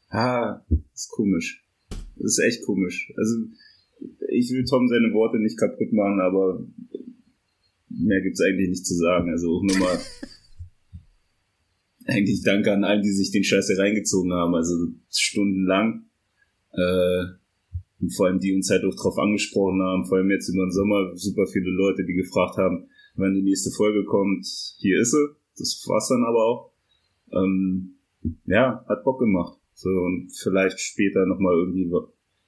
ah, 0.09 0.61
ist 0.93 1.09
komisch. 1.09 1.63
Das 1.89 2.37
ist 2.37 2.39
echt 2.39 2.65
komisch. 2.65 3.11
Also, 3.15 3.35
ich 4.29 4.51
will 4.51 4.65
Tom 4.65 4.87
seine 4.87 5.13
Worte 5.13 5.39
nicht 5.39 5.57
kaputt 5.57 5.93
machen, 5.93 6.19
aber 6.19 6.65
mehr 7.89 8.21
gibt's 8.21 8.41
eigentlich 8.41 8.69
nicht 8.69 8.85
zu 8.85 8.95
sagen. 8.95 9.31
Also 9.31 9.55
auch 9.55 9.63
nur 9.63 9.77
mal 9.77 9.97
eigentlich 12.05 12.41
danke 12.43 12.71
an 12.71 12.83
allen, 12.83 13.01
die 13.01 13.11
sich 13.11 13.31
den 13.31 13.43
Scheiß 13.43 13.67
hier 13.67 13.79
reingezogen 13.79 14.33
haben. 14.33 14.55
Also 14.55 14.75
stundenlang. 15.09 16.05
Äh, 16.73 17.23
und 17.99 18.15
vor 18.15 18.27
allem 18.27 18.39
die 18.39 18.53
uns 18.53 18.69
halt 18.69 18.83
auch 18.83 18.95
drauf 18.95 19.17
angesprochen 19.17 19.81
haben, 19.81 20.05
vor 20.05 20.17
allem 20.17 20.29
jetzt 20.29 20.49
über 20.49 20.65
den 20.65 20.71
Sommer, 20.71 21.15
super 21.15 21.47
viele 21.47 21.71
Leute, 21.71 22.05
die 22.05 22.13
gefragt 22.13 22.57
haben, 22.57 22.87
wann 23.15 23.33
die 23.33 23.41
nächste 23.41 23.71
Folge 23.71 24.05
kommt. 24.05 24.45
Hier 24.77 25.01
ist 25.01 25.11
sie. 25.11 25.27
Das 25.57 25.83
war's 25.87 26.09
dann 26.09 26.23
aber 26.23 26.43
auch. 26.43 26.71
Ähm, 27.31 27.95
ja, 28.45 28.85
hat 28.87 29.03
Bock 29.03 29.19
gemacht. 29.19 29.57
So, 29.73 29.89
und 29.89 30.31
vielleicht 30.35 30.79
später 30.79 31.25
nochmal 31.25 31.53
irgendwie 31.55 31.91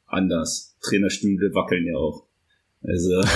anders. 0.07 0.77
Trainerstühle 0.81 1.53
wackeln 1.53 1.85
ja 1.85 1.95
auch. 1.95 2.25
Also. 2.81 3.21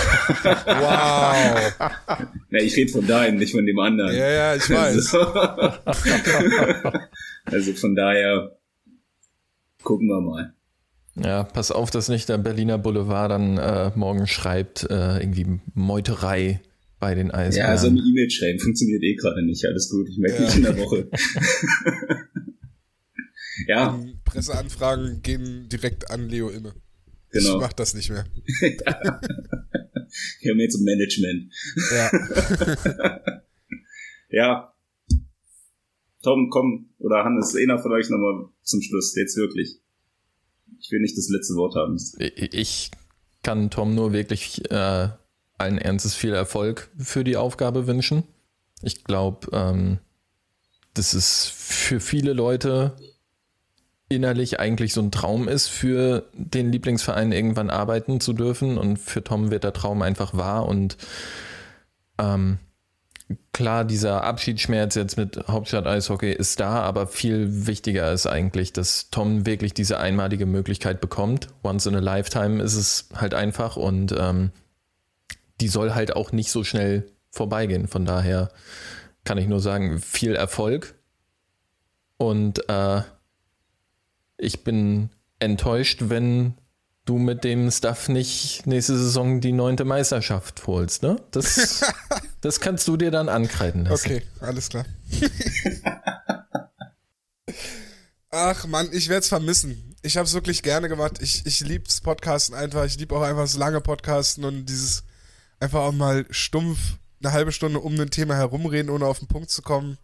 Wow. 0.45 1.73
ja, 2.49 2.59
ich 2.59 2.75
rede 2.75 2.91
von 2.91 3.05
daher, 3.05 3.31
nicht 3.31 3.53
von 3.53 3.65
dem 3.65 3.79
anderen. 3.79 4.15
Ja, 4.15 4.29
ja, 4.29 4.55
ich 4.55 4.69
weiß. 4.69 5.13
Also, 5.13 5.19
also 7.45 7.73
von 7.73 7.95
daher 7.95 8.57
gucken 9.83 10.07
wir 10.07 10.21
mal. 10.21 10.53
Ja, 11.15 11.43
pass 11.43 11.71
auf, 11.71 11.91
dass 11.91 12.09
nicht 12.09 12.29
der 12.29 12.39
Berliner 12.39 12.77
Boulevard 12.77 13.31
dann 13.31 13.57
äh, 13.57 13.91
morgen 13.95 14.25
schreibt, 14.27 14.89
äh, 14.89 15.19
irgendwie 15.19 15.59
Meuterei 15.73 16.61
bei 17.03 17.15
den 17.15 17.31
Eisbären. 17.31 17.69
Ja, 17.69 17.77
so 17.77 17.87
eine 17.87 17.99
E-Mail 17.99 18.29
schreiben 18.31 18.59
funktioniert 18.59 19.03
eh 19.03 19.15
gerade 19.15 19.45
nicht. 19.45 19.65
Alles 19.65 19.89
gut, 19.89 20.07
ich 20.07 20.17
merke 20.19 20.37
Ja. 20.41 20.45
nicht 20.45 20.55
in 20.55 20.63
der 20.63 20.77
Woche. 20.77 21.09
ja, 23.67 23.99
Die 24.01 24.17
Presseanfragen 24.23 25.21
gehen 25.21 25.67
direkt 25.67 26.09
an 26.09 26.29
Leo 26.29 26.47
Imme. 26.47 26.73
Ich 27.33 27.43
genau. 27.43 27.59
mach 27.59 27.73
das 27.73 27.93
nicht 27.93 28.09
mehr. 28.09 28.25
Wir 30.39 30.51
haben 30.51 30.59
jetzt 30.59 30.75
ein 30.77 30.83
Management. 30.85 31.51
Ja. 31.93 32.11
Ja. 34.29 34.73
Tom, 36.23 36.49
komm, 36.49 36.89
oder 36.97 37.23
Hannes, 37.23 37.55
einer 37.55 37.77
von 37.77 37.91
euch 37.91 38.09
nochmal 38.09 38.49
zum 38.63 38.81
Schluss, 38.81 39.13
jetzt 39.15 39.37
wirklich. 39.37 39.79
Ich 40.79 40.89
will 40.89 41.01
nicht 41.01 41.15
das 41.15 41.29
letzte 41.29 41.53
Wort 41.53 41.75
haben. 41.75 41.99
Ich 42.17 42.89
kann 43.43 43.69
Tom 43.69 43.93
nur 43.93 44.11
wirklich 44.11 44.71
äh, 44.71 45.09
allen 45.57 45.77
Ernstes 45.77 46.15
viel 46.15 46.33
Erfolg 46.33 46.89
für 46.97 47.23
die 47.23 47.37
Aufgabe 47.37 47.87
wünschen. 47.87 48.23
Ich 48.81 49.03
glaube, 49.03 49.47
ähm, 49.53 49.99
dass 50.93 51.13
es 51.13 51.45
für 51.47 51.99
viele 51.99 52.33
Leute 52.33 52.95
innerlich 54.09 54.59
eigentlich 54.59 54.93
so 54.93 55.01
ein 55.01 55.11
Traum 55.11 55.47
ist, 55.47 55.67
für 55.67 56.29
den 56.33 56.71
Lieblingsverein 56.71 57.31
irgendwann 57.31 57.69
arbeiten 57.69 58.19
zu 58.19 58.33
dürfen. 58.33 58.77
Und 58.77 58.97
für 58.97 59.23
Tom 59.23 59.51
wird 59.51 59.63
der 59.63 59.73
Traum 59.73 60.01
einfach 60.01 60.35
wahr. 60.35 60.67
Und 60.67 60.97
ähm, 62.19 62.59
klar, 63.53 63.85
dieser 63.85 64.23
Abschiedsschmerz 64.23 64.95
jetzt 64.95 65.17
mit 65.17 65.47
Hauptstadt 65.47 65.87
Eishockey 65.87 66.31
ist 66.31 66.59
da, 66.59 66.81
aber 66.81 67.07
viel 67.07 67.65
wichtiger 67.67 68.11
ist 68.11 68.27
eigentlich, 68.27 68.73
dass 68.73 69.09
Tom 69.09 69.45
wirklich 69.45 69.73
diese 69.73 69.99
einmalige 69.99 70.45
Möglichkeit 70.45 71.01
bekommt. 71.01 71.47
Once 71.63 71.85
in 71.85 71.95
a 71.95 71.99
lifetime 71.99 72.61
ist 72.61 72.75
es 72.75 73.09
halt 73.15 73.33
einfach 73.33 73.77
und 73.77 74.13
ähm, 74.17 74.51
die 75.61 75.67
soll 75.67 75.93
halt 75.93 76.15
auch 76.15 76.31
nicht 76.31 76.51
so 76.51 76.63
schnell 76.63 77.11
vorbeigehen. 77.31 77.87
Von 77.87 78.05
daher 78.05 78.49
kann 79.23 79.37
ich 79.37 79.47
nur 79.47 79.59
sagen, 79.59 79.99
viel 79.99 80.35
Erfolg. 80.35 80.95
Und 82.17 82.69
äh, 82.69 83.01
ich 84.37 84.63
bin 84.63 85.09
enttäuscht, 85.39 86.03
wenn 86.05 86.55
du 87.05 87.17
mit 87.17 87.43
dem 87.43 87.69
Stuff 87.69 88.07
nicht 88.07 88.65
nächste 88.65 88.97
Saison 88.97 89.41
die 89.41 89.51
neunte 89.51 89.83
Meisterschaft 89.85 90.65
holst. 90.67 91.03
Ne? 91.03 91.17
Das, 91.31 91.81
das 92.41 92.59
kannst 92.59 92.87
du 92.87 92.97
dir 92.97 93.11
dann 93.11 93.29
ankreiden 93.29 93.85
lassen. 93.85 94.07
Okay, 94.07 94.23
alles 94.39 94.69
klar. 94.69 94.85
Ach 98.29 98.65
Mann, 98.67 98.89
ich 98.91 99.09
werde 99.09 99.19
es 99.19 99.27
vermissen. 99.27 99.95
Ich 100.01 100.17
habe 100.17 100.25
es 100.25 100.33
wirklich 100.33 100.63
gerne 100.63 100.89
gemacht. 100.89 101.21
Ich, 101.21 101.45
ich 101.45 101.59
lieb's 101.61 102.01
Podcasten 102.01 102.55
einfach. 102.55 102.85
Ich 102.85 102.97
liebe 102.97 103.15
auch 103.15 103.21
einfach 103.21 103.43
das 103.43 103.55
lange 103.55 103.79
Podcasten 103.79 104.43
und 104.43 104.65
dieses 104.65 105.03
einfach 105.63 105.81
auch 105.81 105.93
mal 105.93 106.25
stumpf 106.29 106.97
eine 107.21 107.33
halbe 107.33 107.51
Stunde 107.51 107.79
um 107.79 107.99
ein 107.99 108.09
Thema 108.09 108.35
herumreden, 108.35 108.89
ohne 108.89 109.05
auf 109.05 109.19
den 109.19 109.27
Punkt 109.27 109.49
zu 109.49 109.61
kommen. 109.61 109.97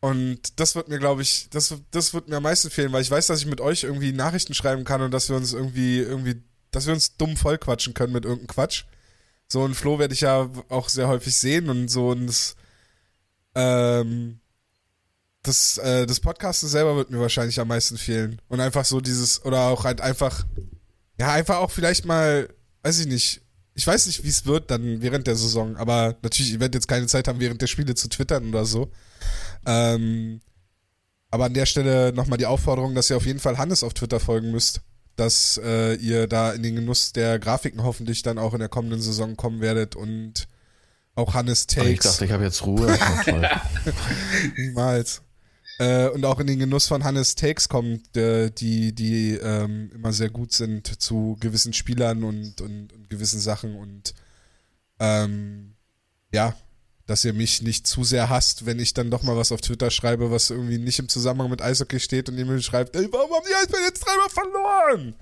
Und 0.00 0.60
das 0.60 0.74
wird 0.74 0.88
mir, 0.88 0.98
glaube 0.98 1.22
ich, 1.22 1.48
das, 1.50 1.74
das 1.90 2.14
wird 2.14 2.28
mir 2.28 2.36
am 2.36 2.42
meisten 2.42 2.70
fehlen, 2.70 2.92
weil 2.92 3.02
ich 3.02 3.10
weiß, 3.10 3.26
dass 3.26 3.40
ich 3.40 3.46
mit 3.46 3.60
euch 3.60 3.84
irgendwie 3.84 4.12
Nachrichten 4.12 4.54
schreiben 4.54 4.84
kann 4.84 5.02
und 5.02 5.10
dass 5.10 5.28
wir 5.28 5.36
uns 5.36 5.52
irgendwie, 5.52 5.98
irgendwie, 5.98 6.42
dass 6.70 6.86
wir 6.86 6.94
uns 6.94 7.16
dumm 7.16 7.36
vollquatschen 7.36 7.94
können 7.94 8.12
mit 8.12 8.24
irgendeinem 8.24 8.48
Quatsch. 8.48 8.84
So 9.48 9.64
ein 9.64 9.74
Flo 9.74 9.98
werde 9.98 10.14
ich 10.14 10.22
ja 10.22 10.48
auch 10.68 10.88
sehr 10.88 11.08
häufig 11.08 11.34
sehen 11.34 11.68
und 11.68 11.88
so 11.88 12.10
und 12.10 12.28
das, 12.28 12.56
ähm, 13.54 14.40
das, 15.42 15.78
äh, 15.78 16.06
das 16.06 16.20
Podcasten 16.20 16.68
selber 16.68 16.96
wird 16.96 17.10
mir 17.10 17.20
wahrscheinlich 17.20 17.58
am 17.60 17.68
meisten 17.68 17.98
fehlen. 17.98 18.40
Und 18.48 18.60
einfach 18.60 18.84
so 18.84 19.00
dieses, 19.00 19.44
oder 19.44 19.62
auch 19.62 19.84
halt 19.84 20.00
einfach, 20.00 20.46
ja, 21.18 21.32
einfach 21.32 21.56
auch 21.56 21.70
vielleicht 21.70 22.04
mal, 22.04 22.48
weiß 22.82 23.00
ich 23.00 23.06
nicht, 23.06 23.42
ich 23.74 23.86
weiß 23.86 24.06
nicht, 24.06 24.24
wie 24.24 24.28
es 24.28 24.46
wird 24.46 24.70
dann 24.70 25.02
während 25.02 25.26
der 25.26 25.36
Saison, 25.36 25.76
aber 25.76 26.16
natürlich, 26.22 26.54
ich 26.54 26.60
werde 26.60 26.76
jetzt 26.76 26.88
keine 26.88 27.06
Zeit 27.06 27.28
haben, 27.28 27.40
während 27.40 27.62
der 27.62 27.66
Spiele 27.66 27.94
zu 27.94 28.08
twittern 28.08 28.48
oder 28.48 28.64
so. 28.64 28.90
Ähm, 29.66 30.40
aber 31.30 31.44
an 31.46 31.54
der 31.54 31.66
Stelle 31.66 32.12
nochmal 32.12 32.38
die 32.38 32.46
Aufforderung, 32.46 32.94
dass 32.94 33.10
ihr 33.10 33.16
auf 33.16 33.26
jeden 33.26 33.38
Fall 33.38 33.58
Hannes 33.58 33.84
auf 33.84 33.94
Twitter 33.94 34.18
folgen 34.18 34.50
müsst, 34.50 34.80
dass 35.16 35.60
äh, 35.62 35.94
ihr 35.94 36.26
da 36.26 36.52
in 36.52 36.62
den 36.62 36.76
Genuss 36.76 37.12
der 37.12 37.38
Grafiken 37.38 37.82
hoffentlich 37.82 38.22
dann 38.22 38.38
auch 38.38 38.52
in 38.52 38.58
der 38.58 38.68
kommenden 38.68 39.00
Saison 39.00 39.36
kommen 39.36 39.60
werdet 39.60 39.94
und 39.94 40.48
auch 41.14 41.34
Hannes 41.34 41.66
Takes. 41.66 41.86
Oh, 41.86 41.90
ich 41.90 42.00
dachte, 42.00 42.24
ich 42.24 42.32
habe 42.32 42.44
jetzt 42.44 42.66
Ruhe. 42.66 42.98
Niemals. 44.56 45.22
Äh, 45.80 46.10
und 46.10 46.26
auch 46.26 46.38
in 46.40 46.46
den 46.46 46.58
Genuss 46.58 46.88
von 46.88 47.04
Hannes 47.04 47.36
Takes 47.36 47.70
kommt, 47.70 48.14
äh, 48.14 48.50
die, 48.50 48.94
die 48.94 49.32
ähm, 49.36 49.90
immer 49.94 50.12
sehr 50.12 50.28
gut 50.28 50.52
sind 50.52 51.00
zu 51.00 51.38
gewissen 51.40 51.72
Spielern 51.72 52.22
und, 52.22 52.60
und, 52.60 52.92
und 52.92 53.08
gewissen 53.08 53.40
Sachen 53.40 53.76
und 53.76 54.12
ähm, 54.98 55.72
ja, 56.34 56.54
dass 57.06 57.24
ihr 57.24 57.32
mich 57.32 57.62
nicht 57.62 57.86
zu 57.86 58.04
sehr 58.04 58.28
hasst, 58.28 58.66
wenn 58.66 58.78
ich 58.78 58.92
dann 58.92 59.10
doch 59.10 59.22
mal 59.22 59.38
was 59.38 59.52
auf 59.52 59.62
Twitter 59.62 59.90
schreibe, 59.90 60.30
was 60.30 60.50
irgendwie 60.50 60.76
nicht 60.76 60.98
im 60.98 61.08
Zusammenhang 61.08 61.48
mit 61.48 61.62
Eishockey 61.62 61.98
steht 61.98 62.28
und 62.28 62.36
ihr 62.36 62.44
mir 62.44 62.60
schreibt, 62.60 62.94
ey, 62.94 63.08
warum 63.10 63.32
haben 63.32 63.46
die 63.48 63.54
Eisbären 63.54 63.84
jetzt 63.86 64.04
dreimal 64.04 64.28
verloren? 64.28 65.14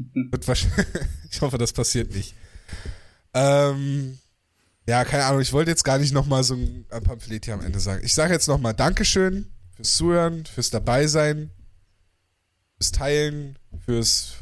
ich 1.30 1.40
hoffe, 1.40 1.58
das 1.58 1.72
passiert 1.72 2.12
nicht. 2.12 2.34
Ähm, 3.34 4.18
ja, 4.84 5.04
keine 5.04 5.26
Ahnung, 5.26 5.42
ich 5.42 5.52
wollte 5.52 5.70
jetzt 5.70 5.84
gar 5.84 5.98
nicht 5.98 6.12
nochmal 6.12 6.42
so 6.42 6.54
ein 6.54 6.86
Pamphlet 6.88 7.44
hier 7.44 7.54
am 7.54 7.64
Ende 7.64 7.78
sagen. 7.78 8.04
Ich 8.04 8.14
sage 8.14 8.32
jetzt 8.32 8.48
nochmal 8.48 8.74
Dankeschön 8.74 9.52
fürs 9.82 9.96
Zuhören, 9.96 10.46
fürs 10.46 10.70
Dabeisein, 10.70 11.50
fürs 12.76 12.92
Teilen, 12.92 13.58
fürs 13.84 14.34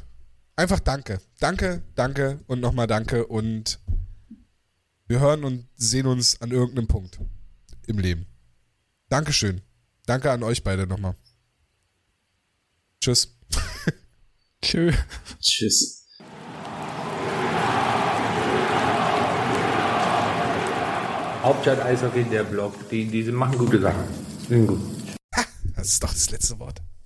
einfach 0.55 0.81
Danke. 0.81 1.21
Danke, 1.39 1.83
danke 1.95 2.41
und 2.47 2.61
nochmal 2.61 2.87
Danke 2.87 3.27
und 3.27 3.81
wir 5.07 5.19
hören 5.21 5.45
und 5.45 5.67
sehen 5.77 6.07
uns 6.07 6.41
an 6.43 6.51
irgendeinem 6.51 6.89
Punkt 6.89 7.21
im 7.87 7.99
Leben. 7.99 8.27
Dankeschön. 9.09 9.63
Danke 10.05 10.31
an 10.31 10.43
euch 10.43 10.63
beide 10.63 10.87
nochmal. 10.87 11.15
Tschüss. 13.01 13.35
Tschö. 14.63 14.93
Tschüss. 15.41 16.07
Hauptstadt 21.43 21.81
Eishockey, 21.81 22.25
der 22.25 22.45
Blog, 22.45 22.75
die, 22.91 23.07
die 23.07 23.23
machen 23.33 23.57
gute 23.57 23.81
Sachen. 23.81 24.05
Sind 24.47 24.67
gut. 24.67 25.00
Das 25.81 25.89
ist 25.89 26.03
doch 26.03 26.13
das 26.13 26.31
letzte 26.31 26.59
Wort. 26.59 26.83